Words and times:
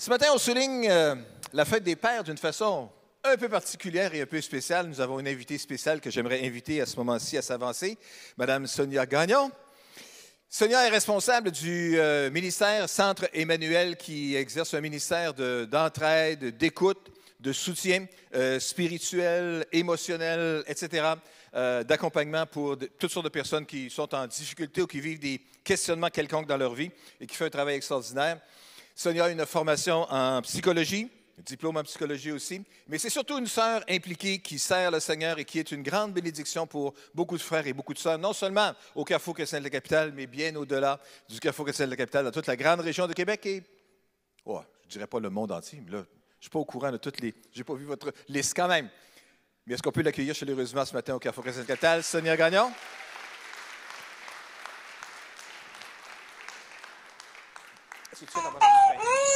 Ce 0.00 0.10
matin, 0.10 0.26
on 0.32 0.38
souligne 0.38 0.88
euh, 0.88 1.16
la 1.52 1.64
fête 1.64 1.82
des 1.82 1.96
pères 1.96 2.22
d'une 2.22 2.38
façon 2.38 2.88
un 3.24 3.36
peu 3.36 3.48
particulière 3.48 4.14
et 4.14 4.20
un 4.20 4.26
peu 4.26 4.40
spéciale. 4.40 4.86
Nous 4.86 5.00
avons 5.00 5.18
une 5.18 5.26
invitée 5.26 5.58
spéciale 5.58 6.00
que 6.00 6.08
j'aimerais 6.08 6.46
inviter 6.46 6.80
à 6.80 6.86
ce 6.86 6.94
moment-ci 6.98 7.36
à 7.36 7.42
s'avancer, 7.42 7.98
Madame 8.36 8.68
Sonia 8.68 9.06
Gagnon. 9.06 9.50
Sonia 10.48 10.86
est 10.86 10.90
responsable 10.90 11.50
du 11.50 11.98
euh, 11.98 12.30
ministère 12.30 12.88
Centre 12.88 13.28
Emmanuel 13.32 13.96
qui 13.96 14.36
exerce 14.36 14.72
un 14.74 14.80
ministère 14.80 15.34
de- 15.34 15.66
d'entraide, 15.68 16.56
d'écoute, 16.56 17.10
de 17.40 17.52
soutien 17.52 18.06
euh, 18.36 18.60
spirituel, 18.60 19.66
émotionnel, 19.72 20.62
etc., 20.66 21.14
d'accompagnement 21.88 22.44
pour 22.46 22.76
toutes 23.00 23.10
sortes 23.10 23.24
de 23.24 23.30
personnes 23.30 23.64
qui 23.66 23.88
sont 23.90 24.14
en 24.14 24.26
difficulté 24.26 24.82
ou 24.82 24.86
qui 24.86 25.00
vivent 25.00 25.18
des 25.18 25.40
questionnements 25.64 26.10
quelconques 26.10 26.46
dans 26.46 26.58
leur 26.58 26.74
vie 26.74 26.90
et 27.20 27.26
qui 27.26 27.34
fait 27.34 27.46
un 27.46 27.50
travail 27.50 27.74
extraordinaire. 27.76 28.38
Sonia 28.98 29.26
a 29.26 29.30
une 29.30 29.46
formation 29.46 30.12
en 30.12 30.42
psychologie, 30.42 31.08
un 31.38 31.42
diplôme 31.42 31.76
en 31.76 31.84
psychologie 31.84 32.32
aussi, 32.32 32.64
mais 32.88 32.98
c'est 32.98 33.10
surtout 33.10 33.38
une 33.38 33.46
sœur 33.46 33.84
impliquée 33.88 34.40
qui 34.40 34.58
sert 34.58 34.90
le 34.90 34.98
Seigneur 34.98 35.38
et 35.38 35.44
qui 35.44 35.60
est 35.60 35.70
une 35.70 35.84
grande 35.84 36.12
bénédiction 36.12 36.66
pour 36.66 36.94
beaucoup 37.14 37.36
de 37.36 37.42
frères 37.42 37.64
et 37.64 37.72
beaucoup 37.72 37.94
de 37.94 37.98
sœurs, 38.00 38.18
non 38.18 38.32
seulement 38.32 38.72
au 38.96 39.04
Carrefour 39.04 39.34
chrétien 39.34 39.60
de 39.60 39.64
la 39.64 39.70
capitale, 39.70 40.12
mais 40.16 40.26
bien 40.26 40.56
au-delà 40.56 40.98
du 41.28 41.38
Carrefour 41.38 41.66
chrétien 41.66 41.84
de 41.86 41.90
la 41.90 41.96
capitale, 41.96 42.24
dans 42.24 42.32
toute 42.32 42.48
la 42.48 42.56
grande 42.56 42.80
région 42.80 43.06
de 43.06 43.12
Québec 43.12 43.46
et, 43.46 43.62
oh, 44.44 44.62
je 44.80 44.86
ne 44.86 44.90
dirais 44.90 45.06
pas 45.06 45.20
le 45.20 45.30
monde 45.30 45.52
entier, 45.52 45.80
mais 45.84 45.92
là, 45.92 45.98
je 45.98 46.02
ne 46.02 46.40
suis 46.40 46.50
pas 46.50 46.58
au 46.58 46.64
courant 46.64 46.90
de 46.90 46.96
toutes 46.96 47.20
les... 47.20 47.32
Je 47.52 47.58
n'ai 47.58 47.64
pas 47.64 47.74
vu 47.74 47.84
votre 47.84 48.12
liste 48.26 48.54
quand 48.56 48.66
même. 48.66 48.90
Mais 49.64 49.74
est-ce 49.74 49.82
qu'on 49.84 49.92
peut 49.92 50.02
l'accueillir 50.02 50.34
chaleureusement 50.34 50.84
ce 50.84 50.94
matin 50.94 51.14
au 51.14 51.20
Carrefour 51.20 51.44
chrétien 51.44 51.62
de 51.62 51.68
la 51.68 51.74
capitale? 51.76 52.02
Sonia 52.02 52.36
Gagnon? 52.36 52.72
Est-ce 58.20 58.26
que 58.26 58.32
tu 58.32 58.40
fais 58.40 59.27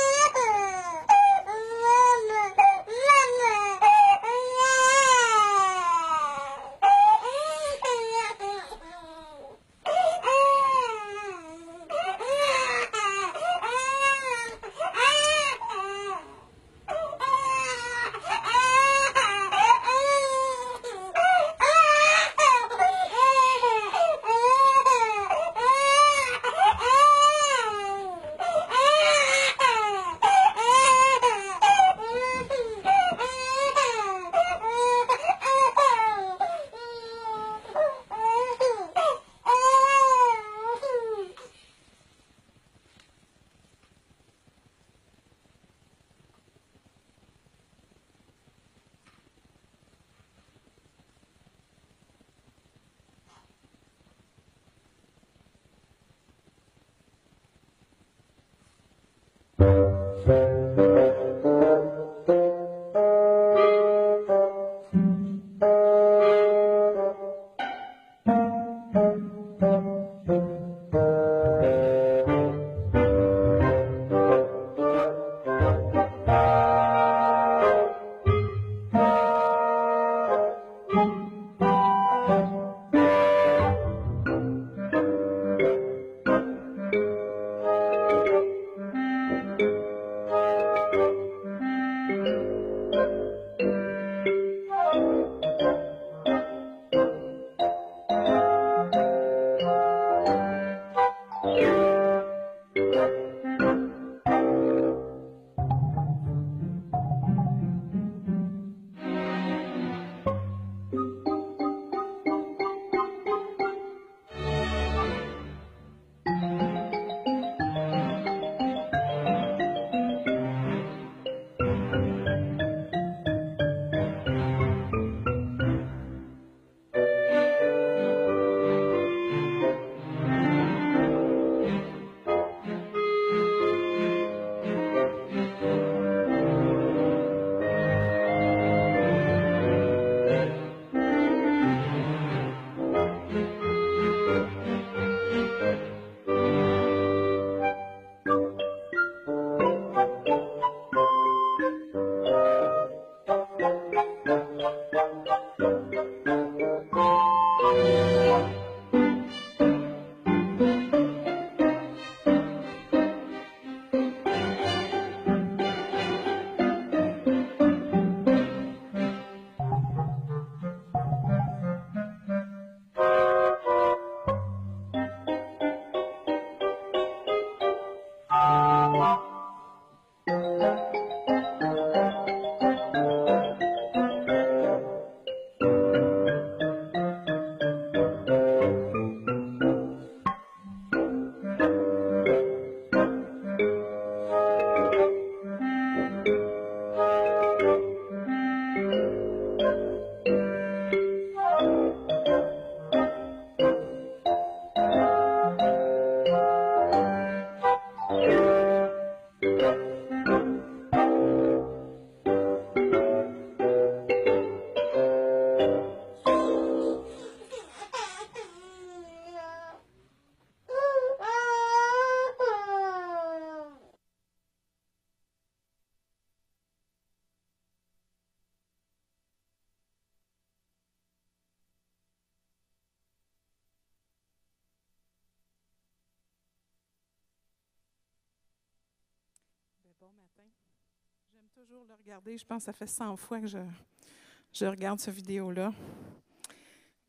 Je 242.24 242.44
pense 242.44 242.58
que 242.58 242.64
ça 242.66 242.72
fait 242.72 242.86
100 242.86 243.16
fois 243.16 243.40
que 243.40 243.48
je, 243.48 244.64
regarde 244.64 245.00
cette 245.00 245.14
vidéo-là. 245.14 245.72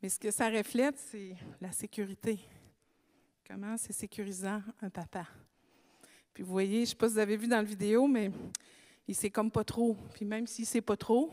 Mais 0.02 0.10
ce 0.10 0.20
que 0.20 0.32
ça 0.32 0.50
reflète, 0.50 0.98
c'est 0.98 1.36
la 1.62 1.72
sécurité. 1.72 2.40
Comment 3.48 3.78
c'est 3.78 3.94
sécurisant 3.94 4.62
un 4.82 4.90
papa. 4.90 5.28
Puis 6.34 6.42
vous 6.42 6.52
voyez, 6.52 6.78
je 6.78 6.82
ne 6.82 6.86
sais 6.88 6.96
pas 6.96 7.08
si 7.08 7.14
vous 7.14 7.20
avez 7.20 7.38
vu 7.38 7.48
dans 7.48 7.58
la 7.58 7.64
vidéo, 7.64 8.08
mais 8.08 8.32
il 9.08 9.14
sait 9.14 9.30
comme 9.30 9.52
pas 9.52 9.64
trop. 9.64 9.96
Puis 10.16 10.26
même 10.26 10.48
s'il 10.48 10.64
ne 10.64 10.68
sait 10.68 10.82
pas 10.82 10.98
trop, 10.98 11.32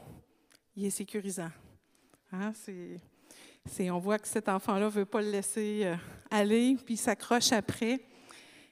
il 0.76 0.84
est 0.84 0.90
sécurisant. 0.90 1.50
Hein? 2.32 2.52
On 3.80 3.98
voit 3.98 4.18
que 4.18 4.28
cet 4.28 4.50
enfant-là 4.50 4.86
ne 4.86 4.90
veut 4.90 5.06
pas 5.06 5.22
le 5.22 5.30
laisser 5.30 5.82
euh, 5.84 5.96
aller, 6.30 6.76
puis 6.84 6.94
il 6.94 6.98
s'accroche 6.98 7.50
après. 7.52 8.04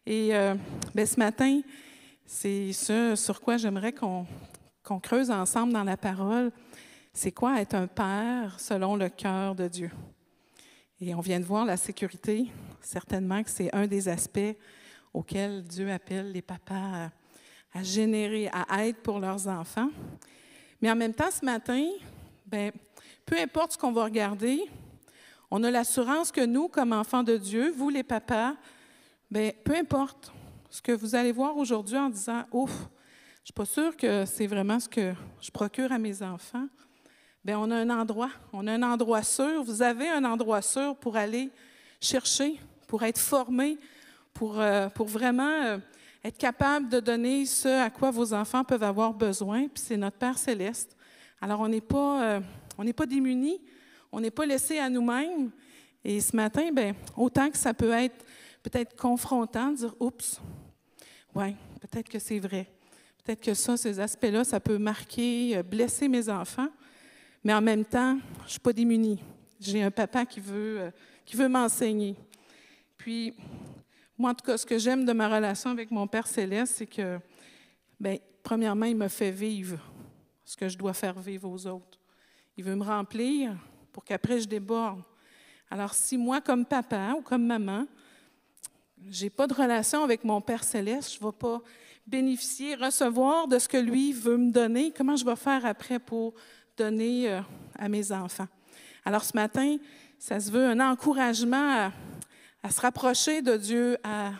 Et 0.05 0.37
euh, 0.37 0.55
ben, 0.95 1.07
ce 1.07 1.19
matin, 1.19 1.63
c'est 2.27 2.75
ce 2.75 3.17
sur 3.17 3.41
quoi 3.41 3.57
j'aimerais 3.57 3.93
qu'on, 3.93 4.27
qu'on 4.89 5.01
creuse 5.01 5.31
ensemble 5.31 5.75
dans 5.75 5.85
la 5.85 5.99
parole. 5.99 6.51
C'est 7.13 7.33
quoi 7.33 7.61
être 7.61 7.75
un 7.75 7.87
père 7.87 8.59
selon 8.59 8.97
le 8.97 9.11
cœur 9.11 9.55
de 9.55 9.69
Dieu? 9.69 9.91
Et 10.99 11.15
on 11.15 11.21
vient 11.21 11.39
de 11.39 11.45
voir 11.45 11.67
la 11.67 11.77
sécurité. 11.77 12.47
Certainement 12.81 13.43
que 13.43 13.51
c'est 13.51 13.75
un 13.75 13.87
des 13.87 14.09
aspects 14.09 14.57
auxquels 15.13 15.63
Dieu 15.63 15.93
appelle 15.93 16.33
les 16.33 16.41
papas 16.41 17.11
à, 17.75 17.83
générer, 17.83 18.49
à 18.51 18.87
être 18.87 19.03
pour 19.03 19.21
leurs 19.21 19.47
enfants. 19.47 19.91
Mais 20.81 20.91
en 20.91 20.97
même 20.97 21.13
temps, 21.13 21.31
ce 21.31 21.45
matin, 21.45 21.87
ben, 22.47 22.73
peu 23.27 23.39
importe 23.39 23.73
ce 23.73 23.79
qu'on 23.79 23.93
va 23.93 24.05
regarder, 24.05 24.63
on 25.51 25.63
a 25.65 25.71
l'assurance 25.71 26.33
que 26.33 26.45
nous, 26.47 26.69
comme 26.69 26.95
enfants 26.95 27.23
de 27.23 27.37
Dieu, 27.37 27.71
vous 27.73 27.91
les 27.91 28.03
papas, 28.03 28.55
ben, 29.31 29.53
peu 29.65 29.77
importe 29.77 30.33
ce 30.71 30.81
que 30.81 30.93
vous 30.93 31.15
allez 31.15 31.33
voir 31.33 31.59
aujourd'hui 31.59 31.99
en 31.99 32.09
disant 32.09 32.45
Ouf, 32.53 32.89
suis 33.49 33.55
pas 33.55 33.65
sûre 33.65 33.97
que 33.97 34.27
c'est 34.27 34.47
vraiment 34.47 34.79
ce 34.79 34.91
que 34.91 35.15
je 35.41 35.51
procure 35.51 35.91
à 35.91 35.97
mes 35.97 36.23
enfants. 36.23 36.69
Bien, 37.43 37.59
on 37.59 37.71
a 37.71 37.77
un 37.77 37.89
endroit, 37.89 38.29
on 38.53 38.67
a 38.67 38.73
un 38.75 38.83
endroit 38.83 39.23
sûr. 39.23 39.65
Vous 39.65 39.81
avez 39.81 40.07
un 40.07 40.23
endroit 40.27 40.61
sûr 40.61 40.95
pour 40.97 41.17
aller 41.17 41.49
chercher, 41.99 42.61
pour 42.87 43.03
être 43.05 43.19
formé, 43.19 43.79
pour, 44.35 44.61
euh, 44.61 44.91
pour 44.91 45.07
vraiment 45.07 45.63
euh, 45.65 45.79
être 46.23 46.37
capable 46.37 46.91
de 46.91 47.01
donner 47.01 47.47
ce 47.47 47.69
à 47.69 47.89
quoi 47.89 48.11
vos 48.11 48.35
enfants 48.35 48.65
peuvent 48.65 48.83
avoir 48.83 49.15
besoin. 49.15 49.67
Puis 49.69 49.83
c'est 49.83 49.97
notre 49.97 50.19
Père 50.19 50.37
céleste. 50.37 50.95
Alors, 51.41 51.61
on 51.61 51.69
n'est 51.69 51.81
pas, 51.81 52.23
euh, 52.23 52.41
on 52.77 52.85
n'est 52.85 52.93
pas 52.93 53.07
démunis, 53.07 53.63
on 54.13 54.21
n'est 54.21 54.31
pas 54.31 54.45
laissé 54.45 54.79
à 54.79 54.91
nous-mêmes. 54.91 55.51
Et 56.05 56.21
ce 56.21 56.37
matin, 56.37 56.71
bien, 56.71 56.95
autant 57.17 57.49
que 57.49 57.57
ça 57.57 57.73
peut 57.73 57.93
être 57.93 58.27
peut-être 58.63 58.95
confrontant, 58.95 59.71
de 59.71 59.77
dire 59.77 59.95
Oups, 60.01 60.39
oui, 61.35 61.57
peut-être 61.81 62.11
que 62.11 62.19
c'est 62.19 62.41
vrai. 62.41 62.69
Peut-être 63.29 63.45
que 63.45 63.53
ça, 63.53 63.77
ces 63.77 64.01
aspects-là, 64.01 64.43
ça 64.43 64.59
peut 64.59 64.79
marquer, 64.79 65.63
blesser 65.63 66.09
mes 66.09 66.31
enfants 66.31 66.71
mais 67.45 67.55
en 67.55 67.61
même 67.61 67.85
temps, 67.85 68.19
je 68.41 68.45
ne 68.45 68.49
suis 68.51 68.61
pas 68.61 68.73
démunie. 68.73 69.23
J'ai 69.61 69.83
un 69.83 69.91
papa 69.91 70.27
qui 70.27 70.41
veut, 70.41 70.81
euh, 70.81 70.91
qui 71.25 71.37
veut 71.37 71.49
m'enseigner. 71.49 72.17
Puis, 72.97 73.35
moi, 74.17 74.31
en 74.31 74.35
tout 74.35 74.45
cas, 74.45 74.57
ce 74.57 74.67
que 74.67 74.79
j'aime 74.79 75.05
de 75.05 75.13
ma 75.13 75.29
relation 75.29 75.71
avec 75.71 75.91
mon 75.91 76.07
Père 76.07 76.27
céleste, 76.27 76.75
c'est 76.77 76.87
que, 76.87 77.19
bien, 78.01 78.17
premièrement, 78.43 78.87
il 78.87 78.97
me 78.97 79.09
fait 79.09 79.31
vivre 79.31 79.79
ce 80.45 80.57
que 80.57 80.69
je 80.69 80.77
dois 80.77 80.95
faire 80.95 81.19
vivre 81.21 81.49
aux 81.49 81.67
autres. 81.67 81.99
Il 82.57 82.65
veut 82.65 82.77
me 82.77 82.85
remplir 82.85 83.57
pour 83.93 84.05
qu'après 84.05 84.41
je 84.41 84.49
déborde. 84.49 85.03
Alors, 85.71 85.95
si 85.95 86.17
moi, 86.17 86.41
comme 86.41 86.65
papa 86.65 87.15
ou 87.17 87.23
comme 87.23 87.47
maman, 87.47 87.87
je 89.09 89.25
n'ai 89.25 89.31
pas 89.31 89.47
de 89.47 89.55
relation 89.55 90.03
avec 90.03 90.25
mon 90.25 90.41
Père 90.41 90.65
céleste, 90.65 91.15
je 91.15 91.25
ne 91.25 91.31
vais 91.31 91.37
pas 91.37 91.63
bénéficier, 92.09 92.75
recevoir 92.75 93.49
de 93.49 93.59
ce 93.59 93.69
que 93.69 93.77
lui 93.77 94.13
veut 94.13 94.39
me 94.39 94.51
donner, 94.51 94.93
comment 94.97 95.17
je 95.17 95.25
vais 95.25 95.37
faire 95.37 95.65
après 95.67 95.99
pour 95.99 96.35
donner 96.77 97.31
euh, 97.31 97.41
à 97.79 97.89
mes 97.89 98.11
enfants? 98.13 98.49
Alors 99.05 99.25
ce 99.25 99.37
matin, 99.37 99.77
ça 100.19 100.41
se 100.41 100.51
veut 100.51 100.67
un 100.67 100.81
encouragement 100.81 101.91
à, 102.63 102.71
se 102.71 102.81
rapprocher 102.81 103.43
de 103.43 103.57
Dieu, 103.57 103.99
à, 104.03 104.33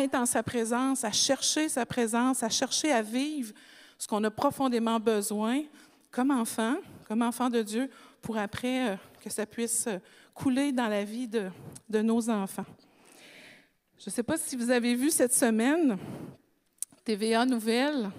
être 0.00 0.14
en 0.14 0.26
sa 0.26 0.42
présence, 0.42 1.04
à 1.04 1.12
chercher 1.12 1.68
sa 1.68 1.84
présence, 1.84 2.42
à 2.42 2.48
chercher 2.48 2.92
à 2.92 3.02
vivre 3.02 3.52
ce 3.98 4.06
qu'on 4.06 4.24
a 4.24 4.30
profondément 4.30 4.98
besoin 4.98 5.62
comme 6.10 6.30
enfant, 6.30 6.76
comme 7.08 7.22
enfant 7.22 7.50
de 7.50 7.62
Dieu, 7.62 7.90
pour 8.22 8.38
après 8.38 8.90
euh, 8.90 8.96
que 9.22 9.30
ça 9.30 9.44
puisse 9.44 9.86
couler 10.34 10.72
dans 10.72 10.88
la 10.88 11.04
vie 11.04 11.28
de 11.28 12.02
nos 12.02 12.30
enfants. 12.30 12.64
Je 13.98 14.10
ne 14.10 14.12
sais 14.12 14.22
pas 14.22 14.36
si 14.36 14.56
vous 14.56 14.70
avez 14.70 14.94
vu 14.94 15.10
cette 15.10 15.34
semaine, 15.34 15.98
TVA 17.06 17.46
Nouvelle 17.46 18.10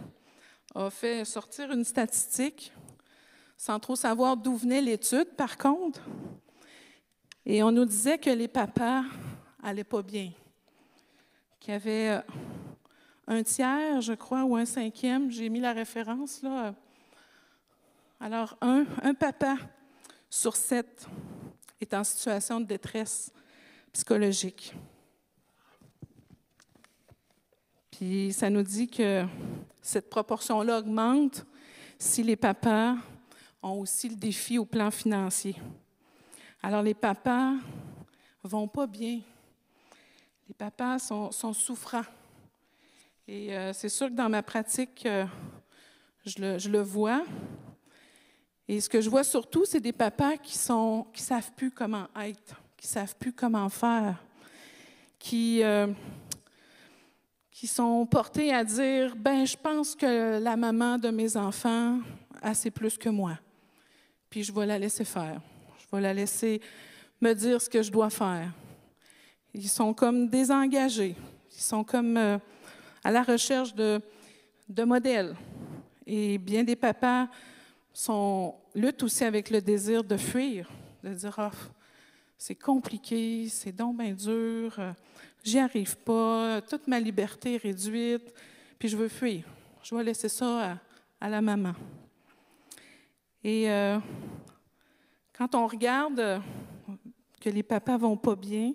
a 0.73 0.89
fait 0.89 1.25
sortir 1.25 1.73
une 1.73 1.83
statistique 1.83 2.71
sans 3.57 3.81
trop 3.81 3.97
savoir 3.97 4.37
d'où 4.37 4.55
venait 4.55 4.81
l'étude, 4.81 5.27
par 5.35 5.57
contre. 5.57 5.99
Et 7.45 7.61
on 7.63 7.71
nous 7.73 7.83
disait 7.83 8.17
que 8.17 8.29
les 8.29 8.47
papas 8.47 9.03
n'allaient 9.61 9.83
pas 9.83 10.01
bien, 10.01 10.31
qu'il 11.59 11.73
y 11.73 11.75
avait 11.75 12.09
euh, 12.11 12.21
un 13.27 13.43
tiers, 13.43 13.99
je 13.99 14.13
crois, 14.13 14.45
ou 14.45 14.55
un 14.55 14.63
cinquième, 14.63 15.31
j'ai 15.31 15.49
mis 15.49 15.59
la 15.59 15.73
référence 15.73 16.41
là. 16.41 16.73
Alors, 18.21 18.55
un, 18.61 18.85
un 19.03 19.13
papa 19.13 19.57
sur 20.29 20.55
sept 20.55 21.09
est 21.81 21.93
en 21.93 22.05
situation 22.05 22.61
de 22.61 22.65
détresse 22.65 23.33
psychologique. 23.91 24.73
Puis 27.97 28.31
ça 28.31 28.47
nous 28.51 28.61
dit 28.61 28.87
que 28.87 29.25
cette 29.81 30.07
proportion-là 30.07 30.77
augmente 30.77 31.43
si 31.97 32.21
les 32.21 32.35
papas 32.35 32.95
ont 33.63 33.79
aussi 33.79 34.07
le 34.07 34.15
défi 34.15 34.59
au 34.59 34.65
plan 34.65 34.91
financier. 34.91 35.55
Alors 36.61 36.83
les 36.83 36.93
papas 36.93 37.53
vont 38.43 38.67
pas 38.67 38.85
bien. 38.85 39.21
Les 40.47 40.53
papas 40.53 40.99
sont, 40.99 41.31
souffrants. 41.53 42.05
Et 43.27 43.57
euh, 43.57 43.73
c'est 43.73 43.89
sûr 43.89 44.09
que 44.09 44.13
dans 44.13 44.29
ma 44.29 44.43
pratique, 44.43 45.03
euh, 45.07 45.25
je, 46.23 46.69
le, 46.69 46.81
vois. 46.81 47.25
Et 48.67 48.79
ce 48.79 48.89
que 48.89 49.01
je 49.01 49.09
vois 49.09 49.23
surtout, 49.23 49.65
c'est 49.65 49.79
des 49.79 49.91
papas 49.91 50.37
qui 50.37 50.55
sont 50.55 51.07
qui 51.11 51.23
savent 51.23 51.51
plus 51.53 51.71
comment 51.71 52.07
être, 52.21 52.61
qui 52.77 52.85
savent 52.85 53.15
plus 53.15 53.33
comment 53.33 53.69
faire, 53.69 54.23
qui 55.17 55.63
euh, 55.63 55.87
qui 57.57 57.65
sont 57.65 58.05
portés 58.05 58.53
à 58.53 58.63
dire 58.63 59.15
ben 59.15 59.43
je 59.43 59.57
pense 59.57 59.95
que 59.95 60.37
la 60.37 60.55
maman 60.55 60.99
de 60.99 61.09
mes 61.09 61.35
enfants 61.35 61.99
a 62.39 62.49
assez 62.49 62.69
plus 62.69 62.99
que 62.99 63.09
moi 63.09 63.39
puis 64.29 64.43
je 64.43 64.51
vais 64.51 64.67
la 64.67 64.77
laisser 64.77 65.05
faire. 65.05 65.41
Je 65.79 65.95
vais 65.95 66.01
la 66.01 66.13
laisser 66.13 66.61
me 67.19 67.33
dire 67.33 67.59
ce 67.59 67.67
que 67.67 67.81
je 67.81 67.91
dois 67.91 68.11
faire. 68.11 68.51
Ils 69.55 69.69
sont 69.69 69.91
comme 69.91 70.27
désengagés. 70.27 71.15
Ils 71.51 71.61
sont 71.61 71.83
comme 71.83 72.15
euh, 72.15 72.37
à 73.03 73.09
la 73.09 73.23
recherche 73.23 73.73
de, 73.73 73.99
de, 74.69 74.83
modèles. 74.83 75.35
Et 76.05 76.37
bien 76.37 76.63
des 76.63 76.75
papas 76.75 77.27
sont, 77.91 78.53
luttent 78.75 79.01
aussi 79.01 79.23
avec 79.23 79.49
le 79.49 79.61
désir 79.61 80.03
de 80.03 80.17
fuir, 80.17 80.69
de 81.03 81.11
dire 81.11 81.35
oh, 81.39 81.57
c'est 82.37 82.53
compliqué, 82.53 83.47
c'est 83.49 83.71
donc 83.71 83.97
bien 83.97 84.13
dur, 84.13 84.77
j'y 85.43 85.59
arrive 85.59 85.97
pas, 85.97 86.61
toute 86.61 86.87
ma 86.87 86.99
liberté 86.99 87.55
est 87.55 87.57
réduite, 87.57 88.33
puis 88.77 88.89
je 88.89 88.97
veux 88.97 89.07
fuir. 89.07 89.43
Je 89.83 89.95
vais 89.95 90.03
laisser 90.03 90.29
ça 90.29 90.77
à 91.19 91.29
la 91.29 91.41
maman. 91.41 91.73
Et 93.43 93.69
euh, 93.69 93.97
quand 95.37 95.55
on 95.55 95.67
regarde 95.67 96.41
que 97.39 97.49
les 97.49 97.63
papas 97.63 97.97
vont 97.97 98.17
pas 98.17 98.35
bien, 98.35 98.73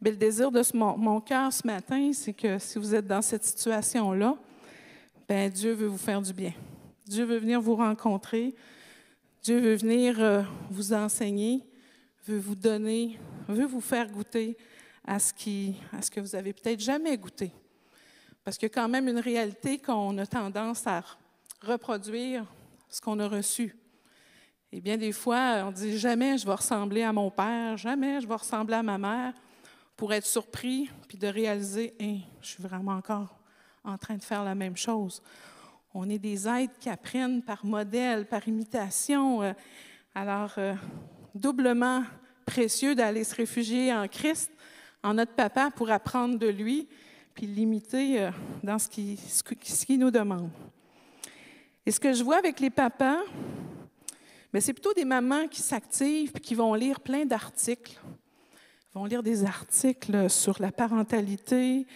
bien 0.00 0.12
le 0.12 0.18
désir 0.18 0.52
de 0.52 0.62
mon, 0.74 1.20
cœur 1.20 1.52
ce 1.52 1.66
matin, 1.66 2.12
c'est 2.12 2.32
que 2.32 2.58
si 2.58 2.78
vous 2.78 2.94
êtes 2.94 3.06
dans 3.06 3.22
cette 3.22 3.44
situation-là, 3.44 4.36
ben 5.28 5.50
Dieu 5.50 5.72
veut 5.72 5.86
vous 5.86 5.98
faire 5.98 6.20
du 6.20 6.32
bien. 6.32 6.52
Dieu 7.06 7.24
veut 7.24 7.38
venir 7.38 7.60
vous 7.60 7.74
rencontrer. 7.74 8.54
Dieu 9.42 9.58
veut 9.58 9.74
venir 9.74 10.20
euh, 10.20 10.42
vous 10.70 10.92
enseigner, 10.92 11.62
veut 12.26 12.38
vous 12.38 12.54
donner, 12.54 13.18
veut 13.48 13.66
vous 13.66 13.80
faire 13.80 14.10
goûter 14.10 14.56
à 15.06 15.18
ce, 15.18 15.32
qui, 15.32 15.76
à 15.92 16.02
ce 16.02 16.10
que 16.10 16.20
vous 16.20 16.34
avez 16.34 16.52
peut-être 16.52 16.80
jamais 16.80 17.16
goûté. 17.16 17.52
Parce 18.42 18.56
qu'il 18.56 18.68
y 18.68 18.72
a 18.72 18.74
quand 18.74 18.88
même 18.88 19.08
une 19.08 19.18
réalité 19.18 19.78
qu'on 19.78 20.16
a 20.18 20.26
tendance 20.26 20.86
à 20.86 21.02
reproduire 21.62 22.44
ce 22.88 23.00
qu'on 23.00 23.18
a 23.18 23.28
reçu. 23.28 23.76
Et 24.72 24.80
bien 24.80 24.96
des 24.96 25.12
fois, 25.12 25.64
on 25.66 25.70
dit 25.70 25.98
jamais 25.98 26.36
je 26.36 26.46
vais 26.46 26.54
ressembler 26.54 27.02
à 27.02 27.12
mon 27.12 27.30
père, 27.30 27.76
jamais 27.76 28.20
je 28.20 28.26
vais 28.26 28.34
ressembler 28.34 28.74
à 28.74 28.82
ma 28.82 28.98
mère, 28.98 29.32
pour 29.96 30.12
être 30.12 30.26
surpris 30.26 30.90
puis 31.08 31.16
de 31.16 31.28
réaliser, 31.28 31.94
hein, 32.00 32.18
je 32.40 32.48
suis 32.48 32.62
vraiment 32.62 32.92
encore 32.92 33.38
en 33.84 33.96
train 33.98 34.16
de 34.16 34.22
faire 34.22 34.42
la 34.42 34.54
même 34.54 34.76
chose. 34.76 35.22
On 35.92 36.08
est 36.08 36.18
des 36.18 36.48
êtres 36.48 36.76
qui 36.80 36.90
apprennent 36.90 37.42
par 37.42 37.64
modèle, 37.64 38.26
par 38.26 38.48
imitation. 38.48 39.42
Euh, 39.42 39.52
alors, 40.14 40.52
euh, 40.58 40.74
doublement 41.34 42.02
précieux 42.44 42.94
d'aller 42.94 43.22
se 43.22 43.34
réfugier 43.34 43.92
en 43.92 44.08
Christ, 44.08 44.50
en 45.04 45.14
notre 45.14 45.34
papa, 45.34 45.70
pour 45.70 45.90
apprendre 45.90 46.38
de 46.38 46.48
lui, 46.48 46.88
puis 47.34 47.46
limité 47.46 48.22
euh, 48.22 48.30
dans 48.62 48.78
ce 48.78 48.88
qu'il 48.88 49.16
qui 49.16 49.98
nous 49.98 50.10
demande. 50.10 50.50
Et 51.84 51.90
ce 51.90 52.00
que 52.00 52.14
je 52.14 52.24
vois 52.24 52.38
avec 52.38 52.58
les 52.58 52.70
papas, 52.70 53.18
mais 54.52 54.62
c'est 54.62 54.72
plutôt 54.72 54.94
des 54.94 55.04
mamans 55.04 55.46
qui 55.46 55.60
s'activent 55.60 56.32
et 56.34 56.40
qui 56.40 56.54
vont 56.54 56.72
lire 56.72 57.00
plein 57.00 57.26
d'articles. 57.26 58.00
Ils 58.54 58.98
vont 58.98 59.04
lire 59.04 59.22
des 59.22 59.44
articles 59.44 60.30
sur 60.30 60.60
la 60.62 60.72
parentalité, 60.72 61.86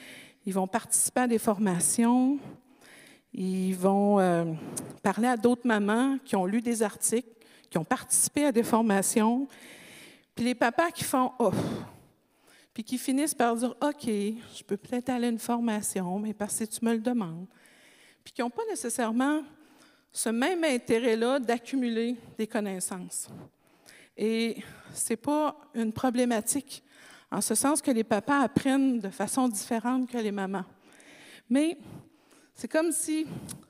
ils 0.45 0.53
vont 0.53 0.67
participer 0.67 1.21
à 1.21 1.27
des 1.27 1.39
formations, 1.39 2.39
ils 3.33 3.75
vont 3.75 4.21
euh, 4.21 4.45
parler 5.03 5.29
à 5.29 5.37
d'autres 5.37 5.67
mamans 5.67 6.19
qui 6.27 6.37
ont 6.37 6.45
lu 6.45 6.61
des 6.61 6.83
articles, 6.83 7.29
qui 7.71 7.79
ont 7.79 7.85
participé 7.85 8.45
à 8.45 8.53
des 8.53 8.65
formations. 8.65 9.49
Puis 10.35 10.45
les 10.45 10.55
papas 10.55 10.91
qui 10.91 11.05
font 11.05 11.33
off, 11.39 11.57
puis 12.79 12.85
qui 12.85 12.97
finissent 12.97 13.35
par 13.35 13.57
dire 13.57 13.75
OK, 13.81 14.05
je 14.05 14.63
peux 14.65 14.77
peut-être 14.77 15.09
aller 15.09 15.27
à 15.27 15.31
une 15.31 15.41
formation, 15.41 16.21
mais 16.21 16.33
parce 16.33 16.61
que 16.61 16.65
tu 16.65 16.85
me 16.85 16.93
le 16.93 17.01
demandes. 17.01 17.49
Puis 18.23 18.33
qui 18.33 18.41
n'ont 18.41 18.51
pas 18.51 18.63
nécessairement 18.71 19.43
ce 20.13 20.29
même 20.29 20.63
intérêt-là 20.63 21.41
d'accumuler 21.41 22.15
des 22.39 22.47
connaissances. 22.47 23.31
Et 24.17 24.63
ce 24.95 25.13
n'est 25.13 25.17
pas 25.17 25.57
une 25.75 25.93
problématique, 25.93 26.85
en 27.33 27.41
ce 27.41 27.57
sens 27.57 27.83
que 27.83 27.91
les 27.91 28.05
papas 28.05 28.43
apprennent 28.43 29.01
de 29.01 29.11
façon 29.11 29.49
différente 29.49 30.09
que 30.09 30.19
les 30.19 30.31
mamans. 30.31 30.65
Mais 31.51 31.79
c'est 32.55 32.69
comme 32.69 32.93
si 32.93 33.27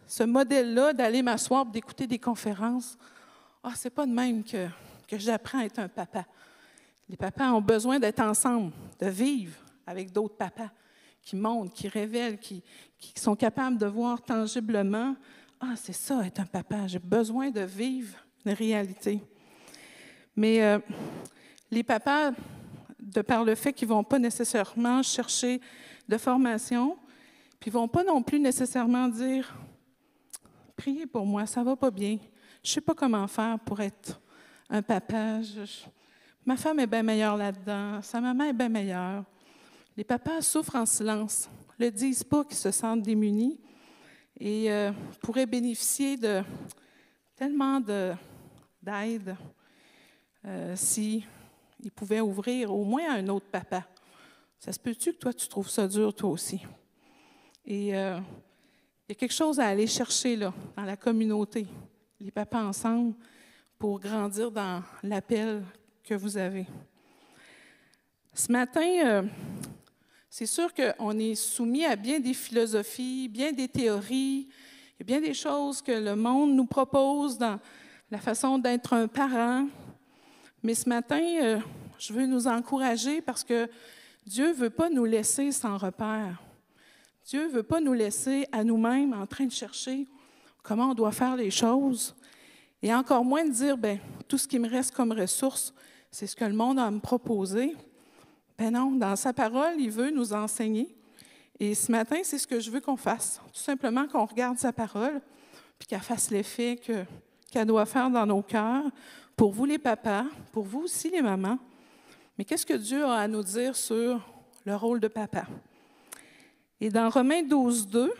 ce 0.06 0.24
modèle-là 0.24 0.92
d'aller 0.92 1.22
m'asseoir, 1.22 1.64
d'écouter 1.64 2.06
des 2.06 2.18
conférences, 2.18 2.98
ah, 3.62 3.72
c'est 3.74 3.88
pas 3.88 4.04
de 4.04 4.12
même 4.12 4.44
que, 4.44 4.68
que 5.08 5.16
j'apprends 5.16 5.60
à 5.60 5.64
être 5.64 5.78
un 5.78 5.88
papa. 5.88 6.26
Les 7.08 7.16
papas 7.16 7.52
ont 7.52 7.60
besoin 7.60 7.98
d'être 7.98 8.20
ensemble, 8.20 8.72
de 9.00 9.06
vivre 9.06 9.56
avec 9.86 10.12
d'autres 10.12 10.36
papas 10.36 10.70
qui 11.22 11.36
montrent, 11.36 11.72
qui 11.72 11.88
révèlent, 11.88 12.38
qui, 12.38 12.62
sont 13.14 13.36
capables 13.36 13.78
de 13.78 13.86
voir 13.86 14.22
tangiblement 14.22 15.14
ah, 15.60 15.74
c'est 15.74 15.92
ça, 15.92 16.24
être 16.24 16.38
un 16.38 16.46
papa. 16.46 16.86
J'ai 16.86 17.00
besoin 17.00 17.50
de 17.50 17.62
vivre 17.62 18.16
une 18.44 18.52
réalité. 18.52 19.20
Mais 20.36 20.62
euh, 20.62 20.78
les 21.68 21.82
papas, 21.82 22.30
de 23.00 23.22
par 23.22 23.44
le 23.44 23.56
fait 23.56 23.72
qu'ils 23.72 23.88
ne 23.88 23.94
vont 23.94 24.04
pas 24.04 24.20
nécessairement 24.20 25.02
chercher 25.02 25.60
de 26.08 26.16
formation, 26.16 26.96
puis 27.58 27.70
ils 27.70 27.74
ne 27.74 27.80
vont 27.80 27.88
pas 27.88 28.04
non 28.04 28.22
plus 28.22 28.38
nécessairement 28.38 29.08
dire 29.08 29.52
Priez 30.76 31.06
pour 31.06 31.26
moi, 31.26 31.44
ça 31.44 31.60
ne 31.60 31.64
va 31.64 31.74
pas 31.74 31.90
bien. 31.90 32.18
Je 32.62 32.70
ne 32.70 32.74
sais 32.74 32.80
pas 32.80 32.94
comment 32.94 33.26
faire 33.26 33.58
pour 33.58 33.80
être 33.80 34.20
un 34.70 34.80
papa. 34.80 35.40
Ma 36.48 36.56
femme 36.56 36.80
est 36.80 36.86
bien 36.86 37.02
meilleure 37.02 37.36
là-dedans. 37.36 38.00
Sa 38.00 38.22
maman 38.22 38.44
est 38.44 38.54
bien 38.54 38.70
meilleure. 38.70 39.22
Les 39.94 40.02
papas 40.02 40.40
souffrent 40.40 40.76
en 40.76 40.86
silence. 40.86 41.46
Le 41.78 41.90
disent 41.90 42.24
pas 42.24 42.42
qu'ils 42.42 42.56
se 42.56 42.70
sentent 42.70 43.02
démunis, 43.02 43.60
et 44.40 44.72
euh, 44.72 44.90
pourrait 45.20 45.44
bénéficier 45.44 46.16
de 46.16 46.42
tellement 47.36 47.80
d'aide 47.80 49.36
euh, 50.46 50.74
si 50.74 51.22
il 51.80 51.90
pouvait 51.90 52.22
ouvrir 52.22 52.74
au 52.74 52.82
moins 52.82 53.16
un 53.16 53.28
autre 53.28 53.50
papa. 53.52 53.86
Ça 54.58 54.72
se 54.72 54.78
peut-tu 54.78 55.12
que 55.12 55.18
toi, 55.18 55.34
tu 55.34 55.48
trouves 55.48 55.68
ça 55.68 55.86
dur, 55.86 56.14
toi 56.14 56.30
aussi? 56.30 56.62
Et 57.66 57.94
euh, 57.94 58.18
il 59.06 59.10
y 59.10 59.12
a 59.12 59.14
quelque 59.16 59.34
chose 59.34 59.60
à 59.60 59.66
aller 59.66 59.86
chercher 59.86 60.34
là, 60.34 60.54
dans 60.74 60.84
la 60.84 60.96
communauté, 60.96 61.66
les 62.18 62.30
papas 62.30 62.64
ensemble, 62.64 63.14
pour 63.78 64.00
grandir 64.00 64.50
dans 64.50 64.82
l'appel 65.02 65.62
que 66.08 66.14
vous 66.14 66.38
avez. 66.38 66.66
Ce 68.32 68.50
matin, 68.50 68.88
euh, 69.04 69.22
c'est 70.30 70.46
sûr 70.46 70.72
qu'on 70.72 71.18
est 71.18 71.34
soumis 71.34 71.84
à 71.84 71.96
bien 71.96 72.18
des 72.18 72.32
philosophies, 72.32 73.28
bien 73.28 73.52
des 73.52 73.68
théories, 73.68 74.48
il 74.48 75.00
y 75.00 75.02
a 75.02 75.04
bien 75.04 75.20
des 75.20 75.34
choses 75.34 75.82
que 75.82 75.92
le 75.92 76.16
monde 76.16 76.54
nous 76.54 76.64
propose 76.64 77.36
dans 77.36 77.60
la 78.10 78.18
façon 78.18 78.58
d'être 78.58 78.94
un 78.94 79.06
parent. 79.06 79.68
Mais 80.62 80.74
ce 80.74 80.88
matin, 80.88 81.20
euh, 81.20 81.60
je 81.98 82.14
veux 82.14 82.24
nous 82.24 82.46
encourager 82.46 83.20
parce 83.20 83.44
que 83.44 83.68
Dieu 84.24 84.48
ne 84.48 84.54
veut 84.54 84.70
pas 84.70 84.88
nous 84.88 85.04
laisser 85.04 85.52
sans 85.52 85.76
repère. 85.76 86.40
Dieu 87.26 87.48
ne 87.48 87.52
veut 87.52 87.62
pas 87.62 87.80
nous 87.82 87.92
laisser 87.92 88.46
à 88.50 88.64
nous-mêmes 88.64 89.12
en 89.12 89.26
train 89.26 89.44
de 89.44 89.52
chercher 89.52 90.06
comment 90.62 90.92
on 90.92 90.94
doit 90.94 91.12
faire 91.12 91.36
les 91.36 91.50
choses. 91.50 92.16
Et 92.82 92.94
encore 92.94 93.24
moins 93.26 93.44
de 93.44 93.50
dire, 93.50 93.76
ben, 93.76 93.98
tout 94.26 94.38
ce 94.38 94.48
qui 94.48 94.58
me 94.58 94.68
reste 94.70 94.94
comme 94.94 95.12
ressource, 95.12 95.74
c'est 96.10 96.26
ce 96.26 96.36
que 96.36 96.44
le 96.44 96.54
monde 96.54 96.78
a 96.78 96.86
à 96.86 96.90
me 96.90 97.00
proposer. 97.00 97.76
Ben 98.56 98.72
non, 98.72 98.92
dans 98.92 99.16
sa 99.16 99.32
parole, 99.32 99.74
il 99.78 99.90
veut 99.90 100.10
nous 100.10 100.32
enseigner. 100.32 100.94
Et 101.60 101.74
ce 101.74 101.90
matin, 101.90 102.18
c'est 102.22 102.38
ce 102.38 102.46
que 102.46 102.60
je 102.60 102.70
veux 102.70 102.80
qu'on 102.80 102.96
fasse. 102.96 103.40
Tout 103.52 103.60
simplement 103.60 104.06
qu'on 104.06 104.24
regarde 104.24 104.58
sa 104.58 104.72
parole, 104.72 105.20
puis 105.78 105.86
qu'elle 105.86 106.00
fasse 106.00 106.30
l'effet 106.30 106.80
qu'elle 107.50 107.66
doit 107.66 107.86
faire 107.86 108.10
dans 108.10 108.26
nos 108.26 108.42
cœurs, 108.42 108.84
pour 109.36 109.52
vous 109.52 109.64
les 109.64 109.78
papas, 109.78 110.24
pour 110.52 110.64
vous 110.64 110.80
aussi 110.80 111.10
les 111.10 111.22
mamans. 111.22 111.58
Mais 112.36 112.44
qu'est-ce 112.44 112.66
que 112.66 112.74
Dieu 112.74 113.04
a 113.04 113.14
à 113.14 113.28
nous 113.28 113.42
dire 113.42 113.74
sur 113.74 114.20
le 114.64 114.76
rôle 114.76 115.00
de 115.00 115.08
papa? 115.08 115.46
Et 116.80 116.90
dans 116.90 117.08
Romains 117.08 117.42
12, 117.42 117.88
2, 117.88 118.12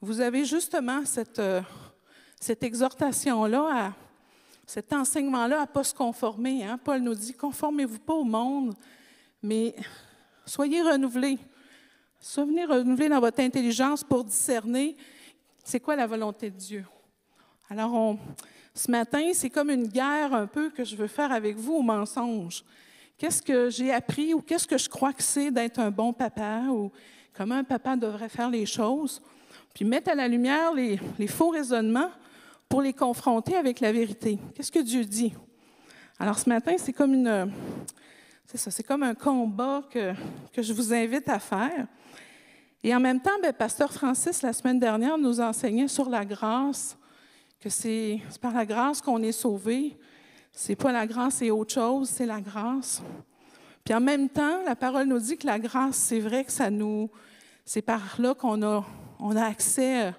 vous 0.00 0.20
avez 0.20 0.44
justement 0.44 1.04
cette, 1.04 1.38
euh, 1.38 1.60
cette 2.40 2.62
exhortation-là, 2.62 3.92
cet 4.70 4.92
enseignement-là 4.92 5.56
à 5.56 5.60
ne 5.62 5.66
pas 5.66 5.82
se 5.82 5.92
conformer. 5.92 6.62
Hein? 6.62 6.78
Paul 6.78 7.00
nous 7.00 7.16
dit, 7.16 7.34
conformez-vous 7.34 7.98
pas 7.98 8.14
au 8.14 8.22
monde, 8.22 8.72
mais 9.42 9.74
soyez 10.46 10.80
renouvelés. 10.80 11.40
Soyez 12.20 12.66
renouvelés 12.66 13.08
dans 13.08 13.18
votre 13.18 13.40
intelligence 13.40 14.04
pour 14.04 14.22
discerner 14.22 14.96
c'est 15.64 15.80
quoi 15.80 15.96
la 15.96 16.06
volonté 16.06 16.50
de 16.50 16.56
Dieu. 16.56 16.84
Alors, 17.68 18.16
ce 18.72 18.88
matin, 18.92 19.32
c'est 19.32 19.50
comme 19.50 19.70
une 19.70 19.88
guerre 19.88 20.32
un 20.34 20.46
peu 20.46 20.70
que 20.70 20.84
je 20.84 20.94
veux 20.94 21.08
faire 21.08 21.32
avec 21.32 21.56
vous 21.56 21.74
au 21.74 21.82
mensonge. 21.82 22.62
Qu'est-ce 23.18 23.42
que 23.42 23.70
j'ai 23.70 23.92
appris 23.92 24.34
ou 24.34 24.40
qu'est-ce 24.40 24.68
que 24.68 24.78
je 24.78 24.88
crois 24.88 25.12
que 25.12 25.22
c'est 25.24 25.50
d'être 25.50 25.80
un 25.80 25.90
bon 25.90 26.12
papa 26.12 26.66
ou 26.70 26.92
comment 27.32 27.56
un 27.56 27.64
papa 27.64 27.96
devrait 27.96 28.28
faire 28.28 28.48
les 28.48 28.66
choses, 28.66 29.20
puis 29.74 29.84
mettre 29.84 30.12
à 30.12 30.14
la 30.14 30.28
lumière 30.28 30.72
les, 30.72 31.00
les 31.18 31.26
faux 31.26 31.48
raisonnements 31.48 32.10
pour 32.70 32.80
les 32.80 32.92
confronter 32.92 33.56
avec 33.56 33.80
la 33.80 33.90
vérité. 33.90 34.38
Qu'est-ce 34.54 34.70
que 34.70 34.78
Dieu 34.78 35.04
dit? 35.04 35.34
Alors 36.20 36.38
ce 36.38 36.48
matin, 36.48 36.76
c'est 36.78 36.92
comme 36.92 37.14
une, 37.14 37.52
c'est 38.46 38.58
ça, 38.58 38.70
c'est 38.70 38.84
comme 38.84 39.02
un 39.02 39.14
combat 39.14 39.82
que, 39.90 40.14
que, 40.52 40.62
je 40.62 40.72
vous 40.72 40.94
invite 40.94 41.28
à 41.28 41.40
faire. 41.40 41.88
Et 42.84 42.94
en 42.94 43.00
même 43.00 43.20
temps, 43.20 43.38
bien, 43.42 43.52
Pasteur 43.52 43.92
Francis, 43.92 44.40
la 44.42 44.52
semaine 44.52 44.78
dernière, 44.78 45.18
nous 45.18 45.40
enseignait 45.40 45.88
sur 45.88 46.08
la 46.08 46.24
grâce, 46.24 46.96
que 47.58 47.68
c'est 47.68 48.20
par 48.40 48.54
la 48.54 48.64
grâce 48.64 49.00
qu'on 49.00 49.20
est 49.20 49.32
sauvé. 49.32 49.98
C'est 50.52 50.76
pas 50.76 50.92
la 50.92 51.08
grâce, 51.08 51.34
c'est 51.36 51.50
autre 51.50 51.74
chose, 51.74 52.08
c'est 52.08 52.26
la 52.26 52.40
grâce. 52.40 53.02
Puis 53.84 53.94
en 53.94 54.00
même 54.00 54.28
temps, 54.28 54.62
la 54.64 54.76
parole 54.76 55.08
nous 55.08 55.18
dit 55.18 55.36
que 55.36 55.46
la 55.46 55.58
grâce, 55.58 55.96
c'est 55.96 56.20
vrai 56.20 56.44
que 56.44 56.52
ça 56.52 56.70
nous. 56.70 57.10
C'est 57.64 57.82
par 57.82 58.20
là 58.20 58.32
qu'on 58.32 58.62
a, 58.62 58.86
on 59.18 59.34
a 59.34 59.44
accès 59.44 60.12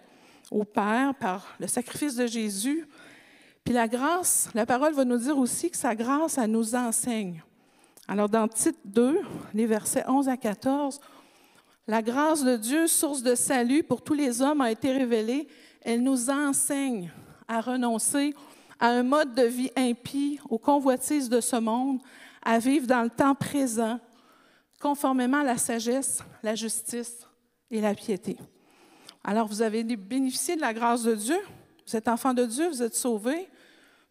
au 0.51 0.65
Père, 0.65 1.15
par 1.15 1.55
le 1.59 1.67
sacrifice 1.67 2.15
de 2.15 2.27
Jésus. 2.27 2.85
Puis 3.63 3.73
la 3.73 3.87
grâce, 3.87 4.49
la 4.53 4.65
parole 4.65 4.93
va 4.93 5.05
nous 5.05 5.17
dire 5.17 5.37
aussi 5.37 5.71
que 5.71 5.77
sa 5.77 5.95
grâce, 5.95 6.37
elle 6.37 6.51
nous 6.51 6.75
enseigne. 6.75 7.41
Alors, 8.07 8.27
dans 8.27 8.47
Tite 8.47 8.79
2, 8.85 9.21
les 9.53 9.65
versets 9.65 10.03
11 10.07 10.27
à 10.27 10.35
14, 10.35 10.99
la 11.87 12.01
grâce 12.01 12.43
de 12.43 12.57
Dieu, 12.57 12.87
source 12.87 13.23
de 13.23 13.35
salut 13.35 13.83
pour 13.83 14.03
tous 14.03 14.13
les 14.13 14.41
hommes, 14.41 14.61
a 14.61 14.71
été 14.71 14.91
révélée. 14.91 15.47
Elle 15.81 16.03
nous 16.03 16.29
enseigne 16.29 17.11
à 17.47 17.61
renoncer 17.61 18.33
à 18.79 18.87
un 18.87 19.03
mode 19.03 19.33
de 19.35 19.43
vie 19.43 19.71
impie, 19.75 20.39
aux 20.49 20.57
convoitises 20.57 21.29
de 21.29 21.39
ce 21.39 21.55
monde, 21.55 22.01
à 22.43 22.59
vivre 22.59 22.87
dans 22.87 23.03
le 23.03 23.09
temps 23.09 23.35
présent, 23.35 23.99
conformément 24.81 25.41
à 25.41 25.43
la 25.43 25.57
sagesse, 25.57 26.23
la 26.43 26.55
justice 26.55 27.27
et 27.69 27.79
la 27.79 27.93
piété. 27.93 28.37
Alors, 29.23 29.47
vous 29.47 29.61
avez 29.61 29.83
bénéficié 29.83 30.55
de 30.55 30.61
la 30.61 30.73
grâce 30.73 31.03
de 31.03 31.15
Dieu, 31.15 31.37
vous 31.87 31.95
êtes 31.95 32.07
enfant 32.07 32.33
de 32.33 32.45
Dieu, 32.45 32.69
vous 32.69 32.81
êtes 32.81 32.95
sauvé. 32.95 33.49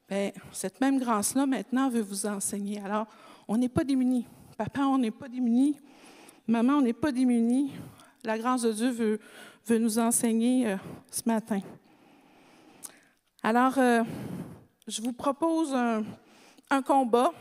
Bien, 0.08 0.30
cette 0.52 0.80
même 0.80 0.98
grâce-là, 0.98 1.46
maintenant, 1.46 1.88
veut 1.88 2.00
vous 2.00 2.26
enseigner. 2.26 2.80
Alors, 2.80 3.06
on 3.48 3.56
n'est 3.56 3.68
pas 3.68 3.84
démunis. 3.84 4.26
Papa, 4.56 4.82
on 4.82 4.98
n'est 4.98 5.10
pas 5.10 5.28
démunis. 5.28 5.76
Maman, 6.46 6.74
on 6.74 6.82
n'est 6.82 6.92
pas 6.92 7.12
démunis. 7.12 7.72
La 8.24 8.36
grâce 8.38 8.62
de 8.62 8.72
Dieu 8.72 8.90
veut, 8.90 9.20
nous 9.78 9.98
enseigner 9.98 10.68
euh, 10.68 10.76
ce 11.10 11.22
matin. 11.26 11.60
Alors, 13.42 13.78
euh, 13.78 14.02
je 14.86 15.00
vous 15.00 15.12
propose 15.12 15.74
un, 15.74 16.82
combat 16.82 17.32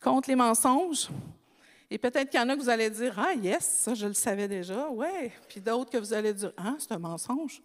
contre 0.00 0.28
les 0.28 0.36
mensonges. 0.36 1.08
Et 1.92 1.98
peut-être 1.98 2.30
qu'il 2.30 2.40
y 2.40 2.42
en 2.42 2.48
a 2.48 2.56
que 2.56 2.60
vous 2.62 2.70
allez 2.70 2.88
dire 2.88 3.18
Ah, 3.18 3.34
yes, 3.34 3.66
ça, 3.66 3.92
je 3.92 4.06
le 4.06 4.14
savais 4.14 4.48
déjà. 4.48 4.88
Ouais. 4.88 5.30
Puis 5.46 5.60
d'autres 5.60 5.90
que 5.90 5.98
vous 5.98 6.14
allez 6.14 6.32
dire 6.32 6.50
Ah, 6.56 6.74
c'est 6.78 6.90
un 6.90 6.98
mensonge. 6.98 7.60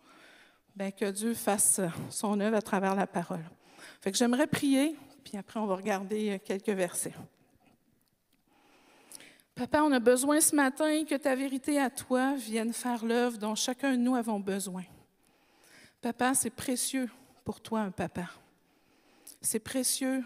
Bien, 0.75 0.91
que 0.91 1.09
Dieu 1.09 1.33
fasse 1.33 1.79
son 2.09 2.37
œuvre 2.41 2.57
à 2.57 2.61
travers 2.61 2.93
la 2.93 3.07
parole. 3.07 3.45
Fait 4.01 4.11
que 4.11 4.17
j'aimerais 4.17 4.47
prier, 4.47 4.97
puis 5.23 5.37
après, 5.37 5.61
on 5.61 5.65
va 5.65 5.75
regarder 5.75 6.41
quelques 6.43 6.67
versets. 6.67 7.13
Papa, 9.55 9.81
on 9.81 9.93
a 9.93 9.99
besoin 9.99 10.41
ce 10.41 10.53
matin 10.53 11.05
que 11.05 11.15
ta 11.15 11.33
vérité 11.33 11.79
à 11.79 11.89
toi 11.89 12.35
vienne 12.35 12.73
faire 12.73 13.05
l'œuvre 13.05 13.37
dont 13.37 13.55
chacun 13.55 13.93
de 13.93 14.01
nous 14.01 14.17
avons 14.17 14.41
besoin. 14.41 14.83
Papa, 16.01 16.33
c'est 16.33 16.49
précieux 16.49 17.09
pour 17.45 17.61
toi 17.61 17.79
un 17.79 17.91
papa. 17.91 18.29
C'est 19.39 19.59
précieux 19.59 20.21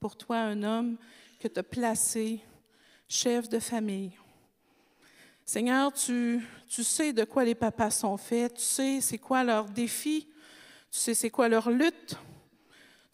pour 0.00 0.16
toi 0.16 0.38
un 0.38 0.64
homme 0.64 0.96
que 1.38 1.46
tu 1.46 1.60
as 1.60 1.62
placé 1.62 2.40
chef 3.10 3.48
de 3.48 3.58
famille. 3.58 4.12
Seigneur, 5.44 5.92
tu, 5.92 6.46
sais 6.68 7.12
de 7.12 7.24
quoi 7.24 7.44
les 7.44 7.56
papas 7.56 7.90
sont 7.90 8.16
faits, 8.16 8.54
tu 8.54 8.62
sais 8.62 9.00
c'est 9.00 9.18
quoi 9.18 9.42
leurs 9.42 9.68
défis, 9.68 10.28
tu 10.92 10.98
sais 10.98 11.14
c'est 11.14 11.28
quoi 11.28 11.48
leur 11.48 11.70
lutte, 11.70 12.16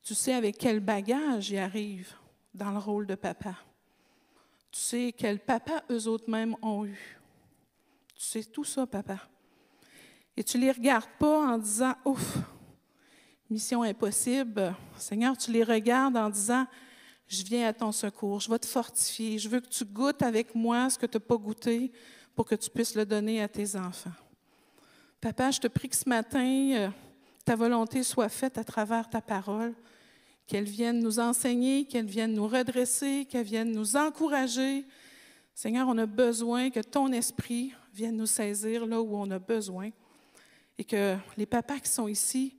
tu 0.03 0.15
sais 0.15 0.35
avec 0.35 0.59
quel 0.59 0.81
bagage 0.81 1.51
ils 1.51 1.59
arrivent 1.59 2.13
dans 2.55 2.71
le 2.73 2.79
rôle 2.79 3.07
de 3.07 3.15
papa. 3.15 3.55
Tu 4.71 4.81
sais 4.81 5.15
quel 5.17 5.41
papa 5.41 5.83
eux 5.91 6.07
autres 6.07 6.29
mêmes 6.31 6.55
ont 6.61 6.85
eu. 6.85 7.19
Tu 8.15 8.23
sais 8.23 8.45
tout 8.45 8.65
ça, 8.65 8.87
papa. 8.87 9.17
Et 10.37 10.45
tu 10.45 10.59
les 10.59 10.73
regardes 10.73 11.09
pas 11.19 11.55
en 11.55 11.57
disant, 11.57 11.95
ouf, 12.05 12.37
mission 13.49 13.83
impossible. 13.83 14.75
Seigneur, 14.99 15.39
tu 15.39 15.51
les 15.51 15.65
regardes 15.65 16.19
en 16.19 16.29
disant, 16.29 16.67
je 17.29 17.43
viens 17.45 17.69
à 17.69 17.73
ton 17.73 17.93
secours, 17.93 18.41
je 18.41 18.51
vais 18.51 18.59
te 18.59 18.67
fortifier, 18.67 19.39
je 19.39 19.49
veux 19.49 19.61
que 19.61 19.69
tu 19.69 19.85
goûtes 19.85 20.23
avec 20.23 20.55
moi 20.55 20.89
ce 20.91 20.99
que 20.99 21.07
tu 21.07 21.17
n'as 21.17 21.21
pas 21.21 21.37
goûté 21.37 21.91
pour 22.35 22.45
que 22.45 22.55
tu 22.55 22.71
puisses 22.71 22.95
le 22.95 23.05
donner 23.05 23.43
à 23.43 23.49
tes 23.49 23.77
enfants. 23.77 24.13
Papa, 25.21 25.51
je 25.51 25.61
te 25.61 25.67
prie 25.67 25.89
que 25.89 25.97
ce 25.97 26.09
matin, 26.09 26.73
euh, 26.75 26.89
ta 27.45 27.57
volonté 27.57 28.03
soit 28.03 28.29
faite 28.29 28.59
à 28.59 28.65
travers 28.65 29.09
ta 29.09 29.21
parole, 29.21 29.75
qu'elle 30.47 30.65
vienne 30.65 31.01
nous 31.01 31.19
enseigner, 31.19 31.85
qu'elle 31.85 32.07
vienne 32.07 32.35
nous 32.35 32.47
redresser, 32.47 33.27
qu'elle 33.29 33.47
vienne 33.47 33.73
nous 33.73 33.97
encourager. 33.97 34.85
Seigneur, 35.55 35.89
on 35.89 35.99
a 35.99 36.07
besoin 36.07 36.71
que 36.71 36.81
ton 36.81 37.11
esprit 37.13 37.73
vienne 37.93 38.17
nous 38.17 38.27
saisir 38.27 38.87
là 38.87 39.01
où 39.01 39.17
on 39.17 39.31
a 39.31 39.39
besoin 39.39 39.91
et 40.79 40.85
que 40.85 41.17
les 41.37 41.47
papas 41.47 41.81
qui 41.81 41.89
sont 41.91 42.07
ici 42.07 42.55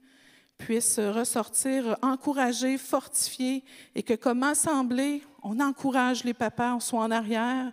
puissent 0.58 0.98
ressortir 0.98 1.96
encouragés, 2.02 2.76
fortifiés 2.76 3.64
et 3.94 4.02
que 4.02 4.14
comme 4.14 4.42
assemblée, 4.42 5.22
on 5.42 5.60
encourage 5.60 6.24
les 6.24 6.34
papas, 6.34 6.74
on 6.74 6.80
soit 6.80 7.00
en 7.00 7.10
arrière 7.10 7.72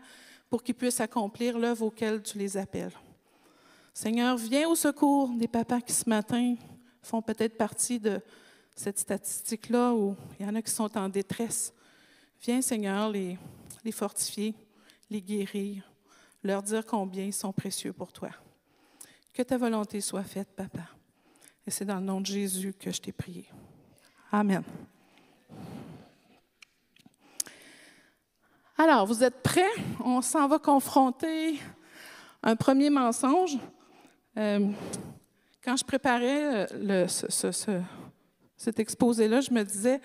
pour 0.50 0.64
qu'ils 0.64 0.76
puissent 0.76 1.02
accomplir 1.02 1.58
l'œuvre 1.58 1.88
auquel 1.88 2.22
tu 2.22 2.38
les 2.38 2.56
appelles. 2.56 2.94
Seigneur, 3.94 4.38
viens 4.38 4.70
au 4.70 4.76
secours 4.76 5.30
des 5.30 5.48
papas 5.48 5.82
qui 5.82 5.94
ce 5.94 6.08
matin 6.08 6.56
font 7.02 7.22
peut-être 7.22 7.58
partie 7.58 8.00
de 8.00 8.22
cette 8.76 9.00
statistique-là 9.00 9.94
où 9.94 10.16
il 10.40 10.46
y 10.46 10.50
en 10.50 10.56
a 10.56 10.62
qui 10.62 10.72
sont 10.72 10.96
en 10.98 11.10
détresse. 11.10 11.74
Viens, 12.42 12.62
Seigneur, 12.62 13.10
les, 13.10 13.38
les 13.84 13.92
fortifier, 13.92 14.54
les 15.10 15.22
guérir, 15.22 15.90
leur 16.44 16.62
dire 16.62 16.86
combien 16.86 17.24
ils 17.24 17.34
sont 17.34 17.54
précieux 17.54 17.94
pour 17.94 18.12
toi. 18.12 18.30
Que 19.34 19.44
ta 19.44 19.58
volonté 19.58 20.02
soit 20.02 20.24
faite, 20.24 20.50
Papa. 20.56 20.95
Et 21.68 21.72
c'est 21.72 21.86
dans 21.86 21.96
le 21.96 22.06
nom 22.06 22.22
de 22.22 22.28
Jésus 22.28 22.74
que 22.80 22.92
je 22.92 23.02
t'ai 23.02 23.12
prié. 23.12 23.50
Amen. 24.32 24.64
Alors, 28.78 29.08
vous 29.08 29.24
êtes 29.24 29.42
prêts? 29.42 29.64
On 30.04 30.22
s'en 30.22 30.48
va 30.48 30.60
confronter 30.60 31.60
un 32.44 32.56
premier 32.56 32.92
mensonge. 32.92 33.58
Euh, 34.38 34.70
quand 35.64 35.76
je 35.76 35.84
préparais 35.84 36.68
euh, 36.72 37.08
le, 37.08 37.88
cet 38.58 38.80
exposé-là, 38.80 39.42
je 39.42 39.52
me 39.52 39.64
disais, 39.64 40.02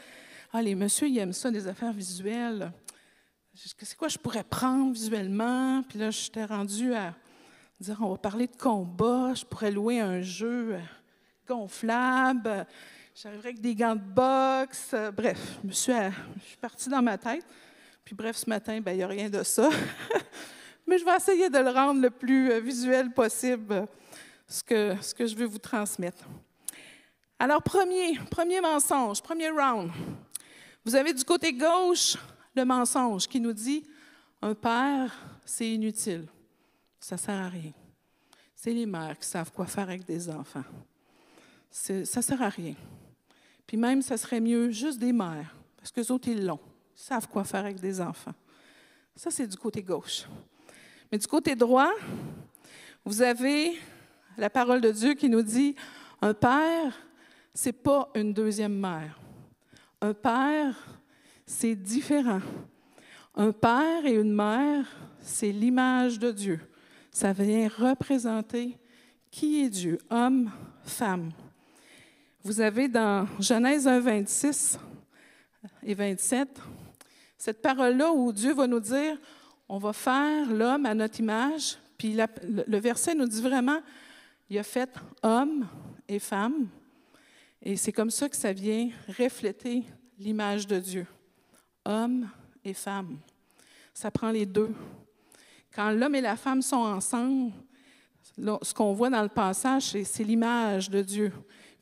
ah, 0.53 0.63
les 0.63 0.75
messieurs, 0.75 1.09
ils 1.09 1.19
aiment 1.19 1.35
ça, 1.35 1.51
des 1.51 1.67
affaires 1.67 1.93
visuelles. 1.93 2.73
C'est 3.55 3.97
quoi 3.97 4.09
je 4.09 4.17
pourrais 4.17 4.45
prendre 4.45 4.93
visuellement? 4.95 5.83
Puis 5.87 5.99
là, 5.99 6.11
j'étais 6.11 6.47
rendue 6.47 6.95
à 6.95 7.15
dire, 7.81 7.99
on 8.01 8.13
va 8.13 8.17
parler 8.17 8.47
de 8.47 8.57
combat, 8.57 9.35
je 9.35 9.45
pourrais 9.45 9.71
louer 9.71 10.01
un 10.01 10.23
jeu 10.23 10.79
gonflable, 11.51 12.67
j'arriverais 13.15 13.49
avec 13.49 13.61
des 13.61 13.75
gants 13.75 13.97
de 13.97 14.01
boxe. 14.01 14.95
Bref, 15.17 15.59
je, 15.67 15.73
suis, 15.73 15.93
je 15.93 16.47
suis 16.47 16.57
partie 16.59 16.89
dans 16.89 17.03
ma 17.03 17.19
tête. 17.19 17.45
Puis 18.05 18.15
bref, 18.15 18.37
ce 18.37 18.49
matin, 18.49 18.81
ben, 18.81 18.93
il 18.93 18.99
n'y 18.99 19.03
a 19.03 19.09
rien 19.09 19.29
de 19.29 19.43
ça. 19.43 19.69
Mais 20.87 20.99
je 20.99 21.05
vais 21.05 21.17
essayer 21.17 21.51
de 21.51 21.59
le 21.59 21.71
rendre 21.71 22.01
le 22.01 22.11
plus 22.11 22.51
euh, 22.51 22.61
visuel 22.61 23.13
possible, 23.13 23.87
ce 24.49 24.63
que, 24.63 24.97
ce 25.01 25.15
que 25.15 25.27
je 25.27 25.37
veux 25.37 25.47
vous 25.47 25.59
transmettre. 25.59 26.25
Alors, 27.39 27.63
premier, 27.63 28.19
premier 28.31 28.61
mensonge, 28.61 29.23
premier 29.23 29.51
round. 29.51 29.91
Vous 30.85 30.95
avez 30.95 31.13
du 31.13 31.25
côté 31.25 31.53
gauche 31.53 32.17
le 32.55 32.65
mensonge 32.65 33.27
qui 33.27 33.41
nous 33.41 33.53
dit 33.53 33.85
un 34.43 34.55
père, 34.55 35.17
c'est 35.45 35.69
inutile. 35.69 36.27
Ça 36.99 37.17
ne 37.17 37.21
sert 37.21 37.35
à 37.35 37.49
rien. 37.49 37.73
C'est 38.55 38.73
les 38.73 38.87
mères 38.87 39.19
qui 39.19 39.27
savent 39.27 39.53
quoi 39.53 39.67
faire 39.67 39.89
avec 39.89 40.05
des 40.05 40.29
enfants. 40.29 40.65
Ça 41.71 41.95
ne 41.95 42.05
sert 42.05 42.43
à 42.43 42.49
rien. 42.49 42.75
Puis 43.67 43.77
même, 43.77 44.03
ça 44.03 44.17
serait 44.17 44.41
mieux 44.41 44.71
juste 44.71 44.99
des 44.99 45.13
mères, 45.13 45.55
parce 45.77 45.93
que 45.93 46.01
les 46.01 46.11
autres, 46.11 46.29
ils 46.29 46.45
l'ont. 46.45 46.59
Ils 46.97 47.03
savent 47.03 47.29
quoi 47.29 47.45
faire 47.45 47.61
avec 47.61 47.81
des 47.81 48.01
enfants. 48.01 48.35
Ça, 49.15 49.31
c'est 49.31 49.47
du 49.47 49.57
côté 49.57 49.83
gauche. 49.83 50.25
Mais 51.11 51.19
du 51.19 51.27
côté 51.27 51.55
droit, 51.55 51.93
vous 53.05 53.23
avez 53.23 53.79
la 54.37 54.51
parole 54.51 54.81
de 54.81 54.91
Dieu 54.91 55.15
qui 55.15 55.29
nous 55.29 55.43
dit 55.43 55.75
un 56.21 56.35
père, 56.35 56.93
c'est 57.55 57.73
pas 57.73 58.11
une 58.15 58.33
deuxième 58.33 58.79
mère. 58.79 59.19
Un 60.01 60.15
père, 60.15 60.75
c'est 61.47 61.75
différent. 61.75 62.41
Un 63.35 63.53
père 63.53 64.05
et 64.05 64.15
une 64.15 64.33
mère, 64.33 64.87
c'est 65.21 65.53
l'image 65.53 66.19
de 66.19 66.31
Dieu 66.31 66.61
ça 67.11 67.33
vient 67.33 67.69
représenter 67.69 68.79
qui 69.31 69.63
est 69.63 69.71
Dieu, 69.71 69.99
homme, 70.11 70.51
femme. 70.83 71.31
Vous 72.43 72.63
avez 72.63 72.89
dans 72.89 73.29
Genèse 73.39 73.87
1, 73.87 74.01
26 74.01 74.79
et 75.83 75.93
27, 75.93 76.49
cette 77.37 77.61
parole-là 77.61 78.11
où 78.13 78.33
Dieu 78.33 78.55
va 78.55 78.67
nous 78.67 78.81
dire, 78.81 79.19
on 79.69 79.77
va 79.77 79.93
faire 79.93 80.51
l'homme 80.51 80.87
à 80.87 80.95
notre 80.95 81.21
image, 81.21 81.77
puis 81.99 82.17
le 82.17 82.79
verset 82.79 83.15
nous 83.15 83.27
dit 83.27 83.43
vraiment, 83.43 83.83
il 84.49 84.59
a 84.59 84.63
fait 84.63 84.91
homme 85.23 85.67
et 86.09 86.19
femme, 86.19 86.69
et 87.61 87.77
c'est 87.77 87.93
comme 87.93 88.11
ça 88.11 88.27
que 88.27 88.37
ça 88.37 88.55
vient 88.55 88.89
refléter 89.19 89.85
l'image 90.19 90.67
de 90.67 90.79
Dieu. 90.79 91.07
Homme 91.85 92.27
et 92.65 92.73
femme. 92.73 93.19
Ça 93.93 94.11
prend 94.11 94.31
les 94.31 94.47
deux. 94.47 94.75
Quand 95.75 95.91
l'homme 95.91 96.15
et 96.15 96.23
la 96.23 96.37
femme 96.37 96.63
sont 96.63 96.77
ensemble, 96.77 97.53
ce 98.63 98.73
qu'on 98.73 98.95
voit 98.95 99.11
dans 99.11 99.23
le 99.23 99.29
passage, 99.29 99.95
c'est 100.05 100.25
l'image 100.25 100.89
de 100.89 101.03
Dieu. 101.03 101.33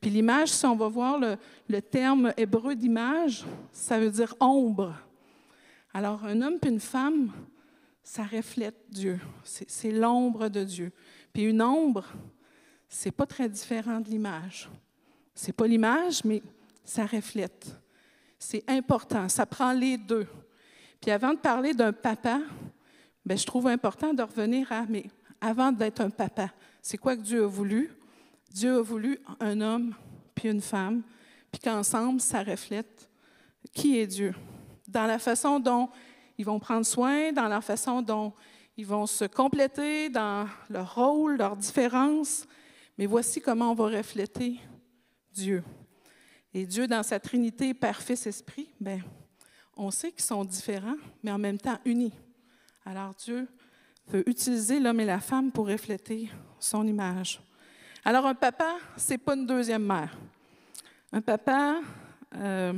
Puis 0.01 0.11
l'image, 0.11 0.49
si 0.49 0.65
on 0.67 0.77
va 0.77 0.89
voir 0.89 1.19
le, 1.19 1.83
terme 1.83 2.33
hébreu 2.37 2.75
d'image, 2.75 3.45
ça 3.73 3.99
veut 3.99 4.11
dire 4.11 4.35
ombre. 4.41 4.95
Alors, 5.93 6.25
un 6.25 6.41
homme 6.43 6.59
et 6.63 6.69
une 6.69 6.81
femme, 6.81 7.33
ça 8.03 8.23
reflète 8.23 8.77
Dieu. 8.89 9.19
C'est 9.43 9.91
l'ombre 9.91 10.49
de 10.49 10.65
Dieu. 10.65 10.93
Puis 11.33 11.45
une 11.45 11.63
ombre, 11.63 12.07
c'est 12.89 13.11
pas 13.11 13.27
très 13.27 13.49
différent 13.49 14.01
de 14.01 14.09
l'image. 14.09 14.71
C'est 15.35 15.53
pas 15.53 15.67
l'image, 15.67 16.25
mais 16.25 16.43
ça 16.85 17.07
reflète. 17.07 17.67
C'est 18.39 18.65
important. 18.69 19.29
Ça 19.29 19.47
prend 19.47 19.73
les 19.73 19.99
deux. 19.99 20.27
Puis 21.01 21.11
avant 21.11 21.33
de 21.33 21.39
parler 21.39 21.75
d'un 21.75 21.93
papa, 21.93 22.41
Bien, 23.29 23.37
je 23.37 23.45
trouve 23.45 23.67
important 23.67 24.15
de 24.15 24.23
revenir 24.23 24.73
à, 24.73 24.87
mais 24.89 25.05
avant 25.39 25.71
d'être 25.71 26.01
un 26.01 26.09
papa, 26.09 26.51
c'est 26.81 26.97
quoi 26.97 27.15
que 27.15 27.21
Dieu 27.21 27.45
a 27.45 27.47
voulu? 27.47 27.91
Dieu 28.51 28.79
a 28.79 28.83
voulu 28.83 29.19
un 29.41 29.61
homme 29.61 29.95
puis 30.35 30.49
une 30.49 30.61
femme, 30.61 31.03
puis 31.51 31.61
qu'ensemble, 31.61 32.21
ça 32.21 32.43
reflète 32.43 33.09
qui 33.73 33.99
est 33.99 34.07
Dieu. 34.07 34.35
Dans 34.87 35.07
la 35.07 35.19
façon 35.19 35.61
dont 35.61 35.91
ils 36.39 36.45
vont 36.45 36.59
prendre 36.59 36.87
soin, 36.87 37.33
dans 37.33 37.49
la 37.49 37.61
façon 37.61 38.03
dont 38.03 38.33
ils 38.77 38.87
vont 38.87 39.07
se 39.07 39.25
compléter, 39.25 40.09
dans 40.09 40.49
leur 40.71 40.95
rôle, 40.95 41.37
leurs 41.37 41.57
différences. 41.57 42.47
Mais 42.97 43.07
voici 43.07 43.41
comment 43.41 43.73
on 43.73 43.75
va 43.75 43.87
refléter 43.87 44.61
Dieu. 45.33 45.65
Et 46.55 46.65
Dieu, 46.65 46.87
dans 46.87 47.03
sa 47.03 47.21
Trinité, 47.21 47.75
Père, 47.75 48.01
Fils, 48.01 48.27
Esprit, 48.27 48.73
bien, 48.81 49.01
on 49.77 49.91
sait 49.91 50.13
qu'ils 50.13 50.25
sont 50.25 50.45
différents, 50.45 50.97
mais 51.23 51.31
en 51.31 51.39
même 51.39 51.59
temps 51.59 51.79
unis. 51.85 52.15
Alors 52.85 53.15
Dieu 53.15 53.49
veut 54.07 54.29
utiliser 54.29 54.81
l'homme 54.81 55.01
et 55.01 55.05
la 55.05 55.21
femme 55.21 55.53
pour 55.53 55.69
refléter 55.69 56.31
son 56.59 56.87
image. 56.87 57.41
Alors 58.05 58.27
un 58.27 58.35
papa, 58.35 58.77
c'est 58.97 59.19
pas 59.19 59.35
une 59.35 59.47
deuxième 59.47 59.85
mère. 59.85 60.17
Un 61.13 61.21
papa, 61.21 61.81
euh, 62.37 62.73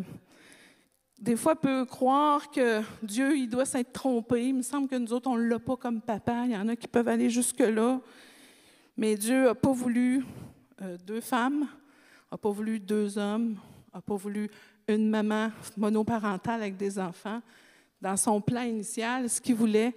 des 1.19 1.37
fois, 1.37 1.55
peut 1.55 1.85
croire 1.85 2.51
que 2.51 2.83
Dieu, 3.03 3.37
il 3.37 3.49
doit 3.49 3.65
s'être 3.65 3.93
trompé. 3.93 4.47
Il 4.47 4.57
me 4.57 4.63
semble 4.63 4.89
que 4.89 4.97
nous 4.97 5.13
autres, 5.13 5.29
on 5.29 5.37
ne 5.37 5.49
l'a 5.49 5.59
pas 5.59 5.77
comme 5.77 6.01
papa. 6.01 6.45
Il 6.47 6.53
y 6.53 6.57
en 6.57 6.69
a 6.69 6.77
qui 6.77 6.89
peuvent 6.89 7.09
aller 7.09 7.31
jusque-là. 7.31 8.01
Mais 8.97 9.17
Dieu 9.17 9.45
n'a 9.45 9.55
pas 9.55 9.73
voulu 9.73 10.25
euh, 10.83 10.97
deux 11.07 11.21
femmes, 11.21 11.67
n'a 12.31 12.39
pas 12.39 12.51
voulu 12.51 12.81
deux 12.81 13.19
hommes, 13.19 13.57
n'a 13.95 14.01
pas 14.01 14.17
voulu 14.17 14.51
une 14.89 15.09
maman 15.09 15.51
monoparentale 15.77 16.63
avec 16.63 16.77
des 16.77 16.99
enfants 16.99 17.41
dans 18.01 18.17
son 18.17 18.41
plan 18.41 18.63
initial, 18.63 19.29
ce 19.29 19.41
qu'il 19.41 19.55
voulait, 19.55 19.95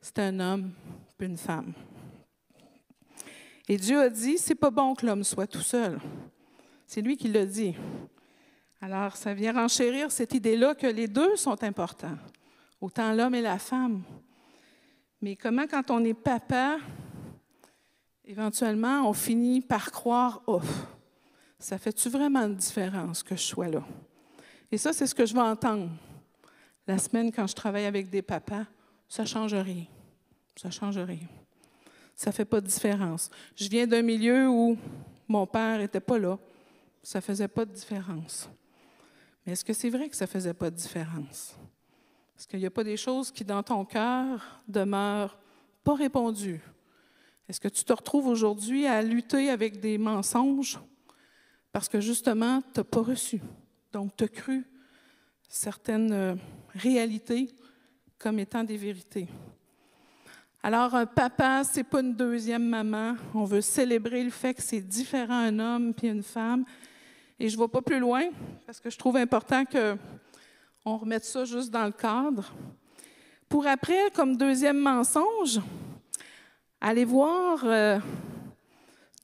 c'est 0.00 0.18
un 0.18 0.40
homme 0.40 0.70
puis 1.16 1.28
une 1.28 1.36
femme. 1.36 1.72
Et 3.68 3.76
Dieu 3.76 4.00
a 4.00 4.08
dit, 4.08 4.38
c'est 4.38 4.54
pas 4.54 4.70
bon 4.70 4.94
que 4.94 5.06
l'homme 5.06 5.24
soit 5.24 5.46
tout 5.46 5.60
seul. 5.60 6.00
C'est 6.86 7.00
lui 7.00 7.16
qui 7.16 7.28
l'a 7.28 7.46
dit. 7.46 7.74
Alors, 8.80 9.16
ça 9.16 9.32
vient 9.32 9.52
renchérir 9.52 10.10
cette 10.10 10.34
idée-là 10.34 10.74
que 10.74 10.88
les 10.88 11.06
deux 11.06 11.36
sont 11.36 11.62
importants, 11.62 12.18
autant 12.80 13.12
l'homme 13.12 13.34
et 13.36 13.40
la 13.40 13.58
femme. 13.58 14.02
Mais 15.20 15.36
comment, 15.36 15.66
quand 15.68 15.90
on 15.90 16.04
est 16.04 16.14
papa, 16.14 16.78
éventuellement, 18.24 19.08
on 19.08 19.12
finit 19.12 19.60
par 19.60 19.92
croire, 19.92 20.42
oh, 20.48 20.60
ça 21.60 21.78
fait-tu 21.78 22.08
vraiment 22.08 22.40
une 22.40 22.56
différence 22.56 23.22
que 23.22 23.36
je 23.36 23.42
sois 23.42 23.68
là? 23.68 23.84
Et 24.72 24.78
ça, 24.78 24.92
c'est 24.92 25.06
ce 25.06 25.14
que 25.14 25.24
je 25.24 25.34
vais 25.34 25.40
entendre 25.40 25.88
la 26.86 26.98
semaine 26.98 27.30
quand 27.30 27.46
je 27.46 27.54
travaille 27.54 27.84
avec 27.84 28.10
des 28.10 28.22
papas. 28.22 28.64
Ça 29.08 29.22
ne 29.22 29.28
change 29.28 29.54
rien. 29.54 29.84
Ça 30.56 30.68
ne 30.68 30.72
change 30.72 30.98
rien. 30.98 31.28
Ça 32.22 32.30
ne 32.30 32.34
fait 32.34 32.44
pas 32.44 32.60
de 32.60 32.68
différence. 32.68 33.28
Je 33.56 33.68
viens 33.68 33.84
d'un 33.84 34.00
milieu 34.00 34.48
où 34.48 34.78
mon 35.26 35.44
père 35.44 35.78
n'était 35.78 35.98
pas 35.98 36.20
là. 36.20 36.38
Ça 37.02 37.18
ne 37.18 37.20
faisait 37.20 37.48
pas 37.48 37.64
de 37.64 37.72
différence. 37.72 38.48
Mais 39.44 39.54
est-ce 39.54 39.64
que 39.64 39.72
c'est 39.72 39.90
vrai 39.90 40.08
que 40.08 40.14
ça 40.14 40.26
ne 40.26 40.30
faisait 40.30 40.54
pas 40.54 40.70
de 40.70 40.76
différence? 40.76 41.56
Est-ce 42.38 42.46
qu'il 42.46 42.60
n'y 42.60 42.66
a 42.66 42.70
pas 42.70 42.84
des 42.84 42.96
choses 42.96 43.32
qui, 43.32 43.44
dans 43.44 43.64
ton 43.64 43.84
cœur, 43.84 44.62
demeurent 44.68 45.36
pas 45.82 45.96
répondues? 45.96 46.60
Est-ce 47.48 47.58
que 47.58 47.66
tu 47.66 47.82
te 47.82 47.92
retrouves 47.92 48.28
aujourd'hui 48.28 48.86
à 48.86 49.02
lutter 49.02 49.50
avec 49.50 49.80
des 49.80 49.98
mensonges 49.98 50.78
parce 51.72 51.88
que 51.88 52.00
justement, 52.00 52.62
tu 52.72 52.78
n'as 52.78 52.84
pas 52.84 53.02
reçu? 53.02 53.42
Donc, 53.92 54.14
tu 54.16 54.22
as 54.22 54.28
cru 54.28 54.64
certaines 55.48 56.12
euh, 56.12 56.34
réalités 56.72 57.50
comme 58.16 58.38
étant 58.38 58.62
des 58.62 58.76
vérités. 58.76 59.26
Alors, 60.64 60.94
un 60.94 61.06
papa, 61.06 61.64
ce 61.64 61.78
n'est 61.78 61.84
pas 61.84 62.02
une 62.02 62.14
deuxième 62.14 62.68
maman. 62.68 63.16
On 63.34 63.42
veut 63.42 63.60
célébrer 63.60 64.22
le 64.22 64.30
fait 64.30 64.54
que 64.54 64.62
c'est 64.62 64.80
différent 64.80 65.34
un 65.34 65.58
homme 65.58 65.92
puis 65.92 66.06
une 66.06 66.22
femme. 66.22 66.64
Et 67.40 67.48
je 67.48 67.56
ne 67.56 67.62
vais 67.62 67.68
pas 67.68 67.82
plus 67.82 67.98
loin 67.98 68.28
parce 68.64 68.78
que 68.78 68.88
je 68.88 68.96
trouve 68.96 69.16
important 69.16 69.64
qu'on 69.64 70.96
remette 70.98 71.24
ça 71.24 71.44
juste 71.44 71.72
dans 71.72 71.84
le 71.84 71.90
cadre. 71.90 72.54
Pour 73.48 73.66
après, 73.66 74.08
comme 74.14 74.36
deuxième 74.36 74.78
mensonge, 74.78 75.60
aller 76.80 77.04
voir 77.04 77.62
euh, 77.64 77.98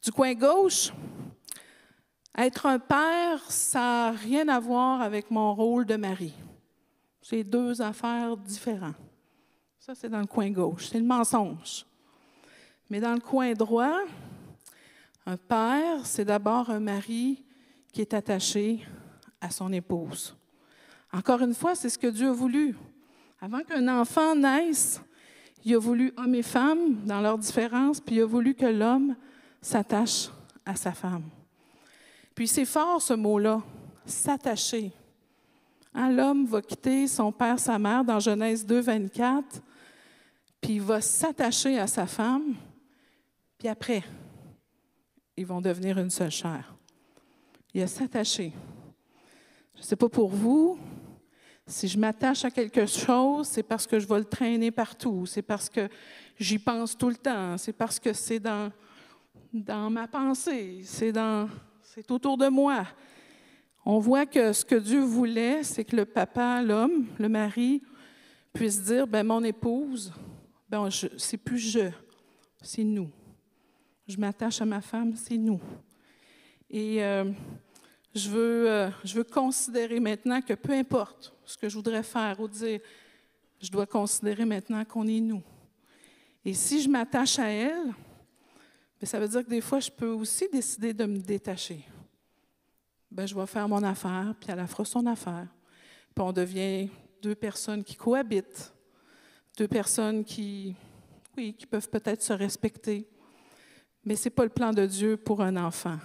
du 0.02 0.10
coin 0.10 0.34
gauche. 0.34 0.92
Être 2.36 2.66
un 2.66 2.80
père, 2.80 3.48
ça 3.48 3.78
n'a 3.78 4.10
rien 4.10 4.48
à 4.48 4.58
voir 4.58 5.02
avec 5.02 5.30
mon 5.30 5.54
rôle 5.54 5.86
de 5.86 5.94
mari. 5.94 6.34
C'est 7.22 7.44
deux 7.44 7.80
affaires 7.80 8.36
différentes. 8.36 8.96
Ça, 9.88 9.94
c'est 9.94 10.10
dans 10.10 10.20
le 10.20 10.26
coin 10.26 10.50
gauche. 10.50 10.88
C'est 10.90 10.98
le 10.98 11.06
mensonge. 11.06 11.86
Mais 12.90 13.00
dans 13.00 13.14
le 13.14 13.20
coin 13.20 13.54
droit, 13.54 14.00
un 15.24 15.38
père, 15.38 16.04
c'est 16.04 16.26
d'abord 16.26 16.68
un 16.68 16.78
mari 16.78 17.42
qui 17.90 18.02
est 18.02 18.12
attaché 18.12 18.86
à 19.40 19.48
son 19.48 19.72
épouse. 19.72 20.36
Encore 21.10 21.40
une 21.40 21.54
fois, 21.54 21.74
c'est 21.74 21.88
ce 21.88 21.96
que 21.96 22.08
Dieu 22.08 22.28
a 22.28 22.32
voulu. 22.32 22.76
Avant 23.40 23.60
qu'un 23.60 23.88
enfant 23.88 24.34
naisse, 24.34 25.00
il 25.64 25.74
a 25.74 25.78
voulu 25.78 26.12
homme 26.18 26.34
et 26.34 26.42
femme 26.42 26.96
dans 27.06 27.22
leurs 27.22 27.38
différences, 27.38 27.98
puis 27.98 28.16
il 28.16 28.20
a 28.20 28.26
voulu 28.26 28.52
que 28.52 28.66
l'homme 28.66 29.16
s'attache 29.62 30.28
à 30.66 30.76
sa 30.76 30.92
femme. 30.92 31.24
Puis 32.34 32.46
c'est 32.46 32.66
fort 32.66 33.00
ce 33.00 33.14
mot-là, 33.14 33.62
s'attacher. 34.04 34.92
Hein, 35.94 36.10
l'homme 36.10 36.44
va 36.44 36.60
quitter 36.60 37.06
son 37.06 37.32
père, 37.32 37.58
sa 37.58 37.78
mère 37.78 38.04
dans 38.04 38.20
Genèse 38.20 38.66
2, 38.66 38.80
24, 38.80 39.62
puis 40.60 40.74
il 40.74 40.82
va 40.82 41.00
s'attacher 41.00 41.78
à 41.78 41.86
sa 41.86 42.06
femme, 42.06 42.54
puis 43.56 43.68
après, 43.68 44.02
ils 45.36 45.46
vont 45.46 45.60
devenir 45.60 45.98
une 45.98 46.10
seule 46.10 46.30
chair. 46.30 46.74
Il 47.74 47.82
a 47.82 47.86
s'attacher. 47.86 48.52
Je 49.74 49.80
ne 49.80 49.84
sais 49.84 49.96
pas 49.96 50.08
pour 50.08 50.30
vous, 50.30 50.78
si 51.66 51.86
je 51.86 51.98
m'attache 51.98 52.44
à 52.44 52.50
quelque 52.50 52.86
chose, 52.86 53.46
c'est 53.46 53.62
parce 53.62 53.86
que 53.86 53.98
je 53.98 54.06
vais 54.06 54.18
le 54.18 54.24
traîner 54.24 54.70
partout, 54.70 55.26
c'est 55.26 55.42
parce 55.42 55.68
que 55.68 55.88
j'y 56.38 56.58
pense 56.58 56.96
tout 56.96 57.10
le 57.10 57.16
temps, 57.16 57.58
c'est 57.58 57.72
parce 57.72 58.00
que 58.00 58.12
c'est 58.12 58.40
dans, 58.40 58.72
dans 59.52 59.90
ma 59.90 60.08
pensée, 60.08 60.80
c'est, 60.84 61.12
dans, 61.12 61.48
c'est 61.82 62.10
autour 62.10 62.36
de 62.36 62.48
moi. 62.48 62.86
On 63.84 63.98
voit 63.98 64.26
que 64.26 64.52
ce 64.52 64.64
que 64.64 64.74
Dieu 64.74 65.00
voulait, 65.00 65.62
c'est 65.62 65.84
que 65.84 65.94
le 65.94 66.04
papa, 66.04 66.62
l'homme, 66.62 67.06
le 67.18 67.28
mari, 67.28 67.82
puisse 68.52 68.82
dire, 68.82 69.06
ben 69.06 69.26
mon 69.26 69.44
épouse, 69.44 70.12
ben 70.68 70.88
c'est 71.16 71.38
plus 71.38 71.58
je, 71.58 71.90
c'est 72.62 72.84
nous. 72.84 73.10
Je 74.06 74.16
m'attache 74.16 74.60
à 74.60 74.64
ma 74.64 74.80
femme, 74.80 75.14
c'est 75.16 75.36
nous. 75.36 75.60
Et 76.70 77.02
euh, 77.02 77.30
je 78.14 78.28
veux, 78.28 78.70
euh, 78.70 78.90
je 79.04 79.14
veux 79.14 79.24
considérer 79.24 80.00
maintenant 80.00 80.40
que 80.40 80.54
peu 80.54 80.72
importe 80.72 81.34
ce 81.44 81.56
que 81.56 81.68
je 81.68 81.74
voudrais 81.74 82.02
faire 82.02 82.38
ou 82.40 82.48
dire, 82.48 82.80
je 83.60 83.70
dois 83.70 83.86
considérer 83.86 84.44
maintenant 84.44 84.84
qu'on 84.84 85.06
est 85.06 85.20
nous. 85.20 85.42
Et 86.44 86.54
si 86.54 86.82
je 86.82 86.88
m'attache 86.88 87.38
à 87.38 87.48
elle, 87.48 87.84
bien, 88.98 89.04
ça 89.04 89.18
veut 89.18 89.28
dire 89.28 89.44
que 89.44 89.50
des 89.50 89.60
fois, 89.60 89.80
je 89.80 89.90
peux 89.90 90.10
aussi 90.10 90.48
décider 90.52 90.92
de 90.92 91.04
me 91.04 91.18
détacher. 91.18 91.84
Bien, 93.10 93.26
je 93.26 93.34
vais 93.34 93.46
faire 93.46 93.68
mon 93.68 93.82
affaire, 93.82 94.34
puis 94.38 94.50
elle 94.50 94.66
fera 94.66 94.84
son 94.84 95.06
affaire. 95.06 95.46
Puis 96.14 96.24
on 96.24 96.32
devient 96.32 96.88
deux 97.22 97.34
personnes 97.34 97.82
qui 97.82 97.96
cohabitent, 97.96 98.72
deux 99.58 99.66
personnes 99.66 100.24
qui, 100.24 100.76
oui, 101.36 101.52
qui 101.52 101.66
peuvent 101.66 101.88
peut-être 101.88 102.22
se 102.22 102.32
respecter. 102.32 103.08
Mais 104.04 104.14
ce 104.14 104.26
n'est 104.26 104.30
pas 104.30 104.44
le 104.44 104.50
plan 104.50 104.72
de 104.72 104.86
Dieu 104.86 105.16
pour 105.16 105.42
un 105.42 105.56
enfant. 105.56 105.98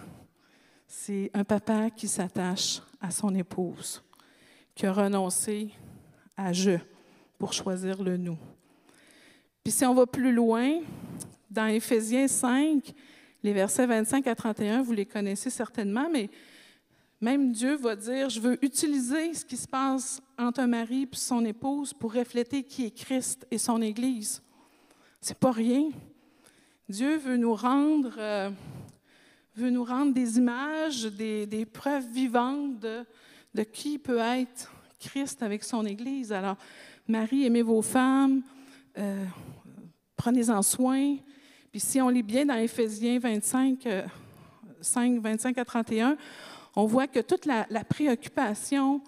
C'est 0.87 1.29
un 1.35 1.43
papa 1.43 1.91
qui 1.91 2.07
s'attache 2.07 2.81
à 2.99 3.11
son 3.11 3.33
épouse, 3.35 4.03
qui 4.73 4.87
a 4.87 4.91
renoncé 4.91 5.69
à 6.35 6.51
je 6.51 6.79
pour 7.37 7.53
choisir 7.53 8.01
le 8.01 8.17
nous. 8.17 8.39
Puis 9.63 9.71
si 9.71 9.85
on 9.85 9.93
va 9.93 10.07
plus 10.07 10.33
loin, 10.33 10.79
dans 11.51 11.67
Éphésiens 11.67 12.27
5, 12.27 12.91
les 13.43 13.53
versets 13.53 13.85
25 13.85 14.25
à 14.25 14.33
31, 14.33 14.81
vous 14.81 14.93
les 14.93 15.05
connaissez 15.05 15.51
certainement, 15.51 16.09
mais 16.11 16.31
même 17.23 17.53
Dieu 17.53 17.75
va 17.77 17.95
dire, 17.95 18.29
je 18.29 18.41
veux 18.41 18.63
utiliser 18.63 19.33
ce 19.33 19.45
qui 19.45 19.55
se 19.55 19.67
passe 19.67 20.21
entre 20.37 20.59
un 20.59 20.67
mari 20.67 21.03
et 21.03 21.15
son 21.15 21.45
épouse 21.45 21.93
pour 21.93 22.13
refléter 22.13 22.63
qui 22.63 22.85
est 22.85 22.91
Christ 22.91 23.47
et 23.49 23.57
son 23.57 23.81
Église. 23.81 24.41
C'est 25.21 25.37
pas 25.37 25.51
rien. 25.51 25.89
Dieu 26.89 27.15
veut 27.15 27.37
nous 27.37 27.55
rendre 27.55 28.11
euh, 28.17 28.49
veut 29.55 29.69
nous 29.69 29.85
rendre 29.85 30.13
des 30.13 30.37
images, 30.37 31.05
des, 31.05 31.65
preuves 31.71 32.07
vivantes 32.11 32.79
de, 32.81 33.63
qui 33.63 33.99
peut 33.99 34.19
être 34.19 34.73
Christ 34.99 35.41
avec 35.43 35.63
son 35.63 35.85
Église. 35.85 36.33
Alors, 36.33 36.57
Marie, 37.07 37.45
aimez 37.45 37.61
vos 37.61 37.81
femmes, 37.81 38.41
euh, 38.97 39.23
prenez-en 40.17 40.61
soin. 40.61 41.15
Puis 41.71 41.79
si 41.79 42.01
on 42.01 42.09
lit 42.09 42.23
bien 42.23 42.45
dans 42.45 42.55
Éphésiens 42.55 43.17
25, 43.17 43.87
5, 44.81 45.21
25 45.21 45.57
à 45.57 45.63
31, 45.63 46.17
on 46.75 46.85
voit 46.85 47.07
que 47.07 47.19
toute 47.19 47.45
la, 47.45 47.65
préoccupation 47.83 49.01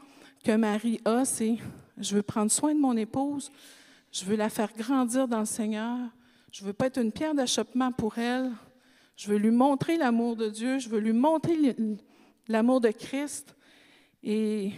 que 0.43 0.56
Marie 0.56 1.01
a, 1.06 1.25
c'est 1.25 1.58
je 1.97 2.15
veux 2.15 2.21
prendre 2.21 2.51
soin 2.51 2.73
de 2.73 2.80
mon 2.80 2.95
épouse, 2.95 3.51
je 4.12 4.25
veux 4.25 4.36
la 4.36 4.49
faire 4.49 4.71
grandir 4.73 5.28
dans 5.28 5.39
le 5.39 5.45
Seigneur, 5.45 5.97
je 6.51 6.62
ne 6.62 6.67
veux 6.67 6.73
pas 6.73 6.88
être 6.88 7.01
une 7.01 7.12
pierre 7.12 7.34
d'achoppement 7.34 7.91
pour 7.91 8.17
elle, 8.17 8.51
je 9.15 9.28
veux 9.28 9.38
lui 9.38 9.51
montrer 9.51 9.97
l'amour 9.97 10.36
de 10.36 10.49
Dieu, 10.49 10.80
je 10.80 10.89
veux 10.89 10.99
lui 10.99 11.13
montrer 11.13 11.75
l'amour 12.47 12.82
de 12.82 12.89
Christ. 12.89 13.56
Et, 14.23 14.71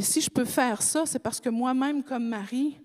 si 0.00 0.20
je 0.20 0.28
peux 0.28 0.44
faire 0.44 0.82
ça, 0.82 1.06
c'est 1.06 1.18
parce 1.18 1.40
que 1.40 1.48
moi-même, 1.48 2.02
comme 2.02 2.28
Marie, 2.28 2.78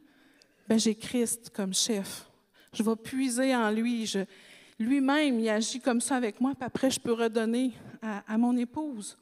ben, 0.68 0.80
j'ai 0.80 0.96
Christ 0.96 1.50
comme 1.50 1.74
chef. 1.74 2.26
Je 2.74 2.84
vais 2.84 2.96
puiser 2.96 3.54
en 3.54 3.70
lui. 3.70 4.10
lui-même, 4.80 5.40
il 5.40 5.50
agit 5.50 5.82
comme 5.82 6.00
ça 6.00 6.16
avec 6.16 6.40
moi, 6.40 6.54
puis 6.56 6.66
après, 6.66 6.90
je 6.90 7.00
peux 7.00 7.12
redonner 7.12 7.74
à, 8.02 8.38
mon 8.38 8.56
épouse. 8.58 9.18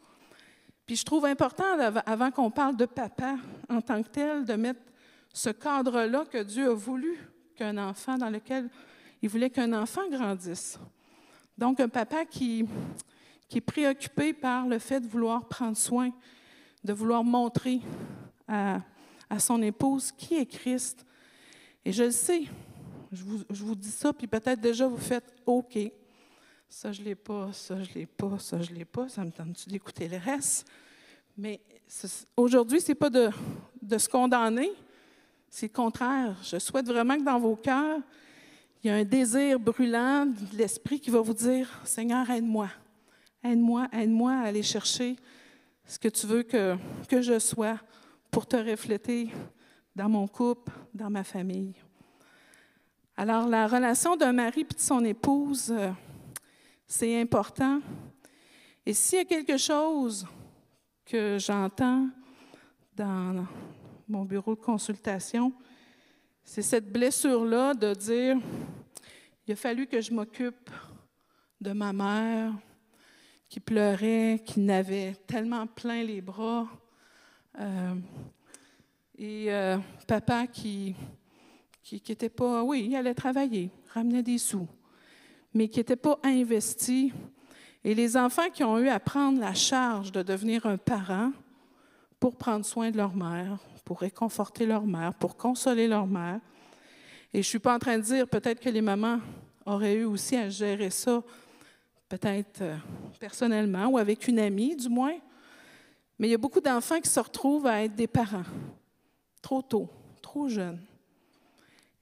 Puis 0.86 0.96
je 0.96 1.06
trouve 1.06 1.26
important, 1.26 1.78
avant 2.06 2.32
qu'on 2.32 2.50
parle 2.50 2.76
de 2.76 2.86
papa 2.86 3.36
en 3.70 3.82
tant 3.82 4.02
que 4.02 4.10
tel, 4.10 4.46
de 4.46 4.54
mettre 4.54 4.80
ce 5.34 5.50
cadre-là 5.50 6.26
que 6.26 6.42
Dieu 6.42 6.72
a 6.72 6.74
voulu 6.74 7.18
qu'un 7.56 7.78
enfant, 7.78 8.18
dans 8.18 8.30
lequel 8.30 8.70
il 9.22 9.30
voulait 9.30 9.50
qu'un 9.50 9.74
enfant 9.74 10.10
grandisse. 10.10 10.80
Donc, 11.58 11.80
un 11.80 11.90
papa 11.90 12.26
qui, 12.26 12.66
est 13.54 13.62
préoccupé 13.62 14.34
par 14.34 14.66
le 14.66 14.80
fait 14.80 15.02
de 15.02 15.08
vouloir 15.08 15.48
prendre 15.48 15.76
soin, 15.76 16.12
de 16.84 16.94
vouloir 16.94 17.24
montrer 17.24 17.82
à, 18.48 18.82
son 19.38 19.62
épouse 19.62 20.12
qui 20.12 20.36
est 20.36 20.46
Christ. 20.46 21.06
Et 21.86 21.92
je 21.92 22.06
le 22.06 22.12
sais, 22.12 22.44
je 23.12 23.64
vous 23.64 23.76
dis 23.76 23.92
ça, 23.92 24.14
puis 24.14 24.26
peut-être 24.26 24.62
déjà 24.62 24.88
vous 24.88 24.98
faites 24.98 25.36
OK. 25.46 25.78
Ça, 26.70 26.92
je 26.92 27.02
l'ai 27.02 27.16
pas, 27.16 27.52
ça, 27.52 27.82
je 27.82 27.94
l'ai 27.96 28.06
pas, 28.06 28.38
ça, 28.38 28.62
je 28.62 28.72
l'ai 28.72 28.86
pas. 28.86 29.10
Ça 29.10 29.26
me 29.26 29.32
tente 29.32 29.68
d'écouter 29.68 30.08
le 30.08 30.18
reste? 30.18 30.70
Mais 31.36 31.60
aujourd'hui, 32.38 32.80
ce 32.80 32.90
n'est 32.90 32.96
pas 32.96 33.10
de, 33.10 33.30
de 33.82 33.98
se 33.98 34.08
condamner, 34.08 34.70
C'est 35.50 35.66
le 35.66 35.74
contraire. 35.74 36.38
Je 36.44 36.60
souhaite 36.60 36.86
vraiment 36.86 37.18
que 37.18 37.24
dans 37.24 37.40
vos 37.40 37.56
cœurs, 37.56 38.00
il 38.84 38.88
y 38.88 38.90
a 38.92 38.96
un 38.96 39.04
désir 39.04 39.60
brûlant 39.60 40.28
de 40.28 40.58
l'Esprit 40.58 41.00
qui 41.00 41.10
va 41.10 41.22
vous 41.22 41.34
dire, 41.34 41.68
Seigneur, 41.84 42.30
aide-moi. 42.30 42.70
Aide-moi, 43.44 43.88
aide-moi 43.92 44.34
à 44.34 44.42
aller 44.44 44.64
chercher 44.64 45.16
ce 45.86 45.98
que 45.98 46.08
tu 46.08 46.28
veux 46.28 46.44
que, 46.44 46.78
que 47.08 47.22
je 47.22 47.40
sois 47.40 47.80
pour 48.30 48.46
te 48.46 48.58
refléter 48.58 49.30
dans 49.96 50.08
mon 50.08 50.28
couple, 50.28 50.72
dans 50.94 51.10
ma 51.10 51.24
famille. 51.24 51.74
Alors, 53.18 53.48
la 53.48 53.68
relation 53.68 54.16
d'un 54.16 54.34
mari 54.34 54.62
et 54.62 54.74
de 54.74 54.80
son 54.80 55.04
épouse, 55.04 55.72
euh, 55.72 55.90
c'est 56.90 57.22
important. 57.22 57.82
Et 58.84 58.94
s'il 58.94 59.20
y 59.20 59.22
a 59.22 59.26
quelque 59.26 59.58
chose 59.58 60.26
que 61.06 61.38
j'entends 61.40 62.10
dans 62.96 63.46
mon 64.08 64.26
bureau 64.26 64.56
de 64.56 64.60
consultation, 64.60 65.54
c'est 66.44 66.64
cette 66.64 66.92
blessure-là 66.92 67.76
de 67.76 67.94
dire, 67.94 68.38
il 69.46 69.54
a 69.54 69.56
fallu 69.56 69.86
que 69.86 70.02
je 70.02 70.12
m'occupe 70.12 70.70
de 71.62 71.72
ma 71.74 71.94
mère 71.94 72.54
qui 73.48 73.60
pleurait, 73.60 74.42
qui 74.44 74.60
n'avait 74.60 75.14
tellement 75.28 75.68
plein 75.68 76.04
les 76.04 76.22
bras, 76.22 76.68
euh, 77.60 77.96
et 79.16 79.54
euh, 79.54 79.78
papa 80.08 80.48
qui 80.48 80.96
qui 81.84 82.04
n'était 82.08 82.30
pas, 82.30 82.62
oui, 82.64 82.86
il 82.88 82.96
allait 82.96 83.16
travailler, 83.16 83.72
ramenait 83.94 84.22
des 84.22 84.38
sous, 84.38 84.68
mais 85.54 85.68
qui 85.68 85.80
n'était 85.80 85.96
pas 85.96 86.20
investi. 86.24 87.14
Et 87.84 87.94
les 87.96 88.18
enfants 88.18 88.50
qui 88.54 88.64
ont 88.64 88.78
eu 88.78 88.90
à 88.90 89.00
prendre 89.00 89.40
la 89.40 89.54
charge 89.54 90.12
de 90.12 90.22
devenir 90.22 90.66
un 90.66 90.78
parent 90.78 91.32
pour 92.20 92.36
prendre 92.36 92.66
soin 92.66 92.92
de 92.92 92.98
leur 92.98 93.16
mère, 93.16 93.58
pour 93.86 94.02
réconforter 94.02 94.66
leur 94.66 94.86
mère, 94.86 95.14
pour 95.14 95.38
consoler 95.38 95.88
leur 95.88 96.06
mère. 96.06 96.40
Et 97.34 97.38
je 97.38 97.40
ne 97.40 97.44
suis 97.44 97.60
pas 97.60 97.76
en 97.76 97.80
train 97.80 97.98
de 97.98 98.04
dire 98.04 98.28
peut-être 98.28 98.60
que 98.60 98.70
les 98.70 98.82
mamans 98.82 99.20
auraient 99.66 99.96
eu 99.96 100.04
aussi 100.04 100.36
à 100.36 100.50
gérer 100.50 100.90
ça, 100.90 101.24
peut-être 102.10 102.62
euh, 102.62 102.76
personnellement 103.20 103.88
ou 103.88 103.98
avec 103.98 104.28
une 104.28 104.40
amie 104.40 104.76
du 104.76 104.90
moins. 104.90 105.16
Mais 106.18 106.28
il 106.28 106.32
y 106.32 106.36
a 106.36 106.40
beaucoup 106.40 106.60
d'enfants 106.60 107.00
qui 107.00 107.10
se 107.10 107.20
retrouvent 107.20 107.68
à 107.68 107.84
être 107.84 107.96
des 107.96 108.08
parents 108.08 108.44
trop 109.42 109.62
tôt, 109.62 109.90
trop 110.22 110.50
jeunes 110.50 110.82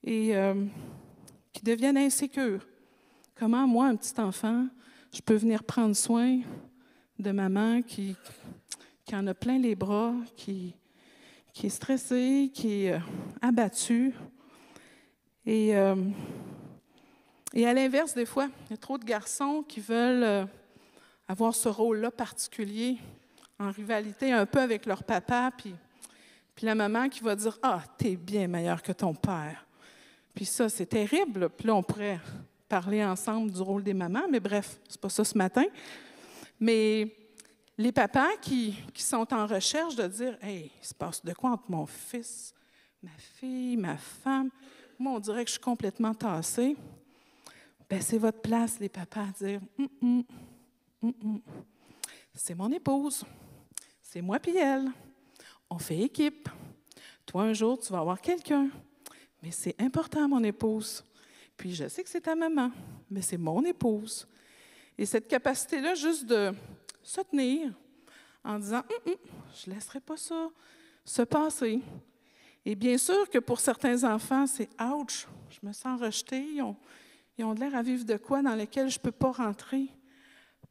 et 0.04 0.36
euh, 0.36 0.66
qui 1.54 1.64
deviennent 1.64 1.98
insécures. 1.98 2.66
Comment, 3.40 3.68
moi, 3.68 3.86
un 3.86 3.96
petit 3.96 4.20
enfant, 4.20 4.66
je 5.14 5.22
peux 5.22 5.36
venir 5.36 5.64
prendre 5.64 5.96
soin 5.96 6.40
de 7.20 7.32
maman 7.32 7.84
qui, 7.84 8.16
qui 9.06 9.16
en 9.16 9.28
a 9.28 9.36
plein 9.36 9.60
les 9.60 9.76
bras, 9.76 10.16
qui, 10.36 10.74
est 11.64 11.70
stressée, 11.70 12.50
qui 12.52 12.86
est 12.86 12.94
euh, 12.94 13.00
abattue? 13.40 14.16
Et, 15.46 15.78
euh, 15.78 15.96
et 17.54 17.68
à 17.68 17.76
l'inverse, 17.76 18.16
des 18.16 18.26
fois, 18.26 18.50
il 18.66 18.72
y 18.72 18.74
a 18.74 18.78
trop 18.78 18.98
de 18.98 19.06
garçons 19.06 19.64
qui 19.68 19.82
veulent 19.82 20.48
avoir 21.28 21.54
ce 21.54 21.70
rôle-là 21.70 22.10
particulier, 22.10 22.98
en 23.60 23.70
rivalité 23.70 24.32
un 24.32 24.48
peu 24.48 24.62
avec 24.62 24.88
leur 24.88 25.04
papa, 25.04 25.52
puis, 25.56 25.76
puis 26.56 26.66
la 26.66 26.74
maman 26.74 27.08
qui 27.08 27.22
va 27.24 27.36
dire 27.36 27.60
Ah, 27.62 27.84
t'es 28.00 28.16
bien 28.16 28.48
meilleur 28.48 28.82
que 28.82 28.94
ton 28.94 29.14
père. 29.14 29.68
Puis 30.34 30.46
ça, 30.46 30.70
c'est 30.70 30.88
terrible. 30.88 31.50
Puis 31.50 31.68
là, 31.68 31.76
on 31.76 31.84
pourrait 31.84 32.20
parler 32.68 33.04
ensemble 33.04 33.52
du 33.52 33.62
rôle 33.62 33.84
des 33.84 33.94
mamans, 33.94 34.28
mais 34.30 34.40
bref, 34.40 34.80
c'est 34.88 35.00
pas 35.00 35.10
ça 35.10 35.24
ce 35.24 35.38
matin. 35.38 35.66
Mais 36.60 37.16
les 37.78 37.92
papas 37.92 38.36
qui, 38.42 38.76
sont 38.96 39.34
en 39.34 39.46
recherche 39.46 39.96
de 39.96 40.08
dire 40.08 40.38
Hey, 40.42 40.72
il 40.82 40.86
se 40.86 40.94
passe 40.94 41.24
de 41.24 41.34
quoi 41.34 41.52
entre 41.52 41.70
mon 41.70 41.86
fils, 41.86 42.54
ma 43.02 43.12
fille, 43.18 43.78
ma 43.78 43.98
femme? 43.98 44.50
Moi, 44.98 45.14
on 45.14 45.20
dirait 45.20 45.44
que 45.44 45.50
je 45.50 45.54
suis 45.54 45.62
complètement 45.62 46.14
tassée. 46.14 46.76
Ben, 47.90 48.02
c'est 48.02 48.18
votre 48.18 48.42
place, 48.42 48.80
les 48.80 48.90
papas, 48.90 49.22
à 49.22 49.46
dire 49.46 49.62
hum, 49.78 49.88
hum, 50.02 50.24
hum, 51.04 51.42
C'est 52.34 52.56
mon 52.56 52.72
épouse. 52.72 53.24
C'est 54.02 54.22
moi 54.22 54.40
puis 54.40 54.58
elle. 54.58 54.90
On 55.70 55.78
fait 55.78 56.00
équipe. 56.00 56.50
Toi, 57.26 57.44
un 57.44 57.54
jour, 57.54 57.78
tu 57.78 57.92
vas 57.92 58.00
avoir 58.00 58.20
quelqu'un. 58.20 58.70
Mais 59.44 59.52
c'est 59.52 59.76
important, 59.80 60.28
mon 60.28 60.44
épouse. 60.44 61.04
Puis 61.58 61.74
je 61.74 61.88
sais 61.88 62.04
que 62.04 62.10
c'est 62.10 62.22
ta 62.22 62.36
maman, 62.36 62.72
mais 63.10 63.22
c'est 63.22 63.38
mon 63.38 63.64
épouse. 63.66 64.28
Et 64.98 65.06
cette 65.06 65.28
capacité-là, 65.28 65.96
juste 65.96 66.26
de 66.26 66.54
se 67.04 67.22
tenir 67.22 67.74
en 68.44 68.60
disant 68.60 68.84
hum, 68.90 69.14
hum, 69.14 69.16
Je 69.56 69.70
ne 69.70 69.76
laisserai 69.76 70.00
pas 70.00 70.18
ça 70.18 70.50
se 71.04 71.22
passer. 71.24 71.82
Et 72.66 72.76
bien 72.76 72.98
sûr 72.98 73.30
que 73.30 73.40
pour 73.40 73.60
certains 73.60 74.04
enfants, 74.04 74.46
c'est 74.46 74.70
ouch, 74.82 75.26
je 75.50 75.66
me 75.66 75.72
sens 75.72 76.02
rejetée. 76.02 76.46
Ils 76.56 76.62
ont, 76.62 76.76
ils 77.38 77.46
ont 77.46 77.54
l'air 77.54 77.74
à 77.76 77.82
vivre 77.82 78.04
de 78.04 78.18
quoi 78.18 78.42
dans 78.42 78.56
lequel 78.56 78.90
je 78.90 79.00
ne 79.00 79.04
peux 79.04 79.12
pas 79.12 79.32
rentrer? 79.32 79.88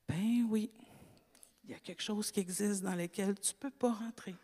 Ben 0.06 0.46
oui, 0.48 0.70
il 1.64 1.70
y 1.70 1.74
a 1.74 1.78
quelque 1.78 2.02
chose 2.02 2.30
qui 2.30 2.40
existe 2.40 2.82
dans 2.82 2.94
lequel 2.94 3.38
tu 3.40 3.52
ne 3.54 3.58
peux 3.58 3.70
pas 3.70 3.92
rentrer. 3.92 4.34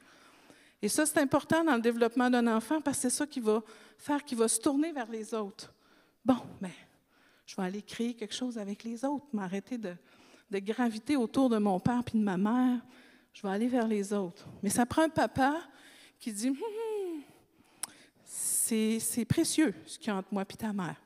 Et 0.81 0.89
ça, 0.89 1.07
c'est 1.07 1.19
important 1.19 1.63
dans 1.63 1.77
le 1.77 1.83
développement 1.83 2.31
d'un 2.31 2.47
enfant 2.49 2.81
parce 2.81 2.97
que 2.97 3.03
c'est 3.03 3.11
ça 3.11 3.27
qui 3.27 3.39
va 3.39 3.63
faire 3.99 4.25
qu'il 4.25 4.39
va 4.39 4.49
se 4.49 4.59
tourner 4.59 4.91
vers 4.91 5.11
les 5.11 5.33
autres. 5.35 5.73
Bon, 6.25 6.39
mais 6.61 6.73
je 7.47 7.57
vais 7.57 7.63
aller 7.63 7.83
créer 7.83 8.15
quelque 8.15 8.35
chose 8.35 8.59
avec 8.59 8.85
les 8.85 9.05
autres, 9.05 9.27
m'arrêter 9.33 9.79
de, 9.79 9.97
graviter 10.51 11.17
autour 11.17 11.49
de 11.49 11.59
mon 11.59 11.81
père 11.81 12.03
puis 12.05 12.19
de 12.19 12.25
ma 12.25 12.37
mère. 12.37 12.81
Je 13.33 13.43
vais 13.43 13.53
aller 13.53 13.69
vers 13.69 13.89
les 13.89 14.13
autres. 14.13 14.47
Mais 14.63 14.69
ça 14.69 14.85
prend 14.85 15.03
un 15.03 15.09
papa 15.09 15.61
qui 16.19 16.33
dit 16.33 16.49
hum, 16.49 16.57
hum, 16.57 17.23
c'est 18.25 19.25
précieux 19.25 19.75
ce 19.87 19.99
qu'il 19.99 20.09
y 20.09 20.13
entre 20.13 20.29
moi 20.33 20.45
et 20.49 20.57
ta 20.57 20.73
mère. 20.73 20.97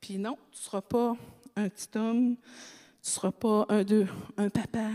Puis 0.00 0.18
non, 0.18 0.36
tu 0.52 0.58
ne 0.58 0.62
seras 0.62 0.80
pas 0.80 1.16
un 1.56 1.68
petit 1.68 1.98
homme, 1.98 2.36
tu 2.36 3.10
ne 3.10 3.12
seras 3.12 3.32
pas 3.32 3.66
un, 3.68 3.82
deux, 3.82 4.06
un 4.36 4.48
papa, 4.48 4.90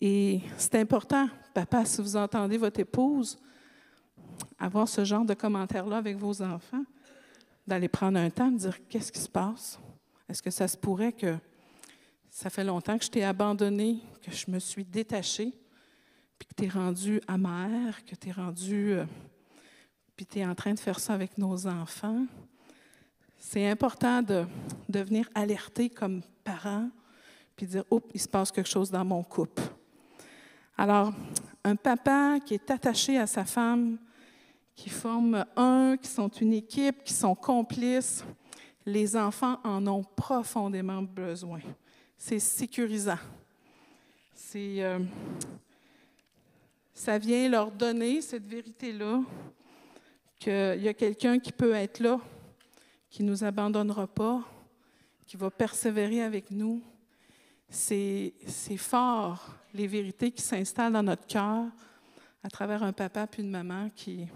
et 0.00 0.40
c'est 0.58 0.74
important, 0.74 1.28
papa, 1.54 1.84
si 1.84 2.02
vous 2.02 2.16
entendez 2.16 2.58
votre 2.58 2.80
épouse 2.80 3.38
avoir 4.58 4.88
ce 4.88 5.04
genre 5.04 5.24
de 5.24 5.34
commentaires-là 5.34 5.96
avec 5.96 6.16
vos 6.16 6.42
enfants, 6.42 6.84
d'aller 7.66 7.88
prendre 7.88 8.18
un 8.18 8.30
temps, 8.30 8.50
de 8.50 8.58
dire 8.58 8.78
qu'est-ce 8.88 9.10
qui 9.12 9.20
se 9.20 9.28
passe? 9.28 9.78
Est-ce 10.28 10.42
que 10.42 10.50
ça 10.50 10.68
se 10.68 10.76
pourrait 10.76 11.12
que 11.12 11.36
ça 12.30 12.50
fait 12.50 12.64
longtemps 12.64 12.98
que 12.98 13.04
je 13.04 13.10
t'ai 13.10 13.24
abandonné, 13.24 14.00
que 14.22 14.30
je 14.30 14.50
me 14.50 14.58
suis 14.58 14.84
détachée, 14.84 15.52
puis 16.38 16.48
que 16.48 16.54
tu 16.54 16.64
es 16.64 16.68
rendu 16.68 17.20
amère, 17.26 18.04
que 18.04 18.14
tu 18.14 18.28
es 18.28 18.32
rendu. 18.32 18.92
Euh, 18.92 19.04
puis 20.16 20.26
tu 20.26 20.44
en 20.44 20.54
train 20.54 20.74
de 20.74 20.78
faire 20.78 20.98
ça 20.98 21.14
avec 21.14 21.38
nos 21.38 21.66
enfants? 21.66 22.26
C'est 23.38 23.68
important 23.68 24.22
de, 24.22 24.44
de 24.88 25.00
venir 25.00 25.28
alerter 25.34 25.88
comme 25.90 26.22
parent, 26.42 26.90
puis 27.54 27.66
dire 27.66 27.84
Oups, 27.90 28.08
il 28.14 28.20
se 28.20 28.28
passe 28.28 28.50
quelque 28.50 28.68
chose 28.68 28.90
dans 28.90 29.04
mon 29.04 29.22
couple. 29.22 29.62
Alors, 30.76 31.12
un 31.64 31.76
papa 31.76 32.38
qui 32.44 32.54
est 32.54 32.70
attaché 32.70 33.18
à 33.18 33.26
sa 33.26 33.44
femme, 33.44 33.98
qui 34.76 34.90
forment 34.90 35.46
un, 35.56 35.96
qui 35.96 36.08
sont 36.08 36.28
une 36.28 36.52
équipe, 36.52 37.02
qui 37.02 37.14
sont 37.14 37.34
complices, 37.34 38.22
les 38.84 39.16
enfants 39.16 39.58
en 39.64 39.84
ont 39.86 40.04
profondément 40.04 41.02
besoin. 41.02 41.60
C'est 42.16 42.38
sécurisant. 42.38 43.18
C'est, 44.34 44.82
euh, 44.84 45.00
ça 46.94 47.18
vient 47.18 47.48
leur 47.48 47.72
donner 47.72 48.20
cette 48.20 48.46
vérité-là, 48.46 49.22
qu'il 50.38 50.82
y 50.82 50.88
a 50.88 50.94
quelqu'un 50.94 51.38
qui 51.38 51.52
peut 51.52 51.74
être 51.74 52.00
là, 52.00 52.20
qui 53.10 53.22
ne 53.22 53.30
nous 53.30 53.44
abandonnera 53.44 54.06
pas, 54.06 54.42
qui 55.26 55.38
va 55.38 55.50
persévérer 55.50 56.22
avec 56.22 56.50
nous. 56.50 56.82
C'est, 57.68 58.34
c'est 58.46 58.76
fort 58.76 59.54
les 59.72 59.86
vérités 59.86 60.30
qui 60.30 60.42
s'installent 60.42 60.92
dans 60.92 61.02
notre 61.02 61.26
cœur 61.26 61.64
à 62.46 62.48
travers 62.48 62.84
un 62.84 62.92
papa 62.92 63.26
puis 63.26 63.42
une 63.42 63.50
maman 63.50 63.90
qui, 63.96 64.28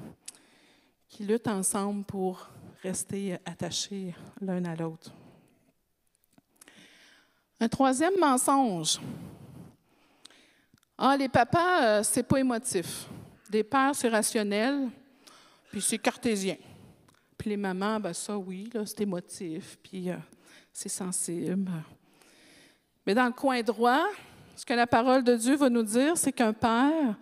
qui 1.10 1.24
luttent 1.24 1.48
ensemble 1.48 2.04
pour 2.04 2.48
rester 2.82 3.34
attachés 3.44 4.14
l'un 4.40 4.64
à 4.64 4.76
l'autre. 4.76 5.12
Un 7.58 7.68
troisième 7.68 8.18
mensonge. 8.18 8.98
Ah, 10.96 11.16
les 11.16 11.28
papas, 11.28 11.82
euh, 11.82 12.02
c'est 12.02 12.22
pas 12.22 12.38
émotif. 12.38 13.06
Des 13.50 13.64
pères, 13.64 13.94
c'est 13.94 14.08
rationnel, 14.08 14.88
puis 15.70 15.82
c'est 15.82 15.98
cartésien. 15.98 16.56
Puis 17.36 17.50
les 17.50 17.56
mamans, 17.56 17.98
ben 17.98 18.12
ça, 18.12 18.38
oui, 18.38 18.70
c'est 18.86 19.00
émotif, 19.00 19.78
puis 19.82 20.10
euh, 20.10 20.16
c'est 20.72 20.88
sensible. 20.88 21.70
Mais 23.06 23.14
dans 23.14 23.26
le 23.26 23.32
coin 23.32 23.60
droit, 23.62 24.06
ce 24.54 24.64
que 24.64 24.74
la 24.74 24.86
parole 24.86 25.24
de 25.24 25.34
Dieu 25.34 25.56
va 25.56 25.68
nous 25.68 25.82
dire, 25.82 26.16
c'est 26.16 26.32
qu'un 26.32 26.52
père, 26.52 27.16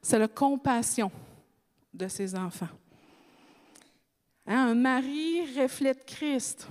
c'est 0.00 0.18
la 0.18 0.28
compassion 0.28 1.10
de 1.92 2.08
ses 2.08 2.34
enfants. 2.34 2.68
Hein, 4.46 4.68
un 4.68 4.74
mari 4.74 5.40
reflète 5.58 6.04
Christ. 6.04 6.68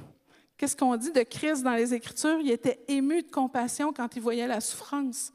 Qu'est-ce 0.58 0.78
qu'on 0.78 0.96
dit 0.96 1.12
de 1.12 1.24
Christ 1.24 1.64
dans 1.64 1.74
les 1.74 1.94
Écritures? 1.94 2.40
Il 2.40 2.52
était 2.52 2.80
ému 2.88 3.24
de 3.24 3.32
compassion 3.32 3.92
quand 3.92 4.16
il 4.16 4.22
voyait 4.22 4.48
la 4.48 4.62
souffrance. 4.62 5.34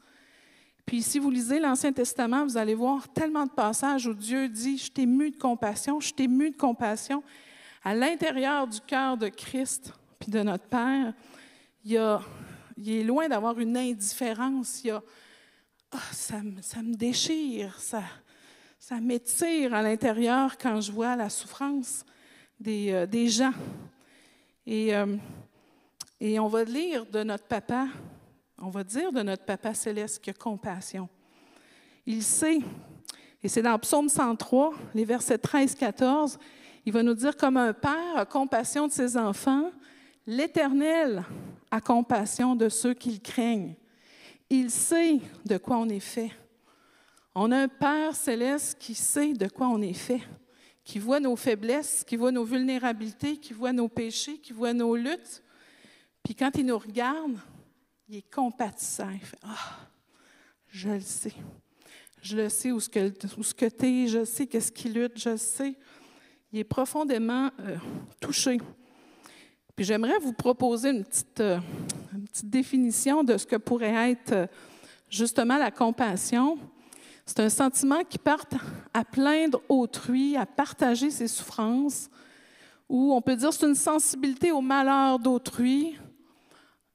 Puis 0.85 1.03
si 1.03 1.19
vous 1.19 1.29
lisez 1.29 1.59
l'Ancien 1.59 1.91
Testament, 1.91 2.45
vous 2.45 2.57
allez 2.57 2.73
voir 2.73 3.09
tellement 3.09 3.45
de 3.45 3.51
passages 3.51 4.07
où 4.07 4.13
Dieu 4.13 4.47
dit, 4.47 4.77
je 4.77 4.89
t'ai 4.89 5.05
mu 5.05 5.31
de 5.31 5.37
compassion, 5.37 5.99
je 5.99 6.13
t'ai 6.13 6.27
mu 6.27 6.49
de 6.49 6.55
compassion. 6.55 7.21
À 7.83 7.93
l'intérieur 7.93 8.67
du 8.67 8.79
cœur 8.81 9.17
de 9.17 9.27
Christ, 9.27 9.93
puis 10.17 10.31
de 10.31 10.41
notre 10.41 10.65
Père, 10.65 11.13
il, 11.83 11.95
est 11.95 13.03
loin 13.03 13.27
d'avoir 13.27 13.59
une 13.59 13.77
indifférence. 13.77 14.81
Ah, 15.91 15.97
ça, 16.11 16.41
me 16.41 16.95
déchire, 16.95 17.77
ça 17.79 18.99
m'étire 19.01 19.73
à 19.73 19.81
l'intérieur 19.81 20.57
quand 20.57 20.79
je 20.81 20.91
vois 20.91 21.15
la 21.15 21.29
souffrance 21.29 22.05
des, 22.59 22.91
euh, 22.91 23.05
des 23.05 23.29
gens. 23.29 23.53
Et, 24.65 24.95
euh, 24.95 25.17
et 26.19 26.39
on 26.39 26.47
va 26.47 26.63
lire 26.63 27.05
de 27.05 27.23
notre 27.23 27.45
papa 27.45 27.87
on 28.61 28.69
va 28.69 28.83
dire 28.83 29.11
de 29.11 29.21
notre 29.21 29.43
Papa 29.43 29.73
céleste 29.73 30.21
qu'il 30.21 30.31
a 30.31 30.33
compassion. 30.33 31.07
Il 32.05 32.23
sait, 32.23 32.59
et 33.43 33.47
c'est 33.47 33.61
dans 33.61 33.77
Psaume 33.79 34.09
103, 34.09 34.73
les 34.93 35.05
versets 35.05 35.37
13-14, 35.37 36.37
il 36.85 36.93
va 36.93 37.03
nous 37.03 37.13
dire 37.13 37.37
comme 37.37 37.57
un 37.57 37.73
père 37.73 38.17
a 38.17 38.25
compassion 38.25 38.87
de 38.87 38.91
ses 38.91 39.17
enfants, 39.17 39.71
l'Éternel 40.25 41.23
a 41.71 41.81
compassion 41.81 42.55
de 42.55 42.69
ceux 42.69 42.93
qu'il 42.93 43.21
craignent. 43.21 43.75
Il 44.49 44.71
sait 44.71 45.19
de 45.45 45.57
quoi 45.57 45.77
on 45.77 45.87
est 45.87 45.99
fait. 45.99 46.31
On 47.35 47.51
a 47.51 47.57
un 47.57 47.67
Père 47.67 48.15
céleste 48.15 48.77
qui 48.79 48.95
sait 48.95 49.33
de 49.33 49.47
quoi 49.47 49.67
on 49.67 49.81
est 49.81 49.93
fait, 49.93 50.21
qui 50.89 50.97
voit 50.97 51.19
nos 51.19 51.35
faiblesses, 51.35 52.03
qui 52.03 52.15
voit 52.15 52.31
nos 52.31 52.43
vulnérabilités, 52.43 53.37
qui 53.37 53.53
voit 53.53 53.71
nos 53.71 53.87
péchés, 53.87 54.39
qui 54.39 54.53
voit 54.53 54.73
nos 54.73 54.95
luttes. 54.95 55.43
Puis 56.23 56.33
quand 56.33 56.49
il 56.55 56.65
nous 56.65 56.79
regarde, 56.79 57.37
il 58.07 58.15
est 58.17 58.33
compatissant. 58.33 59.11
Il 59.11 59.19
fait 59.19 59.37
Ah, 59.43 59.77
je 60.67 60.89
le 60.89 61.01
sais. 61.01 61.33
Je 62.23 62.37
le 62.37 62.49
sais 62.49 62.71
où 62.71 62.79
ce 62.79 62.89
que, 62.89 63.13
ce 63.21 63.53
que 63.53 63.67
tu 63.67 64.07
je 64.07 64.25
sais 64.25 64.47
qu'est-ce 64.47 64.71
qu'il 64.71 64.93
lutte, 64.93 65.19
je 65.19 65.37
sais. 65.37 65.75
Il 66.51 66.57
est 66.57 66.63
profondément 66.63 67.51
euh, 67.59 67.77
touché. 68.19 68.57
Puis 69.75 69.85
j'aimerais 69.85 70.17
vous 70.17 70.33
proposer 70.33 70.89
une 70.89 71.05
petite, 71.05 71.39
euh, 71.39 71.59
une 72.15 72.27
petite, 72.27 72.49
définition 72.49 73.23
de 73.23 73.37
ce 73.37 73.45
que 73.45 73.57
pourrait 73.57 74.09
être 74.09 74.31
euh, 74.31 74.47
justement 75.07 75.59
la 75.59 75.69
compassion. 75.69 76.57
C'est 77.29 77.41
un 77.41 77.49
sentiment 77.49 78.03
qui 78.03 78.17
part 78.17 78.43
à 78.91 79.05
plaindre 79.05 79.61
autrui, 79.69 80.35
à 80.35 80.47
partager 80.47 81.11
ses 81.11 81.27
souffrances, 81.27 82.09
ou 82.89 83.13
on 83.13 83.21
peut 83.21 83.35
dire 83.35 83.53
c'est 83.53 83.67
une 83.67 83.75
sensibilité 83.75 84.51
au 84.51 84.61
malheur 84.61 85.19
d'autrui, 85.19 85.95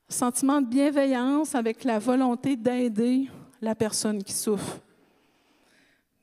Sentiment 0.09 0.61
de 0.61 0.67
bienveillance 0.67 1.55
avec 1.55 1.85
la 1.85 2.01
volonté 2.01 2.57
d'aider 2.57 3.31
la 3.63 3.77
personne 3.77 4.25
qui 4.25 4.33
souffre. 4.33 4.81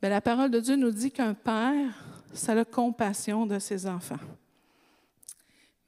Mais 0.02 0.10
la 0.10 0.20
parole 0.20 0.52
de 0.52 0.60
Dieu 0.60 0.76
nous 0.76 0.92
dit 0.92 1.12
qu'un 1.12 1.34
père, 1.34 1.94
ça 2.34 2.52
a 2.52 2.56
la 2.56 2.66
compassion 2.66 3.46
de 3.46 3.60
ses 3.60 3.88
enfants. 3.88 4.20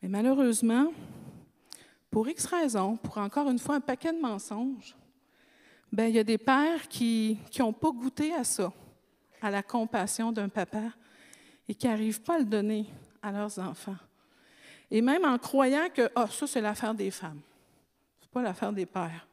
Mais 0.02 0.08
malheureusement, 0.08 0.94
pour 2.10 2.28
X 2.30 2.46
raisons, 2.46 2.96
pour 2.96 3.18
encore 3.18 3.50
une 3.50 3.60
fois 3.60 3.76
un 3.76 3.82
paquet 3.82 4.14
de 4.14 4.20
mensonges, 4.22 4.96
ben, 5.94 6.08
il 6.08 6.16
y 6.16 6.20
a 6.20 6.24
des 6.24 6.38
pères 6.38 6.90
qui 6.90 7.40
n'ont 7.58 7.72
pas 7.72 7.92
goûté 7.92 8.34
à 8.34 8.44
ça, 8.44 8.74
à 9.42 9.50
la 9.50 9.64
compassion 9.64 10.34
d'un 10.34 10.50
papa, 10.50 10.92
et 11.70 11.74
qui 11.74 11.88
n'arrivent 11.88 12.22
pas 12.22 12.36
à 12.36 12.40
le 12.40 12.46
donner 12.46 12.86
à 13.22 13.32
leurs 13.32 13.58
enfants. 13.60 13.96
Et 14.92 15.02
même 15.02 15.24
en 15.24 15.38
croyant 15.38 15.88
que 15.94 16.10
oh, 16.16 16.28
ça, 16.28 16.48
c'est 16.48 16.62
l'affaire 16.62 16.94
des 16.94 17.10
femmes 17.10 17.40
pas 18.34 18.42
l'affaire 18.42 18.74
des 18.74 18.88
pères. 18.88 19.28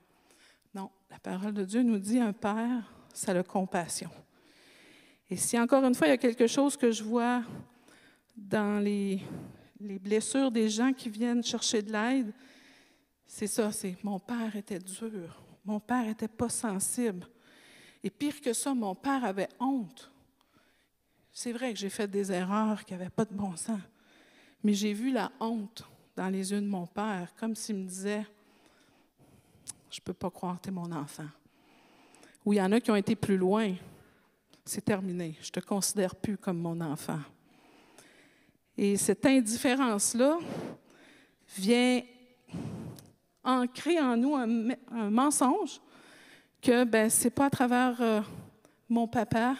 Non, 0.74 0.90
la 1.10 1.18
parole 1.18 1.54
de 1.54 1.64
Dieu 1.64 1.82
nous 1.82 1.98
dit 1.98 2.20
un 2.20 2.34
père, 2.34 2.92
ça 3.14 3.32
la 3.32 3.42
compassion. 3.42 4.10
Et 5.30 5.36
si 5.36 5.58
encore 5.58 5.84
une 5.84 5.94
fois, 5.94 6.06
il 6.06 6.10
y 6.10 6.12
a 6.12 6.18
quelque 6.18 6.46
chose 6.46 6.76
que 6.76 6.92
je 6.92 7.02
vois 7.02 7.42
dans 8.36 8.78
les, 8.78 9.22
les 9.80 9.98
blessures 9.98 10.50
des 10.50 10.68
gens 10.68 10.92
qui 10.92 11.08
viennent 11.08 11.42
chercher 11.42 11.82
de 11.82 11.90
l'aide, 11.90 12.32
c'est 13.26 13.46
ça, 13.46 13.72
c'est 13.72 13.96
mon 14.04 14.18
père 14.18 14.54
était 14.54 14.78
dur, 14.78 15.42
mon 15.70 15.78
père 15.78 16.04
n'était 16.04 16.26
pas 16.26 16.48
sensible. 16.48 17.26
Et 18.02 18.10
pire 18.10 18.40
que 18.40 18.52
ça, 18.52 18.74
mon 18.74 18.94
père 18.94 19.24
avait 19.24 19.48
honte. 19.60 20.10
C'est 21.32 21.52
vrai 21.52 21.72
que 21.72 21.78
j'ai 21.78 21.90
fait 21.90 22.08
des 22.08 22.32
erreurs 22.32 22.84
qui 22.84 22.92
n'avaient 22.92 23.08
pas 23.08 23.24
de 23.24 23.32
bon 23.32 23.54
sens, 23.54 23.78
mais 24.64 24.74
j'ai 24.74 24.92
vu 24.92 25.12
la 25.12 25.30
honte 25.38 25.84
dans 26.16 26.28
les 26.28 26.50
yeux 26.50 26.60
de 26.60 26.66
mon 26.66 26.88
père, 26.88 27.32
comme 27.36 27.54
s'il 27.54 27.76
me 27.76 27.86
disait, 27.86 28.26
je 29.90 30.00
ne 30.00 30.04
peux 30.04 30.12
pas 30.12 30.30
croire 30.30 30.58
que 30.58 30.64
tu 30.64 30.68
es 30.70 30.72
mon 30.72 30.90
enfant. 30.90 31.28
Ou 32.44 32.52
il 32.52 32.56
y 32.56 32.62
en 32.62 32.72
a 32.72 32.80
qui 32.80 32.90
ont 32.90 32.96
été 32.96 33.14
plus 33.14 33.36
loin. 33.36 33.74
C'est 34.64 34.84
terminé. 34.84 35.36
Je 35.40 35.48
ne 35.48 35.52
te 35.52 35.60
considère 35.60 36.16
plus 36.16 36.36
comme 36.36 36.58
mon 36.58 36.80
enfant. 36.80 37.20
Et 38.76 38.96
cette 38.96 39.24
indifférence-là 39.24 40.38
vient 41.56 42.02
ancrer 43.44 44.00
en 44.00 44.16
nous 44.16 44.36
un, 44.36 45.10
mensonge 45.10 45.80
que 46.60 46.84
ben, 46.84 47.08
ce 47.08 47.24
n'est 47.24 47.30
pas 47.30 47.46
à 47.46 47.50
travers 47.50 48.00
euh, 48.00 48.20
mon 48.88 49.08
papa 49.08 49.56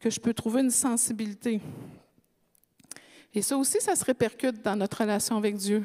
que 0.00 0.10
je 0.10 0.20
peux 0.20 0.34
trouver 0.34 0.62
une 0.62 0.70
sensibilité. 0.70 1.60
Et 3.32 3.42
ça 3.42 3.56
aussi, 3.56 3.80
ça 3.80 3.94
se 3.94 4.04
répercute 4.04 4.62
dans 4.62 4.76
notre 4.76 4.98
relation 5.00 5.36
avec 5.36 5.56
Dieu. 5.56 5.84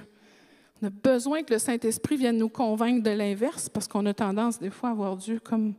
On 0.81 0.87
a 0.87 0.89
besoin 0.89 1.43
que 1.43 1.53
le 1.53 1.59
Saint-Esprit 1.59 2.17
vienne 2.17 2.37
nous 2.37 2.49
convaincre 2.49 3.03
de 3.03 3.11
l'inverse 3.11 3.69
parce 3.69 3.87
qu'on 3.87 4.05
a 4.05 4.13
tendance 4.13 4.57
des 4.57 4.71
fois 4.71 4.89
à 4.89 4.93
voir 4.93 5.15
Dieu 5.15 5.39
comme 5.39 5.75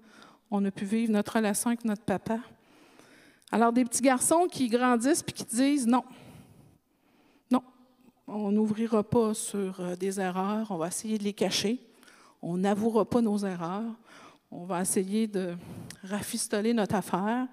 on 0.51 0.65
a 0.65 0.71
pu 0.71 0.85
vivre 0.85 1.13
notre 1.13 1.37
relation 1.37 1.69
avec 1.71 1.85
notre 1.85 2.03
papa. 2.03 2.39
Alors, 3.51 3.73
des 3.73 3.85
petits 3.85 4.03
garçons 4.03 4.47
qui 4.51 4.69
grandissent 4.69 5.23
puis 5.23 5.35
qui 5.35 5.45
disent 5.45 5.87
non, 5.87 6.05
on 8.27 8.53
n'ouvrira 8.53 9.03
pas 9.03 9.35
sur 9.35 9.81
euh, 9.81 9.97
des 9.97 10.21
erreurs, 10.21 10.71
on 10.71 10.77
va 10.77 10.89
essayer 10.89 11.19
de 11.19 11.25
les 11.25 11.33
cacher, 11.33 11.79
on 12.41 12.57
n'avouera 12.57 13.05
pas 13.05 13.21
nos 13.21 13.39
erreurs, 13.39 13.95
on 14.51 14.65
va 14.65 14.83
essayer 14.83 15.27
de 15.27 15.57
rafistoler 16.05 16.73
notre 16.73 16.95
affaire. 16.95 17.47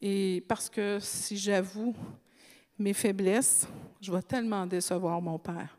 Et 0.00 0.44
parce 0.48 0.68
que 0.68 0.98
si 1.00 1.36
j'avoue 1.36 1.94
mes 2.78 2.92
faiblesses, 2.92 3.68
je 4.00 4.12
vais 4.12 4.22
tellement 4.22 4.66
décevoir 4.66 5.20
mon 5.20 5.38
père. 5.38 5.76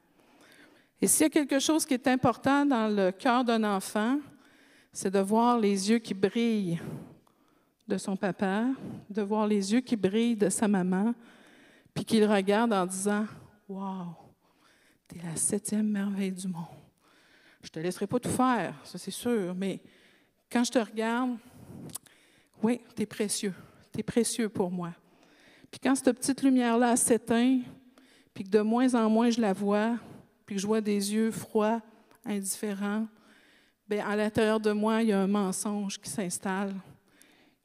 Et 1.02 1.08
s'il 1.08 1.26
y 1.26 1.28
a 1.28 1.30
quelque 1.30 1.60
chose 1.60 1.86
qui 1.86 1.94
est 1.94 2.08
important 2.08 2.66
dans 2.66 2.88
le 2.88 3.12
cœur 3.12 3.44
d'un 3.44 3.64
enfant, 3.64 4.20
c'est 4.92 5.12
de 5.12 5.20
voir 5.20 5.60
les 5.60 5.90
yeux 5.90 6.00
qui 6.00 6.14
brillent 6.14 6.80
de 7.88 7.98
son 7.98 8.16
papa, 8.16 8.66
de 9.10 9.22
voir 9.22 9.46
les 9.46 9.74
yeux 9.74 9.82
qui 9.82 9.96
brillent 9.96 10.38
de 10.38 10.50
sa 10.50 10.68
maman, 10.68 11.14
puis 11.94 12.06
qu'il 12.06 12.26
regarde 12.26 12.74
en 12.74 12.86
disant 12.86 13.26
Wow, 13.68 14.16
tu 15.08 15.18
la 15.18 15.36
septième 15.36 15.90
merveille 15.90 16.32
du 16.32 16.48
monde. 16.48 16.66
Je 17.62 17.68
ne 17.68 17.72
te 17.72 17.80
laisserai 17.80 18.06
pas 18.06 18.20
tout 18.20 18.30
faire, 18.30 18.76
ça 18.84 19.00
c'est 19.00 19.10
sûr, 19.10 19.56
mais 19.56 19.82
quand 20.52 20.64
je 20.64 20.72
te 20.72 20.78
regarde, 20.78 21.38
oui, 22.62 22.82
tu 22.96 23.08
précieux. 23.08 23.54
Tu 23.92 24.04
précieux 24.04 24.50
pour 24.50 24.70
moi. 24.70 24.94
Puis 25.72 25.80
quand 25.80 25.96
cette 25.96 26.16
petite 26.16 26.44
lumière-là 26.44 26.96
s'éteint, 26.96 27.62
puis 28.36 28.44
que 28.44 28.50
de 28.50 28.60
moins 28.60 28.94
en 28.94 29.10
moins 29.10 29.32
je 29.32 29.42
la 29.42 29.54
vois, 29.54 29.98
puis 30.46 30.56
que 30.56 30.62
je 30.62 30.68
vois 30.68 30.82
des 30.82 31.14
yeux 31.14 31.32
froids, 31.32 31.82
indifférents, 32.24 33.08
bien, 33.88 34.06
à 34.06 34.16
l'intérieur 34.16 34.60
de 34.60 34.72
moi, 34.72 35.02
il 35.02 35.10
y 35.10 35.12
a 35.12 35.20
un 35.20 35.28
mensonge 35.28 36.00
qui 36.00 36.10
s'installe. 36.10 36.74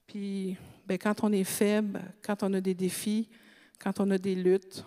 Puis, 0.07 0.57
bien, 0.87 0.97
quand 0.97 1.23
on 1.23 1.33
est 1.33 1.45
faible, 1.45 2.01
quand 2.23 2.43
on 2.43 2.55
a 2.55 2.61
des 2.61 2.75
défis, 2.75 3.29
quand 3.79 4.01
on 4.01 4.11
a 4.11 4.19
des 4.19 4.35
luttes, 4.35 4.85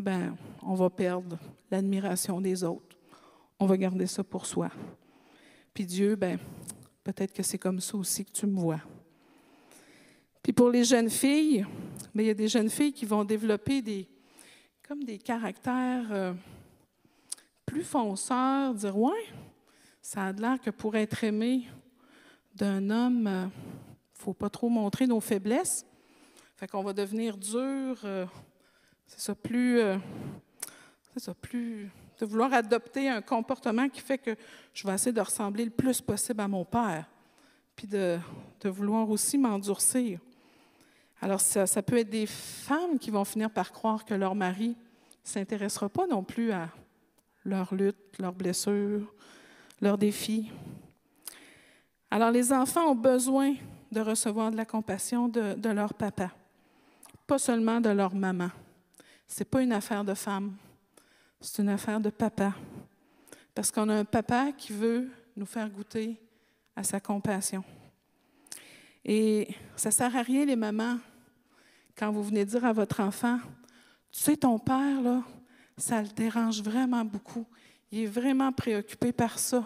ben, 0.00 0.36
on 0.62 0.74
va 0.74 0.90
perdre 0.90 1.38
l'admiration 1.70 2.40
des 2.40 2.64
autres. 2.64 2.96
On 3.58 3.66
va 3.66 3.76
garder 3.76 4.06
ça 4.06 4.24
pour 4.24 4.46
soi. 4.46 4.70
Puis 5.74 5.86
Dieu, 5.86 6.16
ben, 6.16 6.38
peut-être 7.04 7.32
que 7.32 7.42
c'est 7.42 7.58
comme 7.58 7.80
ça 7.80 7.96
aussi 7.96 8.24
que 8.24 8.32
tu 8.32 8.46
me 8.46 8.58
vois. 8.58 8.80
Puis 10.42 10.52
pour 10.52 10.70
les 10.70 10.84
jeunes 10.84 11.10
filles, 11.10 11.66
bien, 12.14 12.24
il 12.24 12.26
y 12.26 12.30
a 12.30 12.34
des 12.34 12.48
jeunes 12.48 12.70
filles 12.70 12.92
qui 12.92 13.04
vont 13.04 13.24
développer 13.24 13.82
des, 13.82 14.08
comme 14.86 15.04
des 15.04 15.18
caractères 15.18 16.08
euh, 16.10 16.32
plus 17.66 17.84
fonceur, 17.84 18.74
dire 18.74 18.96
Ouais, 18.96 19.24
ça 20.00 20.24
a 20.24 20.32
l'air 20.32 20.60
que 20.60 20.70
pour 20.70 20.96
être 20.96 21.22
aimé 21.22 21.68
d'un 22.54 22.90
homme, 22.90 23.22
il 23.22 23.28
euh, 23.28 23.44
ne 23.44 23.50
faut 24.14 24.34
pas 24.34 24.50
trop 24.50 24.68
montrer 24.68 25.06
nos 25.06 25.20
faiblesses. 25.20 25.86
Fait 26.56 26.66
qu'on 26.66 26.82
va 26.82 26.92
devenir 26.92 27.36
dur, 27.36 27.98
euh, 28.04 28.26
c'est 29.10 29.20
ça, 29.20 29.34
plus. 29.34 29.80
Euh, 29.80 29.98
c'est 31.12 31.24
ça, 31.24 31.34
plus. 31.34 31.90
de 32.20 32.26
vouloir 32.26 32.52
adopter 32.52 33.08
un 33.08 33.20
comportement 33.20 33.88
qui 33.88 34.00
fait 34.00 34.18
que 34.18 34.36
je 34.72 34.86
vais 34.86 34.94
essayer 34.94 35.12
de 35.12 35.20
ressembler 35.20 35.64
le 35.64 35.70
plus 35.70 36.00
possible 36.00 36.40
à 36.40 36.46
mon 36.46 36.64
père, 36.64 37.06
puis 37.74 37.88
de, 37.88 38.18
vouloir 38.64 39.10
aussi 39.10 39.36
m'endurcir. 39.36 40.20
Alors, 41.20 41.40
ça, 41.40 41.66
ça 41.66 41.82
peut 41.82 41.98
être 41.98 42.08
des 42.08 42.26
femmes 42.26 42.98
qui 42.98 43.10
vont 43.10 43.24
finir 43.24 43.50
par 43.50 43.72
croire 43.72 44.04
que 44.04 44.14
leur 44.14 44.34
mari 44.34 44.68
ne 44.68 44.74
s'intéressera 45.24 45.88
pas 45.88 46.06
non 46.06 46.22
plus 46.22 46.52
à, 46.52 46.68
leurs 47.44 47.74
luttes, 47.74 48.18
leurs 48.18 48.34
blessures, 48.34 49.12
leurs 49.80 49.98
défis. 49.98 50.52
Alors, 52.10 52.30
les 52.30 52.52
enfants 52.52 52.92
ont 52.92 52.94
besoin 52.94 53.54
de 53.90 54.00
recevoir 54.00 54.52
de 54.52 54.56
la 54.56 54.64
compassion 54.64 55.26
de 55.26 55.68
leur 55.68 55.94
papa, 55.94 56.30
pas 57.26 57.38
seulement 57.38 57.80
de 57.80 57.90
leur 57.90 58.14
maman. 58.14 58.50
N'est 59.38 59.44
pas 59.46 59.62
une 59.62 59.72
affaire 59.72 60.04
de 60.04 60.12
femme, 60.12 60.56
c'est 61.40 61.62
une 61.62 61.70
affaire 61.70 62.00
de 62.00 62.10
papa. 62.10 62.54
Parce 63.54 63.70
qu'on 63.70 63.88
a 63.88 63.94
un 63.94 64.04
papa 64.04 64.52
qui 64.52 64.72
veut 64.72 65.08
nous 65.36 65.46
faire 65.46 65.70
goûter 65.70 66.20
à 66.76 66.82
sa 66.82 67.00
compassion. 67.00 67.64
Et 69.04 69.48
ça 69.76 69.88
ne 69.88 69.94
sert 69.94 70.14
à 70.14 70.22
rien, 70.22 70.44
les 70.44 70.56
mamans, 70.56 70.98
quand 71.96 72.10
vous 72.12 72.22
venez 72.22 72.44
dire 72.44 72.64
à 72.64 72.72
votre 72.72 73.00
enfant, 73.00 73.38
tu 74.10 74.20
sais, 74.20 74.36
ton 74.36 74.58
père, 74.58 75.00
là, 75.00 75.22
ça 75.76 76.02
le 76.02 76.08
dérange 76.08 76.62
vraiment 76.62 77.04
beaucoup. 77.04 77.46
Il 77.90 78.00
est 78.00 78.06
vraiment 78.06 78.52
préoccupé 78.52 79.12
par 79.12 79.38
ça. 79.38 79.64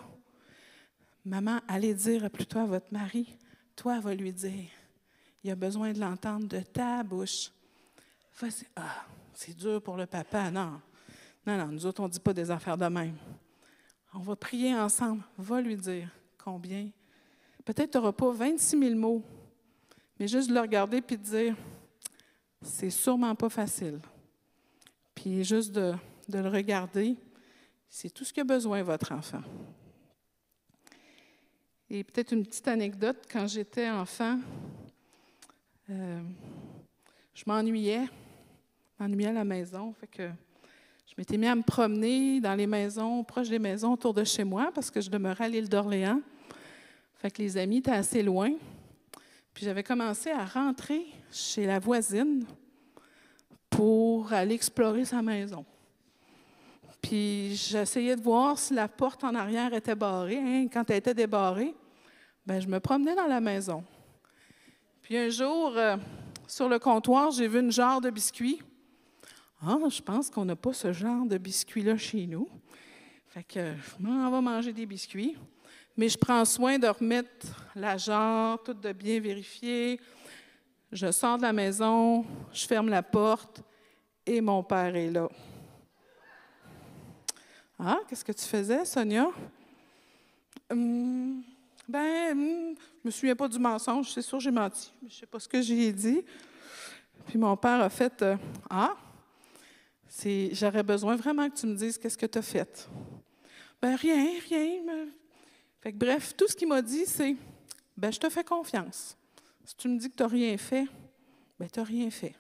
Maman, 1.25 1.61
allez 1.67 1.95
dire 1.95 2.31
plutôt 2.31 2.59
à 2.59 2.65
votre 2.65 2.93
mari, 2.93 3.37
toi, 3.75 3.99
va 3.99 4.15
lui 4.15 4.33
dire, 4.33 4.71
il 5.43 5.51
a 5.51 5.57
besoin 5.57 5.93
de 5.93 6.01
l'entendre 6.01 6.47
de 6.47 6.61
ta 6.61 7.03
bouche. 7.03 7.51
Ah, 8.77 9.05
c'est 9.35 9.57
dur 9.57 9.83
pour 9.83 9.97
le 9.97 10.07
papa. 10.07 10.51
Non, 10.51 10.81
non, 11.47 11.59
non, 11.59 11.67
nous 11.69 11.87
autres, 11.87 12.01
on 12.01 12.07
ne 12.07 12.13
dit 12.13 12.21
pas 12.21 12.33
des 12.33 12.51
affaires 12.51 12.79
de 12.79 12.87
même. 12.87 13.17
On 14.13 14.21
va 14.21 14.37
prier 14.37 14.75
ensemble. 14.75 15.23
Va 15.37 15.61
lui 15.61 15.77
dire 15.77 16.09
combien. 16.39 16.89
Peut-être 17.65 17.93
tu 17.93 17.99
n'auras 17.99 18.13
pas 18.13 18.31
26 18.31 18.79
000 18.79 18.95
mots, 18.95 19.23
mais 20.19 20.29
juste 20.29 20.49
de 20.49 20.55
le 20.55 20.61
regarder 20.61 21.01
puis 21.01 21.17
de 21.17 21.23
dire, 21.23 21.57
c'est 22.63 22.91
sûrement 22.91 23.35
pas 23.35 23.49
facile. 23.49 24.01
Puis 25.15 25.45
juste 25.45 25.73
de, 25.73 25.95
le 26.29 26.49
regarder, 26.49 27.17
c'est 27.89 28.11
tout 28.11 28.25
ce 28.25 28.33
qu'il 28.33 28.43
a 28.43 28.45
besoin, 28.45 28.83
votre 28.83 29.13
enfant. 29.13 29.43
Et 31.89 32.05
peut-être 32.05 32.33
une 32.33 32.45
petite 32.45 32.69
anecdote, 32.69 33.19
quand 33.31 33.47
j'étais 33.47 33.89
enfant, 33.91 34.39
euh, 35.91 36.23
je 37.35 37.45
m'ennuyais, 37.47 38.09
m'ennuyais 38.99 39.29
à 39.29 39.33
la 39.33 39.45
maison. 39.45 39.93
Fait 39.93 40.07
que 40.07 40.31
je 41.07 41.15
m'étais 41.19 41.37
mis 41.37 41.47
à 41.47 41.55
me 41.55 41.63
promener 41.63 42.41
dans 42.41 42.55
les 42.55 42.67
maisons, 42.67 43.23
proches 43.25 43.49
des 43.49 43.59
maisons 43.59 43.93
autour 43.93 44.15
de 44.15 44.25
chez 44.25 44.45
moi, 44.45 44.71
parce 44.75 44.91
que 44.91 45.01
je 45.01 45.11
demeurais 45.11 45.45
à 45.45 45.49
l'île 45.49 45.69
d'Orléans. 45.69 46.21
Fait 47.17 47.31
que 47.31 47.43
les 47.43 47.57
amis 47.57 47.79
étaient 47.79 47.91
assez 47.91 48.23
loin. 48.23 48.53
Puis 49.53 49.65
j'avais 49.65 49.83
commencé 49.83 50.31
à 50.31 50.45
rentrer 50.45 51.07
chez 51.31 51.67
la 51.67 51.79
voisine 51.79 52.45
pour 53.71 54.33
aller 54.33 54.55
explorer 54.55 55.05
sa 55.05 55.23
maison. 55.23 55.65
Puis 57.01 57.55
j'essayais 57.55 58.17
de 58.17 58.23
voir 58.23 58.59
si 58.59 58.75
la 58.75 58.89
porte 58.89 59.25
en 59.25 59.35
arrière 59.35 59.75
était 59.75 59.95
barrée. 59.95 60.39
Hein. 60.39 60.67
Quand 60.73 60.89
elle 60.91 60.97
était 60.97 61.15
débarrée, 61.15 61.75
ben, 62.47 62.61
je 62.61 62.67
me 62.67 62.81
promenais 62.81 63.15
dans 63.15 63.27
la 63.27 63.41
maison. 63.41 63.85
Puis 65.03 65.17
un 65.17 65.29
jour, 65.29 65.73
euh, 65.77 65.97
sur 66.47 66.69
le 66.69 66.79
comptoir, 66.79 67.31
j'ai 67.31 67.47
vu 67.47 67.61
une 67.61 67.73
genre 67.73 68.01
de 68.01 68.11
biscuit. 68.11 68.63
Ah, 69.67 69.79
je 69.89 70.03
pense 70.03 70.29
qu'on 70.29 70.45
n'a 70.45 70.57
pas 70.57 70.75
ce 70.75 70.93
genre 70.93 71.25
de 71.25 71.39
biscuit-là 71.39 71.97
chez 71.97 72.27
nous. 72.27 72.47
Fait 73.29 73.43
que 73.43 73.73
je 73.75 74.05
m'en 74.07 74.31
vais 74.31 74.43
manger 74.43 74.75
des 74.75 74.85
biscuits. 74.85 75.39
Mais 75.97 76.11
je 76.11 76.19
prends 76.19 76.45
soin 76.45 76.79
de 76.79 76.87
remettre 76.87 77.47
la 77.75 77.97
jarre, 77.97 78.63
tout 78.63 78.75
de 78.75 78.93
bien 78.93 79.21
vérifier. 79.21 79.99
Je 80.93 81.11
sors 81.11 81.39
de 81.39 81.43
la 81.43 81.55
maison, 81.55 82.27
je 82.53 82.67
ferme 82.67 82.91
la 82.91 83.03
porte 83.03 83.63
et 84.27 84.43
mon 84.43 84.63
père 84.63 84.95
est 84.97 85.11
là. 85.11 85.31
Ah, 87.79 88.01
qu'est-ce 88.07 88.25
que 88.25 88.33
tu 88.33 88.45
faisais, 88.45 88.85
Sonia? 88.85 89.29
Hum, 90.71 91.43
ben, 91.89 92.33
hum, 92.33 92.75
je 93.03 93.07
me 93.07 93.11
souviens 93.11 93.35
pas 93.35 93.49
du 93.49 93.59
mensonge, 93.59 94.13
c'est 94.13 94.23
sûr 94.23 94.39
j'ai 94.41 94.51
menti, 94.51 94.93
mais 95.03 95.09
je 95.09 95.21
sais 95.21 95.27
pas 95.27 95.41
ce 95.41 95.49
que 95.49 95.63
j'ai 95.63 95.91
dit. 95.91 96.23
Puis 97.27 97.39
mon 97.39 97.57
père 97.57 97.81
a 97.81 97.89
fait 97.89 98.21
euh, 98.21 98.37
Ah, 98.69 98.95
j'aurais 100.53 100.83
besoin 100.83 101.17
vraiment 101.17 101.49
que 101.49 101.57
tu 101.57 101.67
me 101.67 101.75
dises 101.75 101.99
qu'est-ce 101.99 102.19
que 102.19 102.27
tu 102.27 102.39
as 102.39 102.43
fait. 102.43 102.89
Ben 103.83 103.95
rien, 103.97 104.27
rien. 104.49 104.81
Fait 105.81 105.93
que, 105.93 105.99
bref, 105.99 106.35
tout 106.37 106.49
ce 106.49 106.57
qu'il 106.57 106.69
m'a 106.69 106.81
dit, 106.81 107.05
c'est 107.07 107.37
ben 107.97 108.13
je 108.13 108.19
te 108.19 108.29
fais 108.29 108.45
confiance. 108.45 109.17
Si 109.65 109.77
tu 109.77 109.89
me 109.89 109.99
dis 109.99 110.11
que 110.11 110.17
tu 110.17 110.23
n'as 110.23 110.29
rien 110.29 110.57
fait, 110.57 110.87
ben 111.59 111.69
tu 111.71 111.79
n'as 111.79 111.85
rien 111.85 112.11
fait. 112.11 112.35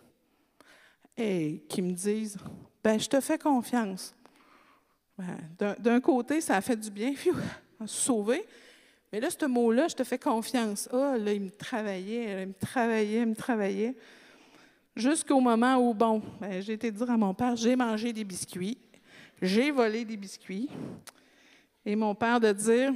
Et 1.17 1.65
qu'ils 1.69 1.85
me 1.85 1.93
disent 1.93 2.37
ben 2.83 2.99
je 2.99 3.09
te 3.09 3.21
fais 3.21 3.39
confiance. 3.39 4.15
Ben, 5.17 5.77
d'un 5.79 6.01
côté, 6.01 6.41
ça 6.41 6.57
a 6.57 6.61
fait 6.61 6.77
du 6.77 6.91
bien, 6.91 7.13
puis 7.17 7.31
sauvé. 7.87 8.45
Mais 9.13 9.21
là, 9.21 9.29
ce 9.31 9.47
mot-là, 9.47 9.87
je 9.87 9.95
te 9.95 10.03
fais 10.03 10.19
confiance. 10.19 10.89
Ah, 10.93 11.17
là, 11.17 11.33
il 11.33 11.43
me 11.43 11.51
travaillait, 11.51 12.43
il 12.43 12.49
me 12.49 12.55
travaillait, 12.55 13.21
il 13.21 13.27
me 13.27 13.37
travaillait. 13.37 13.95
Jusqu'au 14.97 15.41
moment 15.41 15.77
où, 15.77 15.93
bon, 15.93 16.23
ben, 16.41 16.63
j'ai 16.63 16.75
été 16.75 16.91
dire 16.91 17.11
à 17.11 17.17
mon 17.17 17.35
père, 17.35 17.57
j'ai 17.57 17.75
mangé 17.75 18.13
des 18.13 18.23
biscuits, 18.23 18.79
j'ai 19.43 19.73
volé 19.73 20.05
des 20.05 20.17
biscuits. 20.17 20.69
Et 21.85 21.97
mon 21.97 22.15
père 22.15 22.39
de 22.39 22.53
dire, 22.53 22.93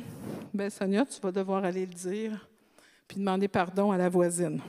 ben 0.54 0.70
Sonia, 0.70 1.04
tu 1.04 1.20
vas 1.20 1.32
devoir 1.32 1.64
aller 1.64 1.84
le 1.84 1.92
dire, 1.92 2.48
puis 3.06 3.18
demander 3.18 3.48
pardon 3.48 3.90
à 3.90 3.98
la 3.98 4.08
voisine. 4.08 4.60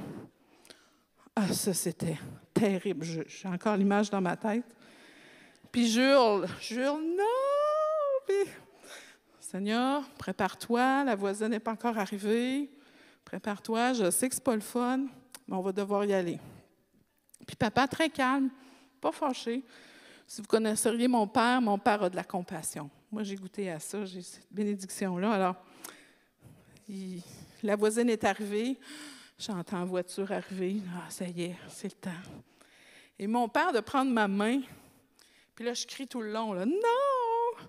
Ah, 1.35 1.47
ça, 1.53 1.73
c'était 1.73 2.17
terrible. 2.53 3.05
J'ai 3.05 3.47
encore 3.47 3.77
l'image 3.77 4.09
dans 4.09 4.19
ma 4.19 4.35
tête. 4.35 4.65
Puis 5.71 5.87
jure, 5.87 6.45
jure, 6.59 6.97
non! 6.97 8.25
Puis 8.27 8.51
Seigneur, 9.39 10.03
prépare-toi, 10.17 11.03
la 11.03 11.15
voisine 11.15 11.47
n'est 11.49 11.59
pas 11.59 11.71
encore 11.71 11.97
arrivée. 11.97 12.69
Prépare-toi, 13.23 13.93
je 13.93 14.11
sais 14.11 14.27
que 14.27 14.35
ce 14.35 14.39
n'est 14.39 14.43
pas 14.43 14.55
le 14.55 14.61
fun, 14.61 15.05
mais 15.47 15.55
on 15.55 15.61
va 15.61 15.71
devoir 15.71 16.03
y 16.05 16.13
aller. 16.13 16.39
Puis 17.49 17.55
papa, 17.55 17.87
très 17.87 18.11
calme, 18.11 18.51
pas 19.01 19.11
fâché. 19.11 19.63
Si 20.27 20.39
vous 20.39 20.45
connaisseriez 20.45 21.07
mon 21.07 21.25
père, 21.25 21.59
mon 21.59 21.79
père 21.79 22.03
a 22.03 22.07
de 22.07 22.15
la 22.15 22.23
compassion. 22.23 22.91
Moi, 23.11 23.23
j'ai 23.23 23.37
goûté 23.37 23.71
à 23.71 23.79
ça, 23.79 24.05
j'ai 24.05 24.21
cette 24.21 24.45
bénédiction-là. 24.51 25.31
Alors, 25.31 25.55
la 27.63 27.75
voisine 27.75 28.07
est 28.07 28.23
arrivée, 28.23 28.77
j'entends 29.39 29.83
voiture 29.85 30.31
arriver. 30.31 30.79
Ah, 30.95 31.09
ça 31.09 31.25
y 31.25 31.45
est, 31.45 31.55
c'est 31.69 31.87
le 31.87 31.99
temps. 31.99 32.21
Et 33.17 33.25
mon 33.25 33.49
père 33.49 33.73
de 33.73 33.79
prendre 33.79 34.11
ma 34.11 34.27
main, 34.27 34.61
puis 35.55 35.65
là, 35.65 35.73
je 35.73 35.87
crie 35.87 36.05
tout 36.05 36.21
le 36.21 36.31
long, 36.31 36.53
là, 36.53 36.67
non! 36.67 37.65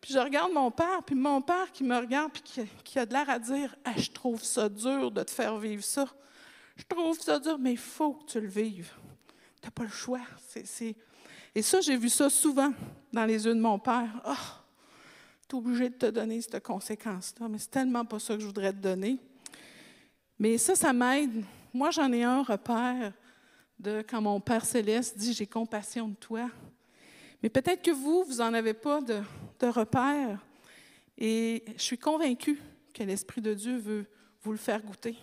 Puis 0.00 0.14
je 0.14 0.18
regarde 0.18 0.50
mon 0.54 0.70
père, 0.70 1.02
puis 1.04 1.14
mon 1.14 1.42
père 1.42 1.70
qui 1.72 1.84
me 1.84 1.98
regarde, 1.98 2.32
puis 2.32 2.64
qui, 2.84 2.98
a 2.98 3.04
de 3.04 3.12
l'air 3.12 3.28
à 3.28 3.38
dire 3.38 3.76
ah, 3.84 3.92
Je 3.98 4.10
trouve 4.10 4.42
ça 4.42 4.70
dur 4.70 5.10
de 5.10 5.22
te 5.22 5.30
faire 5.30 5.58
vivre 5.58 5.84
ça. 5.84 6.06
Je 6.74 6.84
trouve 6.84 7.20
ça 7.20 7.38
dur, 7.38 7.58
mais 7.58 7.72
il 7.72 7.78
faut 7.78 8.14
que 8.14 8.24
tu 8.24 8.40
le 8.40 8.48
vives. 8.48 8.90
Tu 9.60 9.66
n'as 9.66 9.70
pas 9.70 9.84
le 9.84 9.90
choix. 9.90 10.20
Et 11.54 11.62
ça, 11.62 11.80
j'ai 11.80 11.96
vu 11.96 12.08
ça 12.08 12.30
souvent 12.30 12.72
dans 13.12 13.24
les 13.24 13.44
yeux 13.44 13.54
de 13.54 13.60
mon 13.60 13.78
père. 13.78 14.22
Oh, 14.26 14.32
tu 15.48 15.56
es 15.56 15.58
obligé 15.58 15.88
de 15.90 15.94
te 15.94 16.06
donner 16.06 16.40
cette 16.40 16.62
conséquence-là, 16.62 17.48
mais 17.48 17.58
c'est 17.58 17.70
tellement 17.70 18.04
pas 18.04 18.18
ça 18.18 18.34
que 18.34 18.40
je 18.40 18.46
voudrais 18.46 18.72
te 18.72 18.78
donner. 18.78 19.18
Mais 20.38 20.56
ça, 20.58 20.74
ça 20.74 20.92
m'aide. 20.92 21.44
Moi, 21.74 21.90
j'en 21.90 22.10
ai 22.12 22.22
un 22.22 22.42
repère 22.42 23.12
de 23.78 24.02
quand 24.08 24.22
mon 24.22 24.40
Père 24.40 24.64
céleste 24.64 25.18
dit 25.18 25.32
J'ai 25.32 25.46
compassion 25.46 26.08
de 26.08 26.14
toi. 26.14 26.48
Mais 27.42 27.48
peut-être 27.48 27.82
que 27.82 27.90
vous, 27.90 28.24
vous 28.24 28.36
n'en 28.36 28.54
avez 28.54 28.74
pas 28.74 29.00
de, 29.00 29.20
de 29.58 29.66
repère. 29.66 30.38
Et 31.18 31.64
je 31.76 31.82
suis 31.82 31.98
convaincue 31.98 32.60
que 32.94 33.02
l'Esprit 33.02 33.40
de 33.40 33.54
Dieu 33.54 33.76
veut 33.76 34.06
vous 34.42 34.52
le 34.52 34.58
faire 34.58 34.82
goûter, 34.82 35.16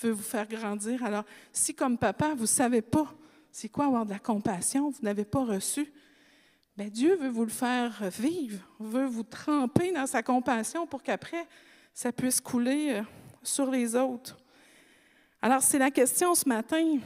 veut 0.00 0.10
vous 0.10 0.22
faire 0.22 0.48
grandir. 0.48 1.04
Alors, 1.04 1.24
si 1.52 1.74
comme 1.74 1.98
papa, 1.98 2.34
vous 2.34 2.42
ne 2.42 2.46
savez 2.46 2.80
pas 2.82 3.14
c'est 3.54 3.68
quoi 3.68 3.86
avoir 3.86 4.04
de 4.04 4.10
la 4.10 4.18
compassion, 4.18 4.90
vous 4.90 5.02
n'avez 5.02 5.24
pas 5.24 5.44
reçu, 5.44 5.92
bien, 6.76 6.88
Dieu 6.88 7.14
veut 7.14 7.28
vous 7.28 7.44
le 7.44 7.52
faire 7.52 8.10
vivre, 8.10 8.60
veut 8.80 9.06
vous 9.06 9.22
tremper 9.22 9.92
dans 9.92 10.08
sa 10.08 10.24
compassion 10.24 10.88
pour 10.88 11.04
qu'après, 11.04 11.46
ça 11.92 12.10
puisse 12.10 12.40
couler 12.40 12.94
euh, 12.94 13.02
sur 13.44 13.70
les 13.70 13.94
autres. 13.94 14.36
Alors, 15.40 15.62
c'est 15.62 15.78
la 15.78 15.92
question 15.92 16.34
ce 16.34 16.48
matin. 16.48 16.98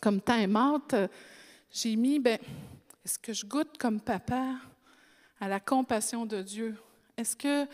Comme 0.00 0.20
temps 0.20 0.36
est 0.36 0.48
morte, 0.48 0.96
j'ai 1.70 1.94
mis, 1.94 2.18
ben, 2.18 2.40
est-ce 3.04 3.16
que 3.16 3.32
je 3.32 3.46
goûte 3.46 3.78
comme 3.78 4.00
papa 4.00 4.56
à 5.38 5.46
la 5.46 5.60
compassion 5.60 6.26
de 6.26 6.42
Dieu? 6.42 6.76
Est-ce 7.16 7.36
que, 7.36 7.68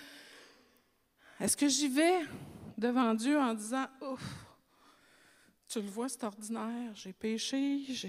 est 1.41 1.57
que 1.57 1.69
j'y 1.69 1.89
vais 1.89 2.19
devant 2.77 3.15
Dieu 3.15 3.41
en 3.41 3.55
disant, 3.55 3.87
ouf, 4.03 4.46
tu 5.69 5.81
le 5.81 5.89
vois, 5.89 6.09
c'est 6.09 6.25
ordinaire, 6.25 6.93
j'ai 6.95 7.13
péché, 7.13 7.83
je 7.89 8.09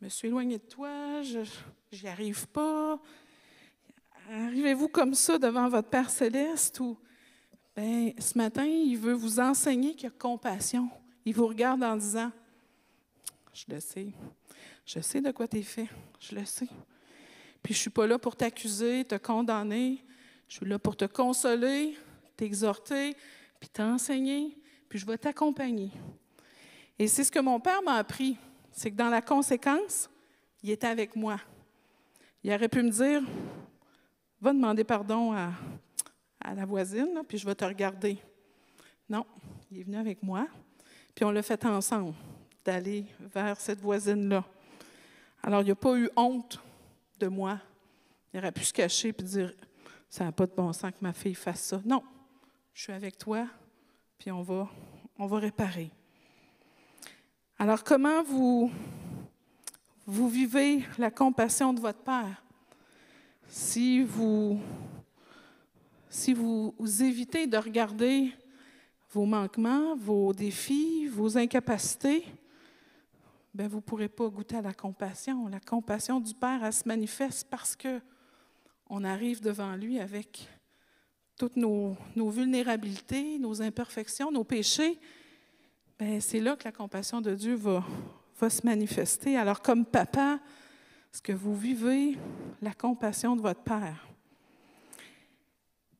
me 0.00 0.08
suis 0.08 0.28
éloigné 0.28 0.58
de 0.58 0.64
toi, 0.64 1.22
je 1.22 1.42
n'y 2.02 2.08
arrive 2.08 2.46
pas. 2.48 2.98
Arrivez-vous 4.30 4.88
comme 4.88 5.14
ça 5.14 5.38
devant 5.38 5.68
votre 5.68 5.88
Père 5.88 6.10
céleste 6.10 6.80
ou 6.80 6.98
ben, 7.76 8.12
ce 8.18 8.36
matin, 8.38 8.64
il 8.64 8.96
veut 8.96 9.12
vous 9.12 9.38
enseigner 9.38 9.94
qu'il 9.94 10.04
y 10.04 10.06
a 10.06 10.10
compassion. 10.10 10.88
Il 11.24 11.34
vous 11.34 11.46
regarde 11.46 11.82
en 11.82 11.96
disant, 11.96 12.32
je 13.52 13.64
le 13.68 13.80
sais, 13.80 14.08
je 14.84 15.00
sais 15.00 15.20
de 15.20 15.30
quoi 15.30 15.46
tu 15.46 15.58
es 15.58 15.62
fait, 15.62 15.88
je 16.18 16.34
le 16.34 16.44
sais. 16.44 16.68
Puis 17.62 17.74
je 17.74 17.78
ne 17.78 17.82
suis 17.82 17.90
pas 17.90 18.06
là 18.06 18.18
pour 18.18 18.34
t'accuser, 18.36 19.04
te 19.04 19.16
condamner. 19.16 20.02
Je 20.48 20.56
suis 20.56 20.66
là 20.66 20.78
pour 20.78 20.96
te 20.96 21.04
consoler, 21.04 21.96
t'exhorter, 22.36 23.16
puis 23.58 23.68
t'enseigner, 23.68 24.56
puis 24.88 24.98
je 24.98 25.06
vais 25.06 25.18
t'accompagner. 25.18 25.90
Et 26.98 27.08
c'est 27.08 27.24
ce 27.24 27.30
que 27.30 27.38
mon 27.38 27.60
père 27.60 27.82
m'a 27.82 27.94
appris, 27.94 28.38
c'est 28.72 28.90
que 28.90 28.96
dans 28.96 29.10
la 29.10 29.20
conséquence, 29.20 30.08
il 30.62 30.70
était 30.70 30.86
avec 30.86 31.14
moi. 31.14 31.38
Il 32.42 32.52
aurait 32.52 32.68
pu 32.68 32.82
me 32.82 32.90
dire, 32.90 33.22
va 34.40 34.52
demander 34.52 34.84
pardon 34.84 35.32
à, 35.32 35.52
la 36.54 36.64
voisine, 36.64 37.22
puis 37.26 37.38
je 37.38 37.44
vais 37.44 37.54
te 37.54 37.64
regarder. 37.64 38.18
Non, 39.08 39.26
il 39.70 39.80
est 39.80 39.82
venu 39.82 39.96
avec 39.96 40.22
moi, 40.22 40.46
puis 41.14 41.24
on 41.24 41.30
l'a 41.32 41.42
fait 41.42 41.64
ensemble, 41.66 42.14
d'aller 42.64 43.04
vers 43.18 43.60
cette 43.60 43.80
voisine-là. 43.80 44.44
Alors, 45.42 45.62
il 45.62 45.68
n'a 45.68 45.74
pas 45.74 45.96
eu 45.96 46.08
honte 46.16 46.60
de 47.18 47.26
moi. 47.26 47.58
Il 48.32 48.38
aurait 48.38 48.52
pu 48.52 48.64
se 48.64 48.72
cacher 48.72 49.08
et 49.08 49.22
dire 49.22 49.52
Ça 50.08 50.24
n'a 50.24 50.32
pas 50.32 50.46
de 50.46 50.52
bon 50.52 50.72
sens 50.72 50.92
que 50.92 50.98
ma 51.00 51.12
fille 51.12 51.34
fasse 51.34 51.62
ça. 51.62 51.80
Non, 51.84 52.02
je 52.72 52.82
suis 52.82 52.92
avec 52.92 53.18
toi, 53.18 53.46
puis 54.18 54.30
on 54.30 54.42
va, 54.42 54.68
on 55.18 55.26
va 55.26 55.38
réparer. 55.38 55.90
Alors, 57.58 57.82
comment 57.82 58.22
vous, 58.22 58.70
vous 60.06 60.28
vivez 60.28 60.84
la 60.98 61.10
compassion 61.10 61.72
de 61.72 61.80
votre 61.80 62.00
Père? 62.00 62.44
Si 63.48 64.02
vous, 64.02 64.60
si 66.10 66.34
vous, 66.34 66.74
évitez 67.00 67.46
de 67.46 67.56
regarder 67.56 68.34
vos 69.10 69.24
manquements, 69.24 69.96
vos 69.96 70.34
défis, 70.34 71.06
vos 71.06 71.38
incapacités, 71.38 72.26
ben 73.54 73.68
vous 73.68 73.76
ne 73.76 73.82
pourrez 73.82 74.10
pas 74.10 74.28
goûter 74.28 74.56
à 74.56 74.62
la 74.62 74.74
compassion. 74.74 75.48
La 75.48 75.60
compassion 75.60 76.20
du 76.20 76.34
Père, 76.34 76.62
elle 76.62 76.74
se 76.74 76.86
manifeste 76.86 77.48
parce 77.48 77.74
que 77.74 78.02
on 78.90 79.02
arrive 79.02 79.40
devant 79.40 79.74
lui 79.76 79.98
avec 79.98 80.46
toutes 81.38 81.56
nos 81.56 81.96
vulnérabilités, 82.16 83.38
nos 83.38 83.62
imperfections, 83.62 84.30
nos 84.30 84.44
péchés. 84.44 84.98
Ben, 85.98 86.20
c'est 86.20 86.40
là 86.40 86.56
que 86.56 86.64
la 86.64 86.72
compassion 86.72 87.22
de 87.22 87.34
Dieu 87.34 87.54
va, 87.54 87.82
va 88.38 88.50
se 88.50 88.66
manifester. 88.66 89.38
Alors, 89.38 89.62
comme 89.62 89.86
papa, 89.86 90.38
est-ce 91.10 91.22
que 91.22 91.32
vous 91.32 91.56
vivez 91.56 92.18
la 92.60 92.74
compassion 92.74 93.34
de 93.34 93.40
votre 93.40 93.62
Père? 93.62 94.06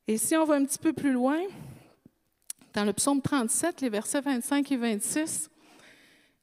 Et 0.06 0.18
si 0.18 0.36
on 0.36 0.44
va 0.44 0.56
un 0.56 0.66
petit 0.66 0.78
peu 0.78 0.92
plus 0.92 1.12
loin, 1.12 1.40
dans 2.74 2.84
le 2.84 2.92
psaume 2.92 3.22
37, 3.22 3.80
les 3.80 3.88
versets 3.88 4.20
25 4.20 4.70
et 4.70 4.76
26, 4.76 5.48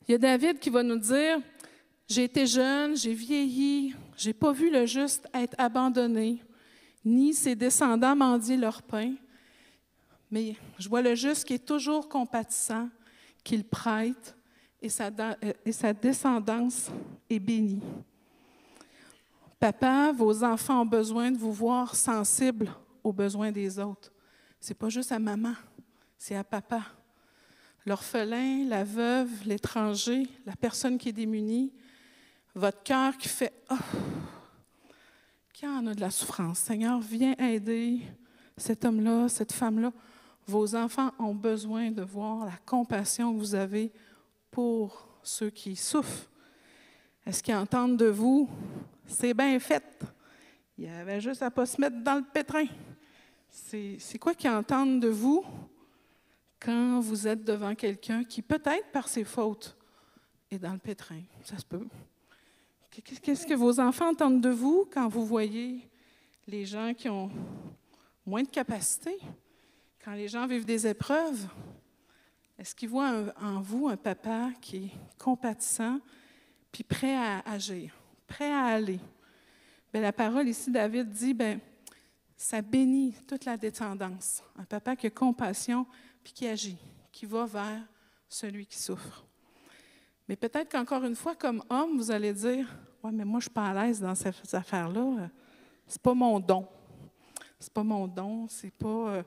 il 0.08 0.14
y 0.14 0.16
a 0.16 0.18
David 0.18 0.58
qui 0.58 0.72
va 0.72 0.82
nous 0.82 0.97
dire, 0.97 1.39
j'ai 2.08 2.24
été 2.24 2.47
jeune, 2.47 2.97
j'ai 2.97 3.14
vieilli, 3.14 3.95
j'ai 4.18 4.34
pas 4.34 4.51
vu 4.51 4.72
le 4.72 4.88
juste 4.88 5.30
être 5.32 5.54
abandonné, 5.60 6.43
ni 7.06 7.36
ses 7.36 7.54
descendants 7.56 8.16
mendier 8.16 8.58
leur 8.58 8.82
pain, 8.82 9.14
mais 10.32 10.56
je 10.80 10.89
vois 10.89 11.04
le 11.04 11.14
juste 11.14 11.45
qui 11.45 11.54
est 11.54 11.66
toujours 11.66 12.10
compatissant, 12.10 12.89
qu'il 13.44 13.64
prête, 13.64 14.36
et 14.82 14.89
sa, 14.89 15.08
euh, 15.08 15.54
et 15.66 15.72
sa 15.72 15.94
descendance 15.94 16.89
est 17.30 17.39
bénie. 17.39 17.82
Papa, 19.60 20.12
vos 20.12 20.44
enfants 20.44 20.82
ont 20.82 20.86
besoin 20.86 21.32
de 21.32 21.38
vous 21.38 21.54
voir 21.54 21.96
sensibles 21.96 22.72
aux 23.04 23.14
besoins 23.14 23.52
des 23.52 23.80
autres. 23.80 24.12
C'est 24.60 24.74
pas 24.74 24.89
juste 24.89 25.12
à 25.12 25.20
maman 25.20 25.54
c'est 26.24 26.36
à 26.38 26.44
papa. 26.46 26.86
L'orphelin, 27.86 28.66
la 28.66 28.86
veuve, 28.86 29.30
l'étranger, 29.46 30.26
la 30.46 30.56
personne 30.56 30.98
qui 30.98 31.10
est 31.10 31.14
démunie, 31.14 31.74
votre 32.56 32.82
cœur 32.82 33.18
qui 33.18 33.28
fait 33.28 33.52
Oh, 33.70 33.76
qui 35.52 35.68
en 35.68 35.86
a 35.88 35.94
de 35.94 36.00
la 36.00 36.12
souffrance? 36.12 36.60
Seigneur, 36.60 37.02
viens 37.02 37.36
aider 37.36 38.04
cet 38.56 38.86
homme-là, 38.86 39.28
cette 39.28 39.52
femme-là. 39.52 39.91
Vos 40.46 40.76
enfants 40.76 41.12
ont 41.20 41.34
besoin 41.34 41.91
de 41.91 42.02
voir 42.02 42.46
la 42.46 42.58
compassion 42.66 43.34
que 43.34 43.39
vous 43.39 43.56
avez 43.56 43.91
pour 44.52 45.08
ceux 45.24 45.50
qui 45.50 45.76
souffrent. 45.76 46.30
Est-ce 47.26 47.41
qu'ils 47.41 47.56
entendent 47.56 47.98
de 47.98 48.08
vous? 48.08 48.50
C'est 49.06 49.34
bien 49.34 49.58
fait. 49.60 49.84
Il 50.78 50.86
y 50.86 50.89
avait 50.89 51.22
juste 51.22 51.41
à 51.41 51.50
pas 51.50 51.66
se 51.66 51.80
mettre 51.80 52.04
dans 52.04 52.16
le 52.16 52.24
pétrin. 52.24 52.66
C'est 53.50 54.20
quoi 54.20 54.34
qu'ils 54.34 54.50
entendent 54.50 55.00
de 55.00 55.08
vous 55.08 55.46
quand 56.60 57.00
vous 57.00 57.28
êtes 57.28 57.44
devant 57.44 57.76
quelqu'un 57.76 58.24
qui, 58.24 58.41
peut-être 58.41 58.91
par 58.91 59.08
ses 59.08 59.24
fautes, 59.24 59.78
est 60.52 60.60
dans 60.60 60.74
le 60.74 60.80
pétrin? 60.80 61.22
Ça 61.44 61.58
se 61.58 61.66
peut. 61.66 61.88
Qu'est-ce 63.04 63.48
que 63.48 63.54
vos 63.54 63.80
enfants 63.80 64.10
entendent 64.10 64.41
de 64.41 64.50
vous 64.50 64.88
quand 64.91 65.08
vous 65.08 65.26
voyez 65.26 65.88
les 66.48 66.66
gens 66.66 66.94
qui 66.94 67.10
ont 67.10 67.32
moins 68.26 68.44
de 68.44 68.50
capacité, 68.50 69.18
quand 70.04 70.14
les 70.14 70.28
gens 70.28 70.45
vivent 70.45 70.66
des 70.66 70.86
épreuves? 70.86 71.47
Est-ce 72.58 72.76
qu'ils 72.76 72.89
voient 72.89 73.34
en 73.41 73.62
vous 73.62 73.88
un 73.88 73.97
papa 73.97 74.49
qui 74.62 74.78
est 74.78 74.91
compatissant, 75.18 75.99
puis 76.72 76.84
prêt 76.84 77.16
à 77.16 77.39
agir, 77.45 77.93
prêt 78.28 78.51
à 78.51 78.66
aller? 78.66 78.99
Bien, 79.91 80.01
la 80.01 80.14
parole 80.14 80.47
ici, 80.47 80.72
David 80.72 81.10
dit, 81.10 81.34
bien, 81.34 81.60
ça 82.36 82.62
bénit 82.62 83.16
toute 83.28 83.45
la 83.45 83.58
descendance. 83.58 84.43
Un 84.58 84.66
papa 84.66 84.95
qui 84.95 85.08
a 85.08 85.10
compassion, 85.10 85.86
puis 86.24 86.34
qui 86.34 86.47
agit, 86.47 86.78
qui 87.12 87.26
va 87.26 87.45
vers 87.45 87.82
celui 88.28 88.66
qui 88.66 88.78
souffre. 88.78 89.26
Mais 90.28 90.36
peut-être 90.36 90.72
qu'encore 90.72 91.04
une 91.04 91.16
fois, 91.16 91.36
comme 91.36 91.64
homme, 91.70 91.97
vous 91.97 92.12
allez 92.12 92.34
dire 92.34 92.68
Ouais, 93.04 93.12
mais 93.12 93.26
moi, 93.26 93.41
je 93.41 93.47
ne 93.47 93.49
suis 93.49 93.54
pas 93.54 93.68
à 93.68 93.86
l'aise 93.86 93.99
dans 93.99 94.16
ces 94.16 94.56
affaires-là. 94.56 95.30
C'est 95.86 96.01
pas 96.01 96.14
mon 96.14 96.39
don. 96.39 96.66
C'est 97.60 97.74
pas 97.74 97.84
mon 97.84 98.08
don. 98.08 98.47
C'est 98.47 98.72
pas. 98.72 98.88
Euh, 98.88 99.24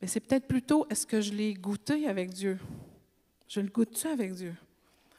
mais 0.00 0.08
c'est 0.08 0.20
peut-être 0.20 0.46
plutôt 0.46 0.86
est-ce 0.88 1.06
que 1.06 1.20
je 1.20 1.32
l'ai 1.32 1.54
goûté 1.54 2.08
avec 2.08 2.30
Dieu? 2.30 2.58
Je 3.48 3.60
le 3.60 3.68
goûte-tu 3.68 4.06
avec 4.06 4.32
Dieu? 4.34 4.54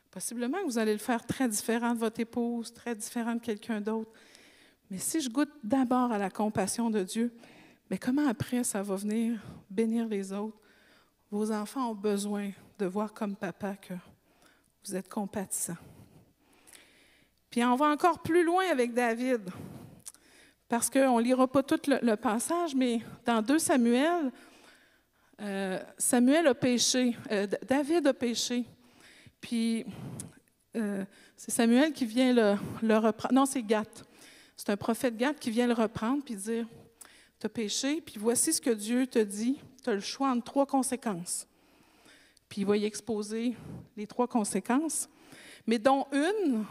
Possiblement 0.09 0.57
que 0.59 0.65
vous 0.65 0.77
allez 0.77 0.93
le 0.93 0.99
faire 0.99 1.25
très 1.25 1.47
différent 1.47 1.93
de 1.93 1.99
votre 1.99 2.19
épouse, 2.19 2.73
très 2.73 2.95
différent 2.95 3.35
de 3.35 3.41
quelqu'un 3.41 3.79
d'autre. 3.79 4.11
Mais 4.89 4.97
si 4.97 5.21
je 5.21 5.29
goûte 5.29 5.51
d'abord 5.63 6.11
à 6.11 6.17
la 6.17 6.29
compassion 6.29 6.89
de 6.89 7.03
Dieu, 7.03 7.33
mais 7.89 7.97
comment 7.97 8.27
après 8.27 8.63
ça 8.63 8.81
va 8.81 8.95
venir 8.95 9.39
bénir 9.69 10.07
les 10.07 10.33
autres? 10.33 10.57
Vos 11.29 11.51
enfants 11.51 11.91
ont 11.91 11.95
besoin 11.95 12.51
de 12.77 12.85
voir 12.85 13.13
comme 13.13 13.35
papa 13.35 13.75
que 13.75 13.93
vous 14.85 14.95
êtes 14.95 15.07
compatissant. 15.07 15.77
Puis 17.49 17.63
on 17.63 17.75
va 17.75 17.87
encore 17.87 18.19
plus 18.19 18.43
loin 18.43 18.63
avec 18.71 18.93
David, 18.93 19.49
parce 20.67 20.89
qu'on 20.89 21.19
ne 21.19 21.23
lira 21.23 21.47
pas 21.47 21.63
tout 21.63 21.79
le, 21.87 22.15
passage, 22.15 22.73
mais 22.73 23.01
dans 23.25 23.41
2 23.41 23.59
Samuel, 23.59 24.31
euh, 25.41 25.79
Samuel 25.97 26.47
a 26.47 26.53
péché, 26.53 27.15
euh, 27.31 27.47
David 27.67 28.05
a 28.05 28.13
péché. 28.13 28.63
Puis 29.39 29.85
euh, 30.75 31.03
c'est 31.35 31.51
Samuel 31.51 31.93
qui 31.93 32.05
vient 32.05 32.33
le, 32.33 32.97
reprendre. 32.97 33.33
Non, 33.33 33.45
c'est 33.45 33.63
Gath. 33.63 34.05
C'est 34.55 34.69
un 34.69 34.77
prophète 34.77 35.17
Gath 35.17 35.39
qui 35.39 35.49
vient 35.49 35.65
le 35.65 35.73
reprendre 35.73 36.23
puis 36.23 36.35
dire 36.35 36.67
Tu 37.39 37.47
as 37.47 37.49
péché, 37.49 38.01
puis 38.01 38.15
voici 38.19 38.53
ce 38.53 38.61
que 38.61 38.69
Dieu 38.69 39.07
te 39.07 39.19
dit 39.19 39.57
tu 39.83 39.89
as 39.89 39.95
le 39.95 39.99
choix 39.99 40.29
entre 40.29 40.43
trois 40.43 40.67
conséquences. 40.67 41.47
Puis 42.47 42.61
il 42.61 42.67
va 42.67 42.77
y 42.77 42.85
exposer 42.85 43.55
les 43.97 44.05
trois 44.05 44.27
conséquences, 44.27 45.09
mais 45.65 45.79
dont 45.79 46.05
une, 46.11 46.65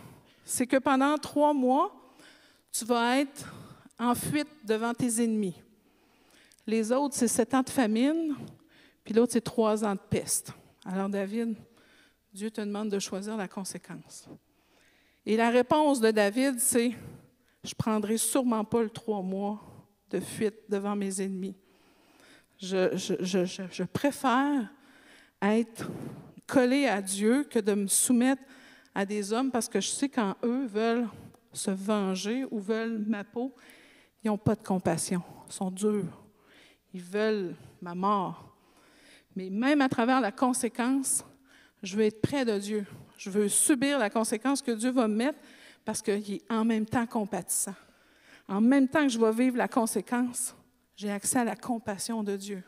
c'est 0.45 0.67
que 0.67 0.77
pendant 0.77 1.17
trois 1.19 1.53
mois, 1.53 1.93
tu 2.71 2.85
vas 2.85 3.19
être 3.19 3.53
en 3.99 4.15
fuite 4.15 4.49
devant 4.65 4.95
tes 4.95 5.25
ennemis. 5.25 5.57
Les 6.67 6.93
autres, 6.93 7.17
c'est 7.17 7.27
sept 7.27 7.53
ans 7.55 7.63
de 7.63 7.71
famine, 7.71 8.37
puis 9.05 9.15
l'autre, 9.15 9.33
c'est 9.33 9.41
trois 9.41 9.85
ans 9.85 9.95
de 9.95 10.01
peste. 10.01 10.53
Alors, 10.85 11.09
David, 11.09 11.57
Dieu 12.33 12.51
te 12.51 12.61
demande 12.61 12.91
de 12.91 12.99
choisir 12.99 13.37
la 13.37 13.49
conséquence. 13.49 14.29
Et 15.27 15.37
la 15.37 15.51
réponse 15.51 16.01
de 16.01 16.11
David, 16.11 16.59
c'est 16.59 16.93
Je 17.63 17.75
prendrai 17.75 18.17
sûrement 18.17 18.65
pas 18.65 18.83
le 18.83 18.91
trois 18.91 19.23
mois 19.23 19.61
de 20.11 20.21
fuite 20.21 20.57
devant 20.69 20.97
mes 20.97 21.21
ennemis. 21.21 21.55
Je, 22.59 23.85
préfère 23.85 24.69
être 25.41 25.89
collé 26.47 26.87
à 26.87 27.01
Dieu 27.01 27.45
que 27.45 27.59
de 27.59 27.75
me 27.75 27.87
soumettre 27.87 28.43
à 28.95 29.07
des 29.07 29.33
hommes 29.33 29.51
parce 29.51 29.69
que 29.69 29.81
je 29.81 29.89
sais 29.89 30.09
quand 30.09 30.37
eux 30.45 30.67
veulent 30.67 31.09
se 31.53 31.71
venger 31.71 32.45
ou 32.51 32.59
veulent 32.59 33.05
ma 33.07 33.25
peau, 33.25 33.55
ils 34.23 34.29
n'ont 34.29 34.39
pas 34.39 34.55
de 34.55 34.63
compassion, 34.63 35.23
ils 35.49 35.53
sont 35.53 35.71
durs, 35.71 36.23
ils 36.93 37.03
veulent 37.03 37.55
ma 37.81 37.95
mort. 37.95 38.50
Mais 39.37 39.51
même 39.51 39.81
à 39.81 39.89
travers 39.89 40.21
la 40.21 40.33
conséquence, 40.33 41.25
je 41.83 41.97
veux 41.97 42.05
être 42.05 42.21
près 42.21 42.45
de 42.45 42.59
Dieu. 42.59 42.87
Je 43.17 43.31
veux 43.31 43.49
subir 43.49 43.99
la 43.99 44.11
conséquence 44.11 44.63
que 44.63 44.73
Dieu 44.73 44.91
va 44.91 45.09
me 45.09 45.15
mettre 45.15 45.39
parce 45.85 46.03
qu'il 46.03 46.35
est 46.35 46.53
en 46.53 46.65
même 46.65 46.87
temps 46.87 47.07
compatissant. 47.07 47.75
En 48.49 48.61
même 48.61 48.89
temps 48.89 49.03
que 49.03 49.09
je 49.09 49.19
vais 49.19 49.33
vivre 49.33 49.57
la 49.57 49.69
conséquence, 49.69 50.55
j'ai 50.97 51.11
accès 51.11 51.39
à 51.39 51.45
la 51.45 51.57
compassion 51.57 52.23
de 52.23 52.37
Dieu. 52.37 52.63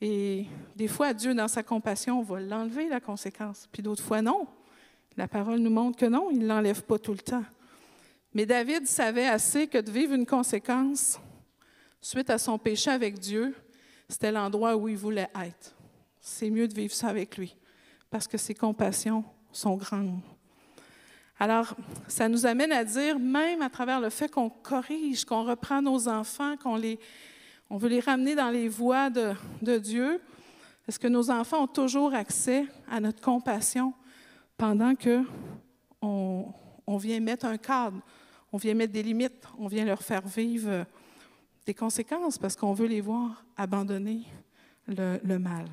Et 0.00 0.46
des 0.76 0.88
fois, 0.88 1.14
Dieu, 1.14 1.34
dans 1.34 1.48
sa 1.48 1.62
compassion, 1.62 2.22
va 2.22 2.40
l'enlever, 2.40 2.88
la 2.88 3.00
conséquence. 3.00 3.66
Puis 3.72 3.82
d'autres 3.82 4.02
fois, 4.02 4.20
non. 4.20 4.46
La 5.16 5.26
parole 5.26 5.60
nous 5.60 5.70
montre 5.70 5.98
que 5.98 6.06
non, 6.06 6.30
il 6.30 6.40
ne 6.40 6.46
l'enlève 6.46 6.82
pas 6.82 6.98
tout 6.98 7.12
le 7.12 7.18
temps. 7.18 7.44
Mais 8.34 8.44
David 8.44 8.86
savait 8.86 9.26
assez 9.26 9.66
que 9.66 9.78
de 9.78 9.90
vivre 9.90 10.12
une 10.12 10.26
conséquence 10.26 11.18
suite 12.02 12.28
à 12.28 12.36
son 12.36 12.58
péché 12.58 12.90
avec 12.90 13.18
Dieu, 13.18 13.54
c'était 14.08 14.32
l'endroit 14.32 14.76
où 14.76 14.88
il 14.88 14.96
voulait 14.96 15.30
être. 15.42 15.74
C'est 16.20 16.50
mieux 16.50 16.68
de 16.68 16.74
vivre 16.74 16.94
ça 16.94 17.08
avec 17.08 17.36
lui, 17.36 17.56
parce 18.10 18.26
que 18.26 18.38
ses 18.38 18.54
compassions 18.54 19.24
sont 19.52 19.76
grandes. 19.76 20.20
Alors, 21.38 21.74
ça 22.08 22.28
nous 22.28 22.46
amène 22.46 22.72
à 22.72 22.82
dire, 22.82 23.18
même 23.18 23.60
à 23.60 23.68
travers 23.68 24.00
le 24.00 24.08
fait 24.08 24.30
qu'on 24.30 24.48
corrige, 24.48 25.24
qu'on 25.24 25.44
reprend 25.44 25.82
nos 25.82 26.08
enfants, 26.08 26.56
qu'on 26.56 26.76
les, 26.76 26.98
on 27.68 27.76
veut 27.76 27.90
les 27.90 28.00
ramener 28.00 28.34
dans 28.34 28.50
les 28.50 28.68
voies 28.68 29.10
de, 29.10 29.78
Dieu, 29.78 30.20
est-ce 30.88 30.98
que 30.98 31.08
nos 31.08 31.30
enfants 31.30 31.64
ont 31.64 31.66
toujours 31.66 32.14
accès 32.14 32.64
à 32.90 33.00
notre 33.00 33.20
compassion 33.20 33.92
pendant 34.56 34.94
que 34.94 35.22
on, 36.00 36.46
on 36.86 36.96
vient 36.96 37.20
mettre 37.20 37.44
un 37.44 37.58
cadre, 37.58 38.00
on 38.52 38.56
vient 38.56 38.74
mettre 38.74 38.92
des 38.92 39.02
limites, 39.02 39.46
on 39.58 39.66
vient 39.66 39.84
leur 39.84 40.02
faire 40.02 40.26
vivre 40.26 40.86
des 41.66 41.74
conséquences 41.74 42.38
parce 42.38 42.54
qu'on 42.54 42.72
veut 42.72 42.86
les 42.86 43.00
voir 43.00 43.44
abandonner 43.56 44.22
le, 44.86 45.36
mal. 45.36 45.66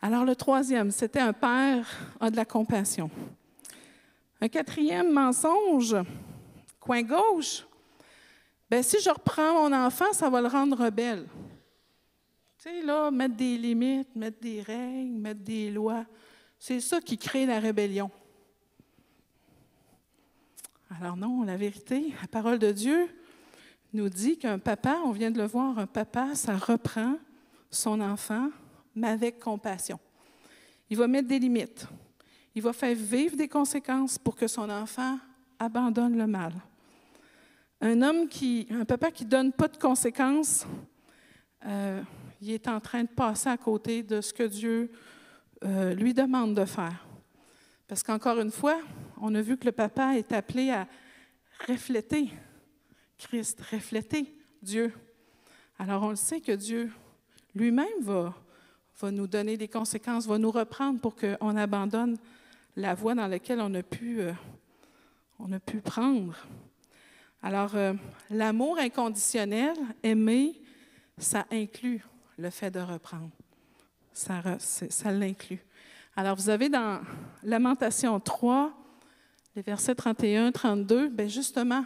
Alors 0.00 0.24
le 0.24 0.34
troisième, 0.34 0.90
c'était 0.90 1.20
un 1.20 1.34
père 1.34 1.86
a 2.18 2.30
de 2.30 2.36
la 2.36 2.46
compassion. 2.46 3.10
Un 4.40 4.48
quatrième 4.48 5.12
mensonge, 5.12 5.96
coin 6.80 7.02
gauche, 7.02 7.66
ben 8.70 8.82
si 8.82 9.00
je 9.00 9.10
reprends 9.10 9.68
mon 9.68 9.72
enfant, 9.76 10.12
ça 10.12 10.30
va 10.30 10.40
le 10.40 10.48
rendre 10.48 10.84
rebelle. 10.84 11.26
Tu 12.58 12.70
sais, 12.70 12.82
là, 12.82 13.10
mettre 13.10 13.36
des 13.36 13.58
limites, 13.58 14.16
mettre 14.16 14.40
des 14.40 14.62
règles, 14.62 15.12
mettre 15.12 15.40
des 15.40 15.70
lois, 15.70 16.06
c'est 16.58 16.80
ça 16.80 17.00
qui 17.00 17.18
crée 17.18 17.44
la 17.44 17.60
rébellion. 17.60 18.10
Alors 21.00 21.16
non, 21.16 21.42
la 21.42 21.56
vérité, 21.56 22.14
la 22.22 22.28
parole 22.28 22.58
de 22.58 22.72
Dieu 22.72 23.08
nous 23.96 24.10
dit 24.10 24.36
qu'un 24.36 24.58
papa, 24.58 24.98
on 25.04 25.10
vient 25.10 25.30
de 25.30 25.38
le 25.38 25.46
voir, 25.46 25.78
un 25.78 25.86
papa, 25.86 26.34
ça 26.34 26.56
reprend 26.56 27.16
son 27.70 28.00
enfant, 28.00 28.50
mais 28.94 29.08
avec 29.08 29.40
compassion. 29.40 29.98
Il 30.90 30.98
va 30.98 31.08
mettre 31.08 31.28
des 31.28 31.38
limites. 31.38 31.88
Il 32.54 32.62
va 32.62 32.72
faire 32.72 32.94
vivre 32.94 33.36
des 33.36 33.48
conséquences 33.48 34.18
pour 34.18 34.36
que 34.36 34.46
son 34.46 34.68
enfant 34.68 35.18
abandonne 35.58 36.16
le 36.16 36.26
mal. 36.26 36.52
Un 37.80 38.02
homme 38.02 38.28
qui, 38.28 38.66
un 38.70 38.84
papa 38.84 39.10
qui 39.10 39.24
donne 39.24 39.52
pas 39.52 39.68
de 39.68 39.76
conséquences, 39.78 40.66
euh, 41.64 42.02
il 42.40 42.50
est 42.50 42.68
en 42.68 42.80
train 42.80 43.02
de 43.02 43.08
passer 43.08 43.48
à 43.48 43.56
côté 43.56 44.02
de 44.02 44.20
ce 44.20 44.32
que 44.32 44.42
Dieu 44.42 44.90
euh, 45.64 45.94
lui 45.94 46.12
demande 46.12 46.54
de 46.54 46.66
faire. 46.66 47.06
Parce 47.88 48.02
qu'encore 48.02 48.40
une 48.40 48.50
fois, 48.50 48.78
on 49.20 49.34
a 49.34 49.40
vu 49.40 49.56
que 49.56 49.64
le 49.64 49.72
papa 49.72 50.16
est 50.16 50.32
appelé 50.32 50.70
à 50.70 50.86
refléter 51.66 52.30
Christ, 53.18 53.60
refléter 53.70 54.34
Dieu. 54.62 54.92
Alors 55.78 56.02
on 56.02 56.10
le 56.10 56.16
sait 56.16 56.40
que 56.40 56.52
Dieu 56.52 56.90
lui-même 57.54 58.02
va, 58.02 58.34
va 59.00 59.10
nous 59.10 59.26
donner 59.26 59.56
des 59.56 59.68
conséquences, 59.68 60.26
va 60.26 60.38
nous 60.38 60.50
reprendre 60.50 61.00
pour 61.00 61.16
qu'on 61.16 61.56
abandonne 61.56 62.16
la 62.76 62.94
voie 62.94 63.14
dans 63.14 63.26
laquelle 63.26 63.60
on 63.60 63.72
a 63.74 63.82
pu, 63.82 64.20
euh, 64.20 64.32
on 65.38 65.50
a 65.52 65.58
pu 65.58 65.78
prendre. 65.78 66.36
Alors, 67.42 67.74
euh, 67.74 67.94
l'amour 68.30 68.78
inconditionnel, 68.78 69.76
aimer, 70.02 70.60
ça 71.16 71.46
inclut 71.50 72.04
le 72.36 72.50
fait 72.50 72.70
de 72.70 72.80
reprendre. 72.80 73.30
Ça, 74.12 74.42
ça 74.58 75.12
l'inclut. 75.12 75.64
Alors, 76.16 76.36
vous 76.36 76.48
avez 76.48 76.68
dans 76.68 77.00
Lamentation 77.42 78.18
3, 78.20 78.72
les 79.54 79.62
versets 79.62 79.94
31, 79.94 80.52
32, 80.52 81.08
bien 81.08 81.28
justement, 81.28 81.84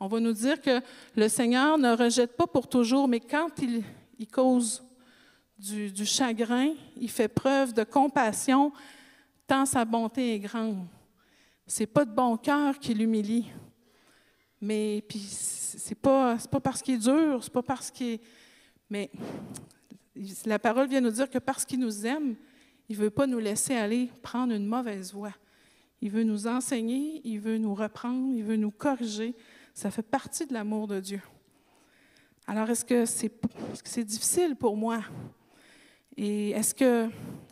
on 0.00 0.08
va 0.08 0.18
nous 0.18 0.32
dire 0.32 0.60
que 0.60 0.80
le 1.14 1.28
Seigneur 1.28 1.76
ne 1.76 1.94
rejette 1.94 2.34
pas 2.36 2.46
pour 2.46 2.68
toujours, 2.68 3.06
mais 3.06 3.20
quand 3.20 3.50
il, 3.60 3.84
cause 4.26 4.82
du, 5.58 6.06
chagrin, 6.06 6.72
il 6.96 7.10
fait 7.10 7.28
preuve 7.28 7.74
de 7.74 7.84
compassion, 7.84 8.72
tant 9.46 9.66
sa 9.66 9.84
bonté 9.84 10.34
est 10.34 10.38
grande. 10.38 10.86
C'est 11.66 11.86
pas 11.86 12.06
de 12.06 12.10
bon 12.10 12.38
cœur 12.38 12.78
qui 12.78 12.94
l'humilie, 12.94 13.46
mais 14.60 15.04
puis 15.06 15.20
c'est 15.20 15.94
pas 15.94 16.36
pas 16.50 16.60
parce 16.60 16.82
qu'il 16.82 16.94
est 16.94 16.98
dur, 16.98 17.44
c'est 17.44 17.52
pas 17.52 17.62
parce 17.62 17.90
qu'il 17.90 18.18
mais 18.88 19.10
la 20.44 20.58
parole 20.58 20.88
vient 20.88 21.00
nous 21.00 21.10
dire 21.10 21.30
que 21.30 21.38
parce 21.38 21.64
qu'il 21.64 21.78
nous 21.78 22.04
aime, 22.06 22.34
il 22.88 22.96
veut 22.96 23.10
pas 23.10 23.26
nous 23.26 23.38
laisser 23.38 23.74
aller 23.74 24.10
prendre 24.22 24.52
une 24.52 24.66
mauvaise 24.66 25.12
voie. 25.12 25.34
Il 26.00 26.10
veut 26.10 26.24
nous 26.24 26.46
enseigner, 26.46 27.20
il 27.24 27.38
veut 27.38 27.58
nous 27.58 27.74
reprendre, 27.74 28.34
il 28.34 28.42
veut 28.42 28.56
nous 28.56 28.72
corriger. 28.72 29.34
Ça 29.80 29.90
fait 29.90 30.02
partie 30.02 30.44
de 30.44 30.52
l'amour 30.52 30.86
de 30.86 31.00
Dieu. 31.00 31.22
Alors, 32.46 32.68
est-ce 32.68 32.84
que 32.84 33.06
c'est 33.06 34.04
difficile 34.04 34.54
pour 34.54 34.76
moi? 34.76 35.02
Et 36.18 36.50
est-ce 36.50 36.74
que 36.74 37.08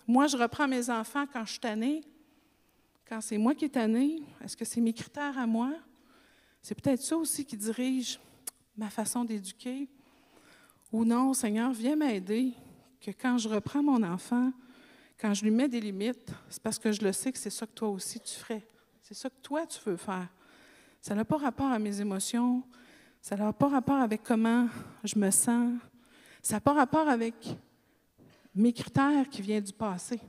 moi, 0.06 0.26
je 0.26 0.36
reprends 0.36 0.68
mes 0.68 0.90
enfants 0.90 1.24
quand 1.32 1.46
je 1.46 1.52
suis 1.52 1.58
tannée? 1.58 2.02
Quand 3.08 3.22
c'est 3.22 3.38
moi 3.38 3.54
qui 3.54 3.64
est 3.64 3.70
tannée? 3.70 4.22
Est-ce 4.44 4.58
que 4.58 4.66
c'est 4.66 4.82
mes 4.82 4.92
critères 4.92 5.38
à 5.38 5.46
moi? 5.46 5.72
C'est 6.60 6.74
peut-être 6.74 7.00
ça 7.00 7.16
aussi 7.16 7.46
qui 7.46 7.56
dirige 7.56 8.20
ma 8.76 8.90
façon 8.90 9.24
d'éduquer. 9.24 9.88
Ou 10.92 11.06
non, 11.06 11.32
Seigneur, 11.32 11.72
viens 11.72 11.96
m'aider, 11.96 12.52
que 13.00 13.10
quand 13.10 13.38
je 13.38 13.48
reprends 13.48 13.82
mon 13.82 14.02
enfant, 14.02 14.52
quand 15.18 15.32
je 15.32 15.44
lui 15.44 15.50
mets 15.50 15.68
des 15.68 15.80
limites, 15.80 16.30
c'est 16.50 16.62
parce 16.62 16.78
que 16.78 16.92
je 16.92 17.00
le 17.00 17.12
sais 17.14 17.32
que 17.32 17.38
c'est 17.38 17.48
ça 17.48 17.66
que 17.66 17.72
toi 17.72 17.88
aussi 17.88 18.20
tu 18.20 18.34
ferais. 18.34 18.68
C'est 19.00 19.14
ça 19.14 19.30
que 19.30 19.40
toi 19.40 19.66
tu 19.66 19.78
veux 19.86 19.96
faire. 19.96 20.28
Ça 21.01 21.14
n'a 21.14 21.24
pas 21.24 21.38
rapport 21.38 21.70
à 21.70 21.78
mes 21.78 22.01
émotions. 22.01 22.62
Ça 23.20 23.36
n'a 23.36 23.53
pas 23.53 23.68
rapport 23.68 23.99
avec 23.99 24.22
comment 24.22 24.68
je 25.05 25.18
me 25.18 25.30
sens. 25.30 25.78
Ça 26.42 26.57
n'a 26.57 26.61
pas 26.61 26.72
rapport 26.72 27.09
avec 27.09 27.34
mes 28.55 28.72
critères 28.72 29.28
qui 29.28 29.42
viennent 29.42 29.64
du 29.64 29.72
passé. 29.72 30.20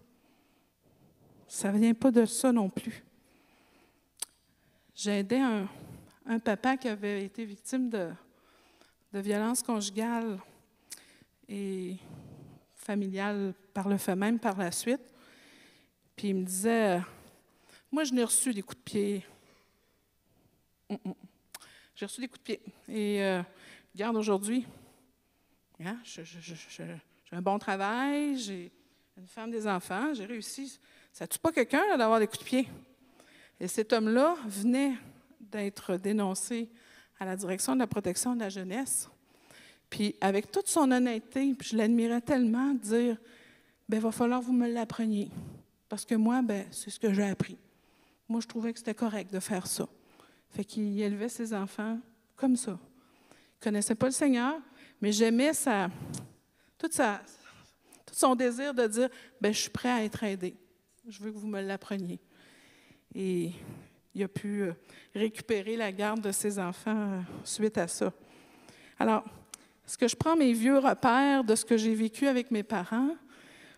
Ça 1.48 1.72
ne 1.72 1.80
vient 1.80 1.94
pas 1.94 2.12
de 2.12 2.26
ça 2.26 2.52
non 2.52 2.70
plus. 2.70 3.04
J'ai 4.94 5.20
aidé 5.20 5.38
un, 5.38 6.40
papa 6.40 6.78
qui 6.78 6.88
avait 6.88 7.26
été 7.26 7.44
victime 7.46 7.90
de, 7.90 8.12
de 9.14 9.20
violence 9.20 9.64
conjugale 9.64 10.38
et 11.48 11.98
familiale 12.76 13.54
par 13.74 13.90
le 13.90 13.98
fait 13.98 14.16
même 14.16 14.40
par 14.40 14.58
la 14.58 14.72
suite. 14.72 15.02
Puis 16.16 16.30
il 16.30 16.36
me 16.36 16.44
disait, 16.44 17.02
moi 17.92 18.04
je 18.04 18.14
n'ai 18.14 18.24
reçu 18.24 18.54
des 18.54 18.62
coups 18.62 18.78
de 18.78 18.84
pied 18.84 19.26
j'ai 21.96 22.06
reçu 22.06 22.22
des 22.22 22.28
coups 22.28 22.40
de 22.40 22.44
pied. 22.44 22.62
Et 22.88 23.24
euh, 23.24 23.42
regarde, 23.94 24.16
aujourd'hui, 24.16 24.66
hein, 25.84 25.98
j'ai 26.06 27.00
un 27.32 27.42
bon 27.42 27.60
travail, 27.60 28.38
j'ai 28.38 28.72
une 29.18 29.28
femme, 29.28 29.52
des 29.52 29.68
enfants, 29.68 30.14
j'ai 30.14 30.26
réussi. 30.26 30.80
Ça 31.12 31.28
tue 31.28 31.40
pas 31.40 31.52
quelqu'un 31.52 31.98
d'avoir 31.98 32.20
des 32.20 32.28
coups 32.28 32.40
de 32.40 32.46
pied. 32.46 32.68
Et 33.60 33.68
cet 33.68 33.92
homme-là 33.92 34.38
venait 34.46 34.94
d'être 35.40 35.98
dénoncé 35.98 36.70
à 37.20 37.26
la 37.26 37.36
direction 37.36 37.74
de 37.74 37.80
la 37.80 37.88
protection 37.88 38.34
de 38.36 38.40
la 38.40 38.50
jeunesse. 38.50 39.10
Puis 39.90 40.16
avec 40.22 40.52
toute 40.52 40.68
son 40.68 40.92
honnêteté, 40.92 41.54
puis 41.54 41.70
je 41.70 41.78
l'admirais 41.78 42.22
tellement, 42.22 42.74
dire, 42.74 43.18
ben 43.90 44.00
va 44.00 44.12
falloir 44.12 44.40
que 44.40 44.46
vous 44.46 44.54
me 44.54 44.72
l'appreniez. 44.72 45.30
Parce 45.90 46.06
que 46.06 46.16
moi, 46.16 46.42
ben, 46.42 46.66
c'est 46.72 46.92
ce 46.92 47.00
que 47.00 47.12
j'ai 47.12 47.24
appris. 47.24 47.58
Moi, 48.30 48.40
je 48.42 48.48
trouvais 48.48 48.72
que 48.72 48.80
c'était 48.80 48.94
correct 48.94 49.34
de 49.34 49.40
faire 49.40 49.66
ça. 49.66 49.88
Fait 50.52 50.64
qu'il 50.64 51.00
élevait 51.00 51.30
ses 51.30 51.54
enfants 51.54 52.00
comme 52.36 52.56
ça. 52.56 52.78
Il 53.32 53.64
connaissait 53.64 53.96
pas 53.96 54.08
le 54.08 54.12
Seigneur, 54.12 54.60
mais 55.02 55.12
j'aimais 55.12 55.54
sa, 55.54 55.90
toute 56.78 56.94
sa, 56.94 57.22
tout 58.06 58.16
son 58.16 58.36
désir 58.36 58.74
de 58.74 58.88
dire 58.88 59.10
ben, 59.40 59.54
Je 59.54 59.60
suis 59.60 59.70
prêt 59.70 59.90
à 59.90 60.04
être 60.04 60.24
aidé. 60.24 60.56
Je 61.08 61.20
veux 61.22 61.32
que 61.32 61.38
vous 61.38 61.48
me 61.48 61.62
l'appreniez. 61.62 62.20
Et 63.16 63.52
il 64.14 64.24
a 64.24 64.28
pu 64.28 64.62
euh, 64.62 64.74
récupérer 65.16 65.76
la 65.76 65.92
garde 65.92 66.22
de 66.22 66.32
ses 66.32 66.60
enfants 66.60 67.14
euh, 67.14 67.22
suite 67.44 67.78
à 67.78 67.88
ça. 67.88 68.12
Alors, 69.00 69.24
est-ce 69.86 69.98
que 69.98 70.08
je 70.08 70.16
prends 70.16 70.36
mes 70.36 70.54
vieux 70.54 70.78
repères 70.78 71.44
de 71.44 71.56
ce 71.56 71.66
que 71.66 71.78
j'ai 71.78 71.96
vécu 71.96 72.28
avec 72.28 72.52
mes 72.52 72.64
parents 72.64 73.16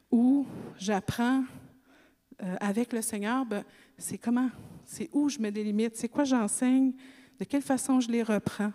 ou 0.10 0.46
j'apprends 0.78 1.44
euh, 2.44 2.56
avec 2.60 2.92
le 2.92 3.02
Seigneur, 3.02 3.46
ben, 3.46 3.64
c'est 4.02 4.18
comment? 4.18 4.50
C'est 4.86 5.10
où 5.14 5.30
je 5.30 5.40
mets 5.40 5.52
des 5.52 5.64
limites, 5.64 5.96
c'est 5.96 6.10
quoi 6.10 6.24
j'enseigne, 6.24 6.92
de 7.40 7.46
quelle 7.46 7.62
façon 7.62 8.00
je 8.00 8.10
les 8.10 8.24
reprends? 8.24 8.74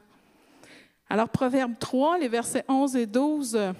Alors, 1.08 1.28
Proverbe 1.28 1.74
3, 1.78 2.18
les 2.18 2.28
versets 2.28 2.64
11 2.68 2.96
et 2.96 3.06
12, 3.06 3.54
euh, 3.54 3.72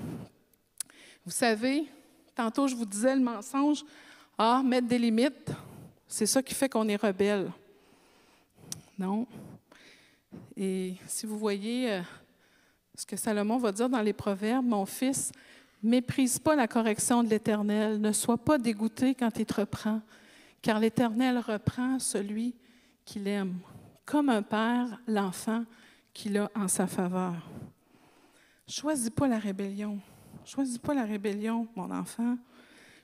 vous 1.25 1.33
savez, 1.33 1.87
tantôt 2.35 2.69
je 2.69 2.75
vous 2.75 2.85
disais 2.85 3.15
le 3.15 3.23
mensonge, 3.23 3.85
ah, 4.39 4.63
mettre 4.65 4.87
des 4.87 4.99
limites, 4.99 5.51
c'est 6.07 6.27
ça 6.27 6.43
qui 6.43 6.55
fait 6.55 6.69
qu'on 6.69 6.87
est 6.89 6.97
rebelle. 6.97 7.51
Non. 8.99 9.27
Et 10.57 10.95
si 11.07 11.27
vous 11.27 11.39
voyez 11.39 11.93
euh, 11.93 12.03
ce 12.95 13.07
que 13.07 13.17
Salomon 13.17 13.59
va 13.59 13.73
dire 13.73 13.89
dans 13.89 14.03
les 14.03 14.13
Proverbes, 14.13 14.67
mon 14.67 14.87
fils, 14.87 15.33
méprise 15.83 16.39
pas 16.39 16.55
la 16.55 16.69
correction 16.69 17.23
de 17.23 17.29
l'Éternel, 17.29 18.01
ne 18.01 18.13
sois 18.13 18.39
pas 18.39 18.59
dégoûté 18.59 19.15
quand 19.15 19.31
il 19.39 19.47
te 19.47 19.61
reprend 19.61 20.01
car 20.67 20.81
l'Éternel 20.81 21.39
reprend 21.39 22.01
celui 22.01 22.53
qu'il 23.05 23.29
aime, 23.29 23.61
comme 24.05 24.29
un 24.29 24.43
père 24.43 25.01
l'enfant 25.07 25.65
qu'il 26.13 26.37
a 26.39 26.51
en 26.57 26.67
sa 26.67 26.89
faveur. 26.89 27.37
Choisis 28.67 29.11
pas 29.11 29.29
la 29.29 29.39
rébellion. 29.39 30.01
Choisis 30.45 30.77
pas 30.77 30.93
la 30.93 31.05
rébellion, 31.05 31.69
mon 31.77 31.89
enfant. 31.93 32.37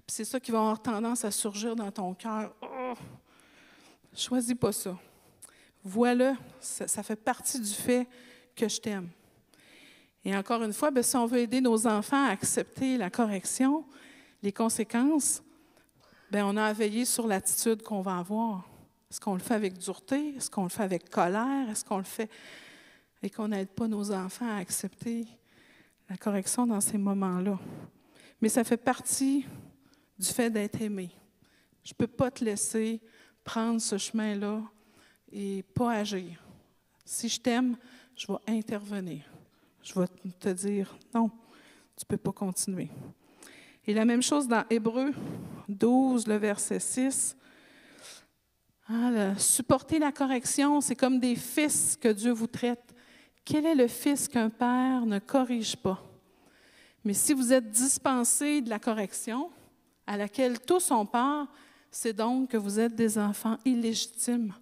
Puis 0.04 0.08
c'est 0.08 0.24
ça 0.24 0.40
qui 0.40 0.50
va 0.50 0.58
avoir 0.58 0.82
tendance 0.82 1.24
à 1.24 1.30
surgir 1.30 1.76
dans 1.76 1.92
ton 1.92 2.14
cœur. 2.14 2.52
Oh! 2.62 2.94
Choisis 4.12 4.56
pas 4.56 4.72
ça. 4.72 4.98
Voilà, 5.84 6.34
ça, 6.58 7.04
fait 7.04 7.14
partie 7.14 7.60
du 7.60 7.74
fait 7.74 8.08
que 8.56 8.68
je 8.68 8.80
t'aime. 8.80 9.08
Et 10.24 10.36
encore 10.36 10.64
une 10.64 10.72
fois, 10.72 10.90
bien, 10.90 11.04
si 11.04 11.14
on 11.14 11.26
veut 11.26 11.38
aider 11.38 11.60
nos 11.60 11.86
enfants 11.86 12.26
à 12.26 12.30
accepter 12.30 12.96
la 12.96 13.08
correction, 13.08 13.84
les 14.42 14.50
conséquences, 14.50 15.44
bien, 16.32 16.46
on 16.46 16.56
a 16.56 16.64
à 16.64 16.72
veiller 16.72 17.04
sur 17.04 17.26
l'attitude 17.26 17.82
qu'on 17.82 18.00
va 18.00 18.16
avoir. 18.16 18.66
Est-ce 19.10 19.20
qu'on 19.20 19.34
le 19.34 19.40
fait 19.40 19.52
avec 19.52 19.76
dureté? 19.76 20.34
Est-ce 20.36 20.50
qu'on 20.50 20.62
le 20.62 20.70
fait 20.70 20.82
avec 20.82 21.10
colère? 21.10 21.68
Est-ce 21.68 21.84
qu'on 21.84 21.98
le 21.98 22.04
fait 22.04 22.30
et 23.22 23.28
qu'on 23.28 23.48
n'aide 23.48 23.68
pas 23.68 23.86
nos 23.86 24.10
enfants 24.10 24.48
à 24.48 24.56
accepter 24.56 25.26
la 26.08 26.16
correction 26.16 26.66
dans 26.66 26.80
ces 26.80 26.96
moments-là? 26.96 27.58
Mais 28.40 28.48
ça 28.48 28.64
fait 28.64 28.78
partie 28.78 29.44
du 30.18 30.26
fait 30.26 30.48
d'être 30.48 30.80
aimé. 30.80 31.10
Je 31.84 31.92
ne 31.92 31.96
peux 31.96 32.06
pas 32.06 32.30
te 32.30 32.42
laisser 32.42 33.02
prendre 33.44 33.78
ce 33.78 33.98
chemin-là 33.98 34.62
et 35.30 35.62
pas 35.74 35.92
agir. 35.92 36.42
Si 37.04 37.28
je 37.28 37.40
t'aime, 37.40 37.76
je 38.16 38.26
vais 38.26 38.38
intervenir. 38.46 39.22
Je 39.82 40.00
vais 40.00 40.06
te 40.40 40.48
dire 40.48 40.96
non, 41.14 41.28
tu 41.28 42.04
ne 42.04 42.06
peux 42.06 42.16
pas 42.16 42.32
continuer. 42.32 42.88
Et 43.86 43.94
la 43.94 44.04
même 44.04 44.22
chose 44.22 44.46
dans 44.46 44.64
Hébreu 44.70 45.12
12, 45.68 46.26
le 46.28 46.36
verset 46.36 46.78
6. 46.78 47.36
Ah, 48.88 49.36
supporter 49.38 49.98
la 49.98 50.12
correction, 50.12 50.80
c'est 50.80 50.96
comme 50.96 51.18
des 51.18 51.34
fils 51.34 51.96
que 52.00 52.08
Dieu 52.08 52.32
vous 52.32 52.46
traite. 52.46 52.94
Quel 53.44 53.66
est 53.66 53.74
le 53.74 53.88
fils 53.88 54.28
qu'un 54.28 54.50
père 54.50 55.04
ne 55.06 55.18
corrige 55.18 55.76
pas? 55.76 56.02
Mais 57.04 57.14
si 57.14 57.32
vous 57.32 57.52
êtes 57.52 57.70
dispensé 57.70 58.60
de 58.60 58.70
la 58.70 58.78
correction, 58.78 59.50
à 60.06 60.16
laquelle 60.16 60.60
tous 60.60 60.90
ont 60.90 61.06
part, 61.06 61.48
c'est 61.90 62.12
donc 62.12 62.50
que 62.50 62.56
vous 62.56 62.78
êtes 62.78 62.94
des 62.94 63.18
enfants 63.18 63.58
illégitimes 63.64 64.54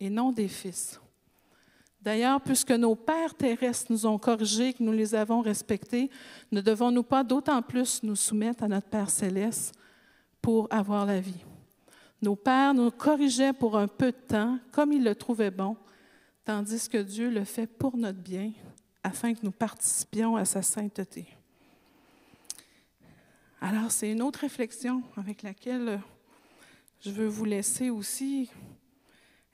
et 0.00 0.10
non 0.10 0.32
des 0.32 0.48
fils. 0.48 1.00
D'ailleurs, 2.04 2.42
puisque 2.42 2.70
nos 2.72 2.94
pères 2.94 3.34
terrestres 3.34 3.90
nous 3.90 4.04
ont 4.04 4.18
corrigés, 4.18 4.74
que 4.74 4.82
nous 4.82 4.92
les 4.92 5.14
avons 5.14 5.40
respectés, 5.40 6.10
ne 6.52 6.60
devons-nous 6.60 7.02
pas 7.02 7.24
d'autant 7.24 7.62
plus 7.62 8.02
nous 8.02 8.14
soumettre 8.14 8.62
à 8.62 8.68
notre 8.68 8.88
Père 8.88 9.08
céleste 9.08 9.74
pour 10.42 10.68
avoir 10.70 11.06
la 11.06 11.18
vie? 11.18 11.42
Nos 12.20 12.36
pères 12.36 12.74
nous 12.74 12.90
corrigeaient 12.90 13.54
pour 13.54 13.78
un 13.78 13.88
peu 13.88 14.12
de 14.12 14.18
temps, 14.18 14.58
comme 14.70 14.92
ils 14.92 15.02
le 15.02 15.14
trouvaient 15.14 15.50
bon, 15.50 15.78
tandis 16.44 16.90
que 16.90 16.98
Dieu 16.98 17.30
le 17.30 17.44
fait 17.44 17.66
pour 17.66 17.96
notre 17.96 18.20
bien, 18.20 18.52
afin 19.02 19.32
que 19.32 19.40
nous 19.42 19.50
participions 19.50 20.36
à 20.36 20.44
sa 20.44 20.60
sainteté. 20.60 21.26
Alors, 23.62 23.90
c'est 23.90 24.12
une 24.12 24.20
autre 24.20 24.40
réflexion 24.40 25.02
avec 25.16 25.42
laquelle 25.42 26.02
je 27.00 27.10
veux 27.10 27.28
vous 27.28 27.46
laisser 27.46 27.88
aussi 27.88 28.50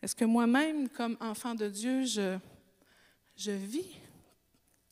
est-ce 0.02 0.14
que 0.14 0.24
moi-même, 0.24 0.88
comme 0.88 1.16
enfant 1.20 1.54
de 1.54 1.68
Dieu, 1.68 2.04
je, 2.04 3.50
vis 3.50 4.00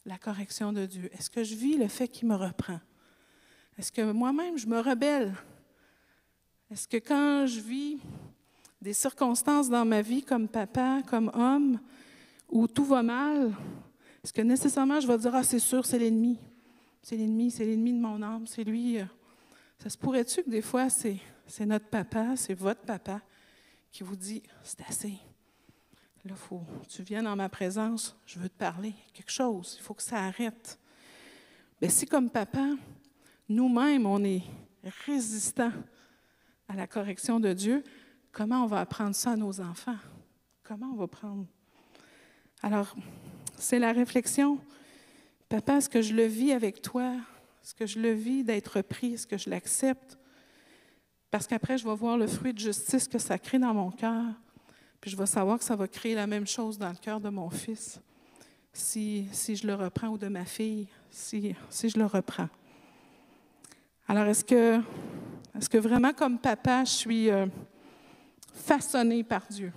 la 0.05 0.19
correction 0.19 0.73
de 0.73 0.85
Dieu? 0.85 1.11
Est-ce 1.15 1.31
que 1.31 1.43
je 1.43 1.55
vis 1.55 1.77
le 1.77 1.89
fait 1.89 2.09
qu'il 2.09 2.29
me 2.29 2.35
reprend? 2.35 2.81
Est-ce 3.79 3.91
que 3.91 4.13
moi-même, 4.13 4.59
je 4.59 4.67
me 4.67 4.81
rebelle? 4.81 5.35
Est-ce 6.71 6.87
que 6.87 6.99
quand 6.99 7.47
je 7.47 7.61
vis 7.61 7.99
des 8.83 8.93
circonstances 8.93 9.71
dans 9.71 9.85
ma 9.85 10.03
vie 10.03 10.23
comme 10.23 10.47
papa, 10.47 11.03
comme 11.07 11.31
homme, 11.35 11.81
où 12.51 12.67
tout 12.67 12.85
va 12.85 13.03
mal, 13.03 13.53
est-ce 14.23 14.33
que 14.33 14.43
nécessairement 14.43 15.01
je 15.01 15.07
vais 15.07 15.17
dire, 15.17 15.35
ah 15.35 15.43
c'est 15.43 15.59
sûr, 15.59 15.87
c'est 15.87 15.99
l'ennemi. 15.99 16.39
C'est 17.03 17.17
l'ennemi, 17.17 17.51
c'est 17.51 17.65
l'ennemi 17.65 17.95
de 17.95 18.01
mon 18.01 18.21
âme, 18.21 18.47
c'est 18.47 18.65
lui. 18.65 18.99
Ça 19.79 19.89
se 19.89 19.97
pourrait-tu 19.97 20.43
que 20.43 20.51
des 20.51 20.61
fois, 20.61 20.91
c'est 20.91 21.19
notre 21.61 21.87
papa, 21.87 22.37
c'est 22.37 22.55
votre 22.55 22.83
papa? 22.83 23.23
Qui 23.99 24.05
vous 24.05 24.15
dit 24.15 24.45
C'est 24.63 24.81
assez. 24.83 25.19
Là, 26.25 26.37
faut, 26.37 26.63
tu 26.89 27.03
viens 27.03 27.25
dans 27.25 27.35
ma 27.35 27.49
présence, 27.49 28.17
je 28.27 28.39
veux 28.39 28.49
te 28.49 28.57
parler, 28.57 28.95
quelque 29.13 29.33
chose, 29.33 29.77
il 29.77 29.83
faut 29.83 29.95
que 29.95 30.05
ça 30.05 30.19
arrête. 30.19 30.79
Mais 31.83 31.89
si, 31.89 32.07
comme 32.07 32.31
papa, 32.31 32.65
nous-mêmes, 33.49 34.07
on 34.07 34.23
est 34.23 34.45
résistants 35.05 35.73
à 36.69 36.77
la 36.77 36.87
correction 36.87 37.41
de 37.41 37.53
Dieu, 37.53 37.83
comment 38.31 38.63
on 38.63 38.67
va 38.67 38.83
apprendre 38.83 39.17
ça 39.17 39.33
à 39.33 39.37
nos 39.37 39.61
enfants? 39.61 39.99
Comment 40.63 40.93
on 40.93 40.97
va 40.97 41.09
prendre? 41.09 41.45
Alors, 42.63 42.95
c'est 43.57 43.81
la 43.81 43.91
réflexion. 43.91 44.61
Papa, 45.49 45.79
est-ce 45.79 45.89
que 45.89 46.03
je 46.03 46.15
le 46.15 46.27
vis 46.27 46.53
avec 46.53 46.83
toi? 46.83 47.17
Est-ce 47.65 47.75
que 47.75 47.87
je 47.87 47.99
le 47.99 48.13
vis 48.13 48.45
d'être 48.45 48.81
pris? 48.81 49.15
Est-ce 49.15 49.27
que 49.27 49.39
je 49.39 49.51
l'accepte? 49.51 50.21
Parce 51.31 51.47
qu'après, 51.47 51.77
je 51.79 51.87
vais 51.87 51.95
voir 51.95 52.17
le 52.17 52.27
fruit 52.27 52.55
de 52.55 52.59
justice 52.59 53.07
que 53.07 53.19
ça 53.19 53.39
crée 53.39 53.59
dans 53.59 53.75
mon 53.75 53.91
cœur. 53.91 54.25
Puis 55.01 55.11
je 55.11 55.17
vais 55.17 55.27
savoir 55.27 55.59
que 55.59 55.65
ça 55.65 55.77
va 55.77 55.87
créer 55.87 56.15
la 56.15 56.27
même 56.27 56.47
chose 56.47 56.79
dans 56.79 56.89
le 56.89 56.97
cœur 56.97 57.21
de 57.21 57.29
mon 57.29 57.51
fils 57.51 58.01
si, 58.73 59.29
je 59.33 59.67
le 59.67 59.75
reprends 59.75 60.09
ou 60.09 60.19
de 60.19 60.29
ma 60.29 60.45
fille 60.45 60.87
si, 61.11 61.55
je 61.71 61.99
le 61.99 62.07
reprends. 62.07 62.49
Alors, 64.07 64.27
est-ce 64.27 64.45
que, 64.45 65.79
vraiment, 65.79 66.13
comme 66.13 66.39
papa, 66.39 66.85
je 66.85 66.91
suis 66.91 67.31
euh, 67.31 67.47
façonné 68.53 69.23
par 69.23 69.47
Dieu? 69.49 69.73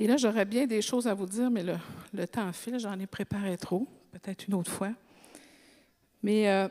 Et 0.00 0.06
là, 0.06 0.16
j'aurais 0.16 0.44
bien 0.44 0.66
des 0.66 0.80
choses 0.80 1.06
à 1.06 1.14
vous 1.14 1.26
dire, 1.26 1.50
mais 1.50 1.62
le, 1.62 1.76
le 2.12 2.26
temps 2.26 2.52
file, 2.52 2.78
j'en 2.78 2.98
ai 2.98 3.06
préparé 3.06 3.56
trop, 3.56 3.86
peut-être 4.12 4.46
une 4.46 4.54
autre 4.54 4.70
fois. 4.70 4.92
Mais 6.22 6.48
euh, 6.48 6.68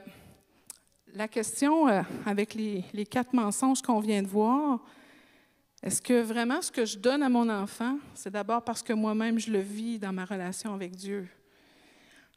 la 1.18 1.28
question 1.28 1.88
euh, 1.88 2.04
avec 2.26 2.54
les, 2.54 2.84
quatre 3.10 3.34
mensonges 3.34 3.82
qu'on 3.82 4.00
vient 4.00 4.22
de 4.22 4.28
voir, 4.28 4.80
est-ce 5.82 6.00
que 6.00 6.22
vraiment 6.22 6.62
ce 6.62 6.72
que 6.72 6.86
je 6.86 6.98
donne 6.98 7.24
à 7.24 7.30
mon 7.30 7.50
enfant, 7.50 7.98
c'est 8.14 8.30
d'abord 8.30 8.64
parce 8.64 8.84
que 8.84 8.94
moi-même 8.94 9.40
je 9.40 9.52
le 9.52 9.60
vis 9.60 9.98
dans 9.98 10.14
ma 10.14 10.26
relation 10.26 10.74
avec 10.76 10.96
Dieu? 10.96 11.28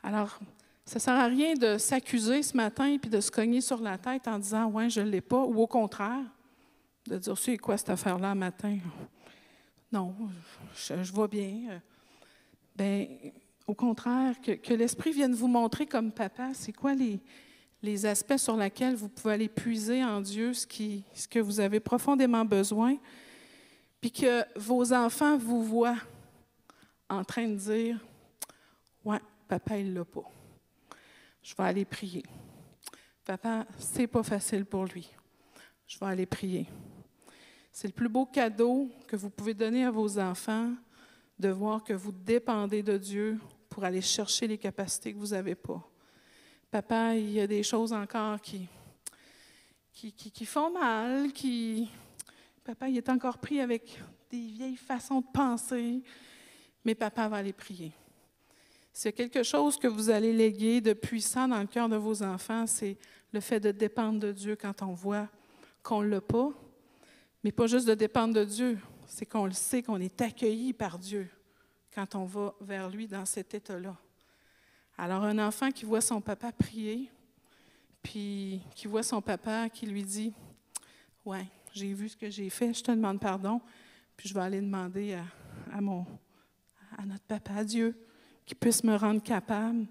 Alors, 0.03 0.39
ça 0.87 0.97
ne 0.97 1.01
sert 1.01 1.15
à 1.15 1.27
rien 1.27 1.55
de 1.55 1.77
s'accuser 1.77 2.43
ce 2.43 2.57
matin 2.57 2.87
et 2.87 2.99
puis 2.99 3.11
de 3.11 3.21
se 3.21 3.31
cogner 3.31 3.61
sur 3.61 3.81
la 3.81 3.99
tête 3.99 4.27
en 4.27 4.39
disant 4.39 4.67
Ouais, 4.71 4.89
je 4.89 5.03
ne 5.03 5.11
l'ai 5.11 5.21
pas, 5.21 5.45
ou 5.45 5.61
au 5.61 5.67
contraire, 5.67 6.25
de 7.07 7.19
dire 7.19 7.37
C'est 7.37 7.59
quoi 7.59 7.77
cette 7.77 7.91
affaire-là 7.91 8.35
matin? 8.35 8.79
Non, 9.93 10.15
je, 10.75 11.13
vois 11.13 11.29
bien. 11.29 11.83
Bien, 12.77 13.07
au 13.67 13.75
contraire, 13.75 14.37
que 14.41 14.75
l'Esprit 14.75 15.13
vienne 15.13 15.35
vous 15.35 15.49
montrer 15.49 15.85
comme 15.85 16.13
papa, 16.13 16.55
c'est 16.55 16.73
quoi 16.73 16.95
les, 16.95 17.21
les 17.83 18.07
aspects 18.07 18.37
sur 18.37 18.57
lesquels 18.57 18.95
vous 18.95 19.09
pouvez 19.09 19.35
aller 19.35 19.49
puiser 19.49 20.05
en 20.05 20.21
Dieu 20.21 20.53
ce, 20.53 20.67
que 20.67 21.39
vous 21.39 21.61
avez 21.61 21.81
profondément 21.81 22.45
besoin, 22.45 22.97
puis 24.01 24.13
que 24.13 24.45
vos 24.59 24.93
enfants 24.93 25.37
vous 25.39 25.63
voient 25.65 25.99
en 27.09 27.25
train 27.25 27.49
de 27.49 27.57
dire 27.57 27.99
Ouais, 29.05 29.21
papa, 29.49 29.79
il 29.79 29.95
l'a 29.95 30.05
pas. 30.05 30.31
Je 31.43 31.55
vais 31.55 31.65
aller 31.65 31.85
prier. 31.85 32.25
Papa, 33.25 33.67
c'est 33.79 34.07
pas 34.07 34.23
facile 34.23 34.65
pour 34.65 34.85
lui. 34.85 35.09
Je 35.87 35.99
vais 35.99 36.07
aller 36.07 36.27
prier. 36.27 36.67
C'est 37.73 37.89
le 37.89 37.95
plus 37.95 38.09
beau 38.09 38.27
cadeau 38.27 38.91
que 39.07 39.17
vous 39.17 39.31
pouvez 39.31 39.55
donner 39.55 39.85
à 39.85 39.91
vos 39.91 40.19
enfants 40.19 40.73
de 41.39 41.49
voir 41.49 41.83
que 41.83 41.95
vous 41.95 42.13
dépendez 42.13 42.83
de 42.83 42.99
Dieu 42.99 43.41
pour 43.71 43.85
aller 43.85 44.03
chercher 44.03 44.47
les 44.47 44.59
capacités 44.59 45.15
que 45.15 45.19
vous 45.19 45.29
n'avez 45.29 45.55
pas. 45.55 45.90
Papa, 46.71 47.17
il 47.17 47.33
y 47.33 47.41
a 47.41 47.49
des 47.49 47.65
choses 47.65 47.93
encore 47.93 48.41
qui, 48.41 48.69
qui, 49.93 50.13
qui, 50.13 50.47
font 50.47 50.71
mal, 50.71 51.33
qui. 51.33 51.91
Papa, 52.63 52.89
il 52.89 52.97
est 52.97 53.09
encore 53.09 53.39
pris 53.39 53.61
avec 53.61 54.01
des 54.31 54.39
vieilles 54.39 54.77
façons 54.77 55.21
de 55.21 55.27
penser, 55.33 56.01
mais 56.85 56.95
papa 56.95 57.29
va 57.29 57.39
aller 57.39 57.53
prier. 57.53 57.91
C'est 58.93 59.13
quelque 59.13 59.43
chose 59.43 59.77
que 59.77 59.89
vous 59.89 60.11
allez 60.11 60.33
léguer 60.33 60.81
de 60.81 60.93
puissant 60.93 61.49
dans 61.49 61.61
le 61.61 61.67
cœur 61.67 61.89
de 61.89 61.97
vos 61.97 62.23
enfants, 62.23 62.67
c'est 62.69 62.97
le 63.33 63.41
fait 63.41 63.59
de 63.59 63.73
dépendre 63.73 64.21
de 64.21 64.31
Dieu 64.31 64.55
quand 64.55 64.83
on 64.83 64.93
voit 64.93 65.29
qu'on 65.83 66.03
ne 66.03 66.09
l'a 66.09 66.21
pas, 66.21 66.51
mais 67.43 67.51
pas 67.51 67.67
juste 67.67 67.89
de 67.89 67.95
dépendre 67.95 68.35
de 68.35 68.45
Dieu, 68.45 68.79
c'est 69.07 69.27
qu'on 69.27 69.47
le 69.47 69.53
sait, 69.53 69.83
qu'on 69.83 70.01
est 70.01 70.21
accueilli 70.21 70.73
par 70.73 70.99
Dieu 71.01 71.29
quand 71.93 72.15
on 72.15 72.25
va 72.25 72.55
vers 72.61 72.89
lui 72.89 73.09
dans 73.09 73.25
cet 73.25 73.55
état-là. 73.55 73.97
Alors 75.03 75.25
un 75.25 75.39
enfant 75.39 75.71
qui 75.71 75.87
voit 75.87 76.03
son 76.03 76.21
papa 76.21 76.53
prier, 76.53 77.11
puis 78.03 78.61
qui 78.75 78.87
voit 78.87 79.03
son 79.03 79.23
papa 79.23 79.71
qui 79.71 79.87
lui 79.87 80.03
dit, 80.03 80.35
ouais, 81.25 81.47
j'ai 81.73 81.95
vu 81.95 82.11
ce 82.11 82.19
que 82.19 82.29
j'ai 82.29 82.51
fait, 82.51 82.75
je 82.75 82.83
te 82.83 82.91
demande 82.91 83.19
pardon, 83.19 83.63
puis 84.15 84.29
je 84.29 84.35
vais 84.35 84.43
aller 84.43 84.61
demander 84.61 85.19
à, 85.73 85.81
mon, 85.81 86.05
à 86.99 87.07
notre 87.07 87.25
papa, 87.25 87.65
Dieu, 87.65 87.99
qui 88.45 88.55
puisse 88.55 88.85
me 88.85 88.95
rendre 88.95 89.23
capable 89.23 89.87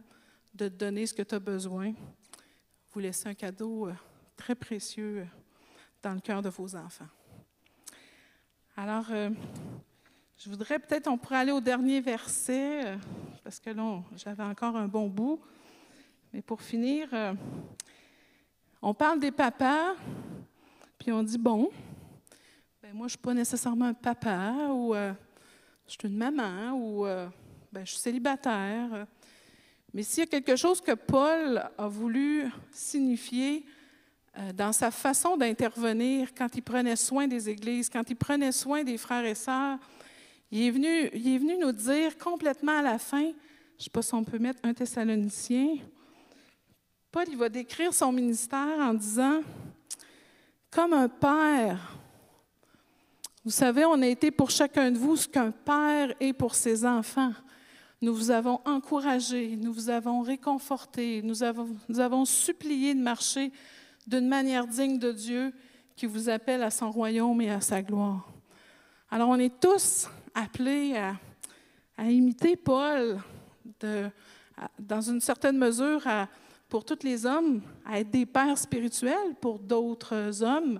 de 0.53 0.67
te 0.67 0.75
donner 0.75 1.07
ce 1.07 1.15
que 1.15 1.23
tu 1.23 1.33
as 1.33 1.39
besoin. 1.39 1.91
Vous 2.91 2.99
laissez 2.99 3.29
un 3.29 3.33
cadeau 3.33 3.87
euh, 3.87 3.93
très 4.37 4.53
précieux 4.53 5.21
euh, 5.21 5.25
dans 6.03 6.13
le 6.13 6.19
cœur 6.19 6.43
de 6.43 6.49
vos 6.49 6.75
enfants. 6.75 7.09
Alors, 8.77 9.07
euh, 9.09 9.31
Je 10.41 10.49
voudrais 10.49 10.79
peut-être, 10.79 11.07
on 11.09 11.17
pourrait 11.17 11.39
aller 11.39 11.51
au 11.51 11.59
dernier 11.59 11.99
verset, 11.99 12.85
euh, 12.85 12.95
parce 13.43 13.59
que 13.59 13.71
là, 13.71 14.01
j'avais 14.15 14.43
encore 14.43 14.77
un 14.77 14.87
bon 14.87 15.09
bout. 15.09 15.41
Mais 16.31 16.41
pour 16.41 16.61
finir, 16.61 17.09
euh, 17.11 17.33
on 18.81 18.93
parle 18.93 19.19
des 19.19 19.31
papas, 19.31 19.95
puis 20.97 21.11
on 21.11 21.23
dit, 21.23 21.37
bon, 21.37 21.69
ben 22.81 22.93
moi, 22.93 22.99
je 22.99 23.03
ne 23.03 23.09
suis 23.09 23.17
pas 23.17 23.33
nécessairement 23.33 23.87
un 23.87 23.93
papa, 23.93 24.53
ou 24.69 24.95
euh, 24.95 25.11
je 25.85 25.91
suis 25.99 26.07
une 26.07 26.15
maman, 26.15 26.71
ou 26.71 27.03
ben, 27.03 27.85
je 27.85 27.91
suis 27.91 27.99
célibataire. 27.99 29.07
Mais 29.93 30.03
s'il 30.03 30.23
y 30.23 30.27
a 30.27 30.29
quelque 30.29 30.55
chose 30.55 30.79
que 30.79 30.93
Paul 30.93 31.69
a 31.77 31.87
voulu 31.89 32.49
signifier 32.71 33.65
dans 34.53 34.71
sa 34.71 34.89
façon 34.89 35.35
d'intervenir 35.35 36.29
quand 36.33 36.55
il 36.55 36.61
prenait 36.61 36.95
soin 36.95 37.27
des 37.27 37.49
églises, 37.49 37.89
quand 37.89 38.09
il 38.09 38.15
prenait 38.15 38.53
soin 38.53 38.85
des 38.85 38.97
frères 38.97 39.25
et 39.25 39.35
sœurs, 39.35 39.79
il 40.51 40.63
est 40.63 40.71
venu, 40.71 41.09
il 41.13 41.35
est 41.35 41.37
venu 41.37 41.57
nous 41.57 41.71
dire 41.71 42.17
complètement 42.17 42.79
à 42.79 42.81
la 42.81 42.97
fin, 42.97 43.21
je 43.21 43.27
ne 43.27 43.83
sais 43.83 43.89
pas 43.89 44.01
si 44.01 44.13
on 44.13 44.23
peut 44.23 44.39
mettre 44.39 44.59
un 44.63 44.73
Thessalonicien, 44.73 45.77
Paul 47.11 47.25
il 47.27 47.37
va 47.37 47.49
décrire 47.49 47.93
son 47.93 48.11
ministère 48.11 48.79
en 48.79 48.93
disant, 48.93 49.41
comme 50.71 50.93
un 50.93 51.09
père, 51.09 51.95
vous 53.43 53.51
savez, 53.51 53.85
on 53.85 54.01
a 54.01 54.07
été 54.07 54.31
pour 54.31 54.51
chacun 54.51 54.91
de 54.91 54.97
vous 54.97 55.15
ce 55.15 55.27
qu'un 55.27 55.51
père 55.51 56.13
est 56.19 56.33
pour 56.33 56.53
ses 56.55 56.85
enfants. 56.85 57.33
Nous 58.01 58.13
vous 58.13 58.31
avons 58.31 58.59
encouragé, 58.65 59.55
nous 59.55 59.73
vous 59.73 59.89
avons 59.89 60.21
réconforté, 60.21 61.21
nous 61.23 61.41
avons, 61.41 61.69
nous 61.87 61.99
avons 61.99 62.25
supplié 62.25 62.93
de 62.93 62.99
marcher 62.99 63.51
d'une 64.05 64.27
manière 64.27 64.67
digne 64.67 64.99
de 64.99 65.11
Dieu 65.11 65.53
qui 65.95 66.05
vous 66.05 66.29
appelle 66.29 66.63
à 66.63 66.69
son 66.69 66.91
royaume 66.91 67.41
et 67.41 67.49
à 67.49 67.61
sa 67.61 67.81
gloire. 67.81 68.27
Alors, 69.11 69.29
on 69.29 69.39
est 69.39 69.59
tous 69.59 70.07
appelés 70.33 70.95
à, 71.97 72.09
imiter 72.09 72.55
Paul, 72.55 73.19
dans 74.79 75.01
une 75.01 75.21
certaine 75.21 75.57
mesure, 75.57 76.01
pour 76.69 76.85
tous 76.85 77.03
les 77.03 77.25
hommes, 77.25 77.61
à 77.85 77.99
être 77.99 78.11
des 78.11 78.25
pères 78.25 78.57
spirituels 78.57 79.35
pour 79.41 79.59
d'autres 79.59 80.43
hommes. 80.43 80.79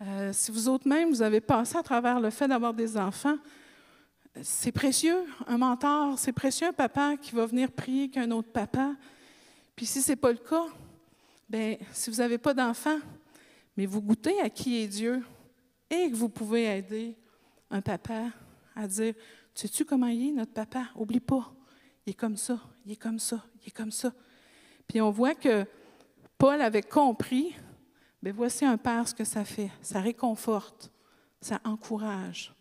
Euh, 0.00 0.32
si 0.32 0.50
vous 0.50 0.68
autres 0.68 0.88
même, 0.88 1.10
vous 1.10 1.22
avez 1.22 1.42
passé 1.42 1.76
à 1.76 1.82
travers 1.82 2.18
le 2.18 2.30
fait 2.30 2.48
d'avoir 2.48 2.72
des 2.72 2.96
enfants, 2.96 3.36
c'est 4.42 4.72
précieux, 4.72 5.24
un 5.46 5.58
mentor, 5.58 6.18
c'est 6.18 6.32
précieux 6.32 6.68
un 6.68 6.72
papa 6.72 7.16
qui 7.16 7.34
va 7.34 7.46
venir 7.46 7.70
prier 7.70 8.08
qu'un 8.08 8.30
autre 8.30 8.50
papa. 8.50 8.94
Puis 9.76 9.86
si 9.86 10.00
ce 10.00 10.12
n'est 10.12 10.16
pas 10.16 10.32
le 10.32 10.38
cas, 10.38 10.66
bien, 11.48 11.76
si 11.92 12.10
vous 12.10 12.16
n'avez 12.16 12.38
pas 12.38 12.54
d'enfants, 12.54 13.00
mais 13.76 13.86
vous 13.86 14.00
goûtez 14.00 14.40
à 14.40 14.48
qui 14.48 14.82
est 14.82 14.86
Dieu 14.86 15.22
et 15.90 16.10
que 16.10 16.16
vous 16.16 16.28
pouvez 16.28 16.64
aider 16.64 17.16
un 17.70 17.80
papa 17.80 18.26
à 18.74 18.86
dire 18.86 19.14
Sais-tu 19.54 19.84
comment 19.84 20.06
il 20.06 20.28
est, 20.28 20.32
notre 20.32 20.52
papa? 20.52 20.88
Oublie 20.94 21.20
pas. 21.20 21.52
Il 22.06 22.10
est 22.10 22.14
comme 22.14 22.36
ça, 22.36 22.60
il 22.86 22.92
est 22.92 22.96
comme 22.96 23.18
ça, 23.18 23.44
il 23.62 23.68
est 23.68 23.72
comme 23.72 23.90
ça. 23.90 24.12
Puis 24.86 25.00
on 25.00 25.10
voit 25.10 25.34
que 25.34 25.66
Paul 26.38 26.62
avait 26.62 26.82
compris 26.82 27.54
mais 28.22 28.32
voici 28.32 28.64
un 28.64 28.76
père 28.76 29.08
ce 29.08 29.14
que 29.14 29.24
ça 29.24 29.44
fait. 29.44 29.70
Ça 29.82 30.00
réconforte, 30.00 30.90
ça 31.40 31.60
encourage, 31.64 32.54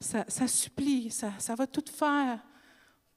ça, 0.00 0.24
supplie, 0.48 1.10
ça, 1.10 1.32
ça, 1.38 1.54
va 1.54 1.66
tout 1.66 1.84
faire 1.92 2.40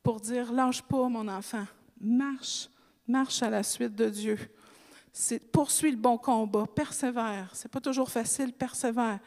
pour 0.03 0.19
dire 0.19 0.51
lâche 0.51 0.83
pas, 0.83 1.09
mon 1.09 1.27
enfant, 1.27 1.65
marche, 1.99 2.69
marche 3.07 3.41
à 3.41 3.49
la 3.49 3.63
suite 3.63 3.95
de 3.95 4.09
Dieu. 4.09 4.37
Poursuis 5.51 5.91
le 5.91 5.97
bon 5.97 6.17
combat, 6.17 6.65
persévère. 6.67 7.49
C'est 7.53 7.71
pas 7.71 7.81
toujours 7.81 8.11
facile, 8.11 8.51
persévère. 8.53 9.19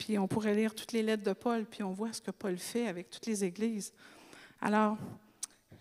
Puis 0.00 0.18
on 0.18 0.26
pourrait 0.26 0.54
lire 0.54 0.74
toutes 0.74 0.92
les 0.92 1.02
lettres 1.02 1.24
de 1.24 1.34
Paul, 1.34 1.66
puis 1.66 1.82
on 1.82 1.92
voit 1.92 2.10
ce 2.10 2.22
que 2.22 2.30
Paul 2.30 2.56
fait 2.56 2.86
avec 2.86 3.10
toutes 3.10 3.26
les 3.26 3.44
églises. 3.44 3.92
Alors, 4.62 4.96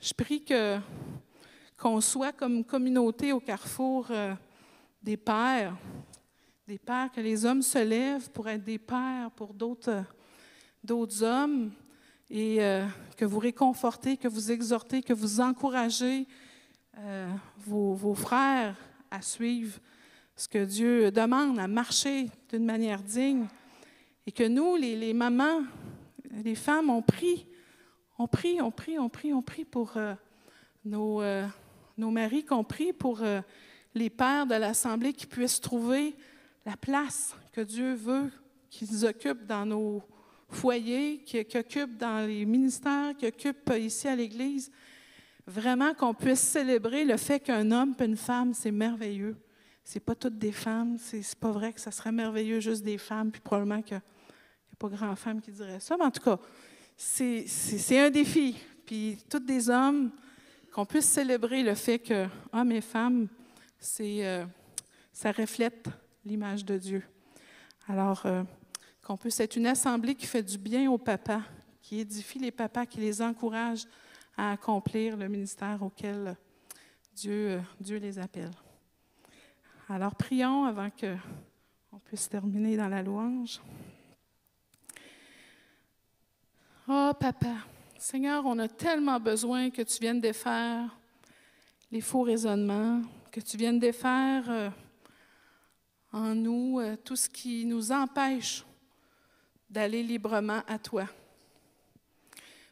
je 0.01 0.13
prie 0.13 0.43
que 0.43 0.77
qu'on 1.77 2.01
soit 2.01 2.33
comme 2.33 2.65
communauté 2.65 3.31
au 3.31 3.39
carrefour 3.39 4.07
euh, 4.11 4.33
des 5.01 5.15
pères, 5.15 5.73
des 6.67 6.77
pères, 6.77 7.09
que 7.13 7.21
les 7.21 7.45
hommes 7.45 7.61
se 7.61 7.77
lèvent 7.77 8.29
pour 8.31 8.49
être 8.49 8.65
des 8.65 8.77
pères 8.77 9.31
pour 9.37 9.53
d'autres, 9.53 10.03
hommes 11.23 11.71
et 12.29 12.61
euh, 12.61 12.85
que 13.15 13.23
vous 13.23 13.39
réconfortez, 13.39 14.17
que 14.17 14.27
vous 14.27 14.51
exhortez, 14.51 15.01
que 15.01 15.13
vous 15.13 15.39
encouragez 15.39 16.27
euh, 16.97 17.31
vos, 17.59 18.13
frères 18.15 18.75
à 19.09 19.21
suivre 19.21 19.79
ce 20.35 20.49
que 20.49 20.65
Dieu 20.65 21.09
demande, 21.09 21.57
à 21.57 21.69
marcher 21.69 22.29
d'une 22.49 22.65
manière 22.65 23.01
digne. 23.01 23.47
Et 24.29 24.31
que 24.31 24.43
nous, 24.43 24.75
les, 24.75 25.11
mamans, 25.11 25.63
les 26.43 26.53
femmes, 26.53 26.91
on 26.91 27.01
prie, 27.01 27.47
on 28.19 28.27
prie, 28.27 28.61
on 28.61 28.69
prie, 28.69 28.99
on 28.99 29.09
prie, 29.09 29.33
on 29.33 29.41
prie 29.41 29.65
pour 29.65 29.97
euh, 29.97 30.13
nos, 30.85 31.23
euh, 31.23 31.47
nos, 31.97 32.11
maris, 32.11 32.45
qu'on 32.45 32.63
prie 32.63 32.93
pour 32.93 33.23
euh, 33.23 33.41
les 33.95 34.11
pères 34.11 34.45
de 34.45 34.53
l'Assemblée 34.53 35.13
qui 35.13 35.25
puissent 35.25 35.59
trouver 35.59 36.15
la 36.63 36.77
place 36.77 37.35
que 37.53 37.61
Dieu 37.61 37.95
veut 37.95 38.29
qu'ils 38.69 39.03
occupent 39.03 39.47
dans 39.47 39.65
nos 39.65 40.03
foyers, 40.47 41.23
qu'ils 41.25 41.57
occupent 41.57 41.97
dans 41.97 42.27
les 42.27 42.45
ministères, 42.45 43.17
qu'ils 43.17 43.29
occupent 43.29 43.73
ici 43.79 44.07
à 44.07 44.15
l'Église. 44.15 44.71
Vraiment 45.47 45.95
qu'on 45.95 46.13
puisse 46.13 46.41
célébrer 46.41 47.03
le 47.03 47.17
fait 47.17 47.39
qu'un 47.39 47.71
homme 47.71 47.95
et 47.99 48.05
une 48.05 48.15
femme, 48.15 48.53
c'est 48.53 48.69
merveilleux. 48.69 49.37
C'est 49.83 49.99
pas 49.99 50.13
toutes 50.13 50.37
des 50.37 50.51
femmes, 50.51 50.99
c'est 50.99 51.23
pas 51.39 51.49
vrai 51.49 51.73
que 51.73 51.81
ça 51.81 51.89
serait 51.89 52.11
merveilleux 52.11 52.59
juste 52.59 52.83
des 52.83 52.99
femmes, 52.99 53.31
puis 53.31 53.41
probablement 53.41 53.81
que 53.81 53.95
pas 54.79 54.87
grand 54.87 55.15
femme 55.15 55.41
qui 55.41 55.51
dirait 55.51 55.81
ça, 55.81 55.97
mais 55.97 56.05
en 56.05 56.11
tout 56.11 56.23
cas, 56.23 56.39
c'est 56.95 57.99
un 57.99 58.09
défi. 58.09 58.57
Puis, 58.85 59.17
toutes 59.29 59.45
des 59.45 59.69
hommes, 59.69 60.09
qu'on 60.73 60.85
puisse 60.85 61.05
célébrer 61.05 61.63
le 61.63 61.75
fait 61.75 61.99
que 61.99 62.27
hommes 62.53 62.71
et 62.71 62.81
femmes, 62.81 63.27
euh, 63.99 64.45
ça 65.11 65.31
reflète 65.31 65.89
l'image 66.25 66.63
de 66.63 66.77
Dieu. 66.77 67.03
Alors, 67.87 68.25
euh, 68.25 68.43
qu'on 69.03 69.17
puisse 69.17 69.39
être 69.39 69.57
une 69.57 69.67
assemblée 69.67 70.15
qui 70.15 70.25
fait 70.25 70.43
du 70.43 70.57
bien 70.57 70.89
aux 70.89 70.97
papas, 70.97 71.41
qui 71.81 71.99
édifie 71.99 72.39
les 72.39 72.51
papas, 72.51 72.85
qui 72.85 72.99
les 72.99 73.21
encourage 73.21 73.85
à 74.37 74.51
accomplir 74.51 75.17
le 75.17 75.27
ministère 75.27 75.83
auquel 75.83 76.37
Dieu, 77.13 77.51
euh, 77.51 77.59
Dieu 77.81 77.97
les 77.97 78.17
appelle. 78.17 78.51
Alors, 79.89 80.15
prions 80.15 80.63
avant 80.65 80.89
qu'on 80.89 81.99
puisse 82.05 82.29
terminer 82.29 82.77
dans 82.77 82.87
la 82.87 83.01
louange. 83.01 83.59
Oh, 86.91 87.11
papa, 87.13 87.53
Seigneur, 87.99 88.43
on 88.47 88.57
a 88.57 88.67
tellement 88.67 89.19
besoin 89.19 89.69
que 89.69 89.83
tu 89.83 89.99
viennes 89.99 90.19
défaire 90.19 90.89
les 91.91 92.01
faux 92.01 92.23
raisonnements, 92.23 93.03
que 93.31 93.39
tu 93.39 93.57
viennes 93.57 93.77
défaire 93.77 94.43
euh, 94.49 94.69
en 96.11 96.33
nous 96.33 96.79
euh, 96.79 96.95
tout 96.95 97.15
ce 97.15 97.29
qui 97.29 97.63
nous 97.63 97.91
empêche 97.91 98.65
d'aller 99.69 100.01
librement 100.01 100.63
à 100.67 100.79
toi. 100.79 101.05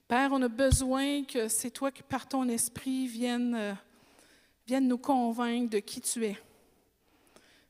Père, 0.07 0.31
on 0.31 0.41
a 0.41 0.47
besoin 0.47 1.23
que 1.23 1.47
c'est 1.47 1.69
toi 1.69 1.91
qui, 1.91 2.01
par 2.01 2.27
ton 2.27 2.49
esprit, 2.49 3.05
viennes, 3.05 3.53
euh, 3.53 3.73
viennes 4.65 4.87
nous 4.87 4.97
convaincre 4.97 5.69
de 5.69 5.77
qui 5.77 6.01
tu 6.01 6.25
es. 6.25 6.37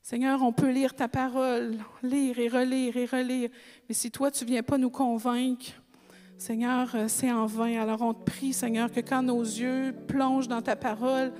Seigneur, 0.01 0.41
on 0.41 0.53
peut 0.53 0.71
lire 0.71 0.95
ta 0.95 1.09
parole, 1.09 1.77
lire 2.01 2.39
et 2.39 2.47
relire 2.47 2.95
et 2.95 3.05
relire, 3.05 3.49
mais 3.89 3.93
si 3.93 4.09
toi, 4.11 4.31
tu 4.31 4.45
ne 4.45 4.49
viens 4.51 4.63
pas 4.63 4.77
nous 4.77 4.89
convaincre, 4.89 5.73
Seigneur, 6.37 6.89
euh, 6.93 7.05
c'est 7.07 7.31
en 7.31 7.47
vain. 7.47 7.81
Alors 7.81 8.01
on 8.03 8.13
te 8.13 8.23
prie, 8.23 8.53
Seigneur, 8.53 8.91
que 8.91 8.99
quand 8.99 9.23
nos 9.23 9.41
yeux 9.41 9.93
plongent 10.07 10.47
dans 10.47 10.61
ta 10.61 10.75
parole, 10.75 11.33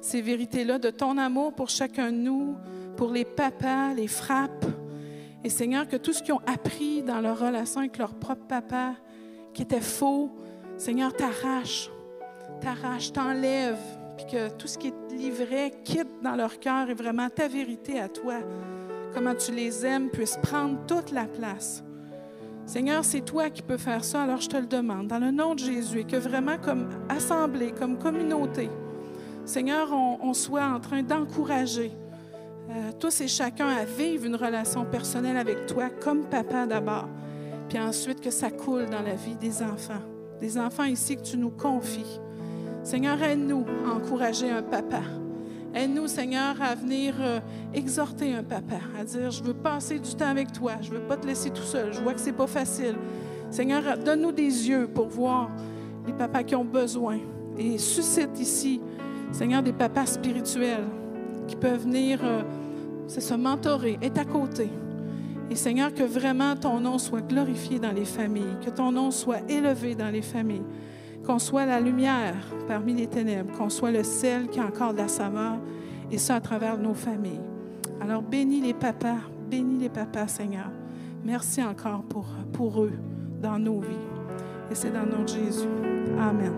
ces 0.00 0.20
vérités-là 0.20 0.78
de 0.78 0.90
ton 0.90 1.18
amour 1.18 1.52
pour 1.52 1.68
chacun 1.68 2.10
de 2.10 2.16
nous, 2.16 2.56
pour 2.96 3.12
les 3.12 3.24
papas, 3.24 3.94
les 3.94 4.08
frappes, 4.08 4.66
et 5.44 5.48
Seigneur, 5.48 5.86
que 5.86 5.96
tout 5.96 6.12
ce 6.12 6.22
qu'ils 6.22 6.34
ont 6.34 6.42
appris 6.46 7.02
dans 7.02 7.20
leur 7.20 7.38
relation 7.38 7.80
avec 7.80 7.96
leur 7.96 8.12
propre 8.14 8.46
papa, 8.46 8.94
qui 9.54 9.62
était 9.62 9.80
faux, 9.80 10.30
Seigneur, 10.76 11.14
t'arrache, 11.14 11.88
t'arrache, 12.60 13.12
t'enlève, 13.12 13.78
puis 14.16 14.26
que 14.26 14.48
tout 14.50 14.66
ce 14.66 14.78
qui 14.78 14.88
est 14.88 15.12
livré 15.14 15.72
quitte 15.84 16.22
dans 16.22 16.34
leur 16.34 16.58
cœur 16.58 16.90
et 16.90 16.94
vraiment 16.94 17.30
ta 17.30 17.46
vérité 17.46 18.00
à 18.00 18.08
toi, 18.08 18.40
comment 19.14 19.34
tu 19.34 19.52
les 19.52 19.86
aimes, 19.86 20.10
puisse 20.10 20.36
prendre 20.42 20.84
toute 20.86 21.12
la 21.12 21.26
place. 21.26 21.84
Seigneur, 22.70 23.04
c'est 23.04 23.22
toi 23.22 23.50
qui 23.50 23.62
peux 23.62 23.78
faire 23.78 24.04
ça, 24.04 24.22
alors 24.22 24.40
je 24.40 24.48
te 24.48 24.56
le 24.56 24.68
demande, 24.68 25.08
dans 25.08 25.18
le 25.18 25.32
nom 25.32 25.56
de 25.56 25.58
Jésus, 25.58 25.98
et 25.98 26.04
que 26.04 26.14
vraiment 26.14 26.56
comme 26.56 26.88
assemblée, 27.08 27.72
comme 27.72 27.98
communauté, 27.98 28.70
Seigneur, 29.44 29.88
on, 29.92 30.32
soit 30.34 30.66
en 30.66 30.78
train 30.78 31.02
d'encourager 31.02 31.90
euh, 32.70 32.92
tous 32.96 33.22
et 33.22 33.26
chacun 33.26 33.66
à 33.66 33.84
vivre 33.84 34.24
une 34.24 34.36
relation 34.36 34.84
personnelle 34.84 35.36
avec 35.36 35.66
toi 35.66 35.90
comme 35.90 36.26
papa 36.26 36.64
d'abord, 36.64 37.08
puis 37.68 37.80
ensuite 37.80 38.20
que 38.20 38.30
ça 38.30 38.52
coule 38.52 38.86
dans 38.86 39.02
la 39.02 39.14
vie 39.14 39.34
des 39.34 39.64
enfants, 39.64 40.02
des 40.40 40.56
enfants 40.56 40.84
ici 40.84 41.16
que 41.16 41.22
tu 41.22 41.38
nous 41.38 41.50
confies. 41.50 42.20
Seigneur, 42.84 43.20
aide-nous 43.20 43.66
à 43.84 43.96
encourager 43.96 44.48
un 44.48 44.62
papa. 44.62 45.00
Aide-nous, 45.72 46.08
Seigneur, 46.08 46.60
à 46.60 46.74
venir 46.74 47.14
euh, 47.20 47.38
exhorter 47.72 48.34
un 48.34 48.42
papa, 48.42 48.80
à 48.98 49.04
dire, 49.04 49.30
je 49.30 49.42
veux 49.42 49.54
passer 49.54 50.00
du 50.00 50.14
temps 50.14 50.26
avec 50.26 50.50
toi, 50.52 50.72
je 50.80 50.90
veux 50.90 51.00
pas 51.00 51.16
te 51.16 51.26
laisser 51.26 51.50
tout 51.50 51.62
seul, 51.62 51.92
je 51.92 52.00
vois 52.00 52.12
que 52.12 52.20
ce 52.20 52.26
n'est 52.26 52.32
pas 52.32 52.48
facile. 52.48 52.96
Seigneur, 53.50 53.82
donne-nous 53.98 54.32
des 54.32 54.68
yeux 54.68 54.88
pour 54.88 55.08
voir 55.08 55.48
les 56.06 56.12
papas 56.12 56.42
qui 56.42 56.56
ont 56.56 56.64
besoin. 56.64 57.18
Et 57.56 57.78
suscite 57.78 58.38
ici, 58.40 58.80
Seigneur, 59.30 59.62
des 59.62 59.72
papas 59.72 60.06
spirituels 60.06 60.86
qui 61.46 61.54
peuvent 61.54 61.82
venir 61.82 62.18
euh, 62.24 62.42
se 63.06 63.34
mentorer, 63.34 63.96
être 64.02 64.18
à 64.18 64.24
côté. 64.24 64.70
Et 65.50 65.56
Seigneur, 65.56 65.94
que 65.94 66.02
vraiment 66.02 66.56
ton 66.56 66.80
nom 66.80 66.98
soit 66.98 67.20
glorifié 67.20 67.78
dans 67.78 67.92
les 67.92 68.04
familles, 68.04 68.56
que 68.64 68.70
ton 68.70 68.90
nom 68.90 69.10
soit 69.10 69.40
élevé 69.48 69.94
dans 69.94 70.10
les 70.10 70.22
familles, 70.22 70.62
qu'on 71.24 71.38
soit 71.38 71.66
la 71.66 71.80
lumière 71.80 72.34
parmi 72.66 72.94
les 72.94 73.06
ténèbres, 73.06 73.56
qu'on 73.56 73.70
soit 73.70 73.90
le 73.90 74.02
sel 74.02 74.48
qui 74.48 74.60
a 74.60 74.66
encore 74.66 74.92
de 74.92 74.98
la 74.98 75.08
saveur, 75.08 75.58
et 76.10 76.18
ça 76.18 76.36
à 76.36 76.40
travers 76.40 76.78
nos 76.78 76.94
familles. 76.94 77.40
Alors 78.00 78.22
bénis 78.22 78.60
les 78.60 78.74
papas, 78.74 79.18
bénis 79.50 79.78
les 79.78 79.88
papas, 79.88 80.28
Seigneur. 80.28 80.70
Merci 81.24 81.62
encore 81.62 82.02
pour, 82.52 82.82
eux 82.82 82.92
dans 83.42 83.58
nos 83.58 83.80
vies. 83.80 84.06
Et 84.70 84.74
c'est 84.74 84.90
dans 84.90 85.04
notre 85.04 85.34
Jésus. 85.34 85.68
Amen. 86.18 86.52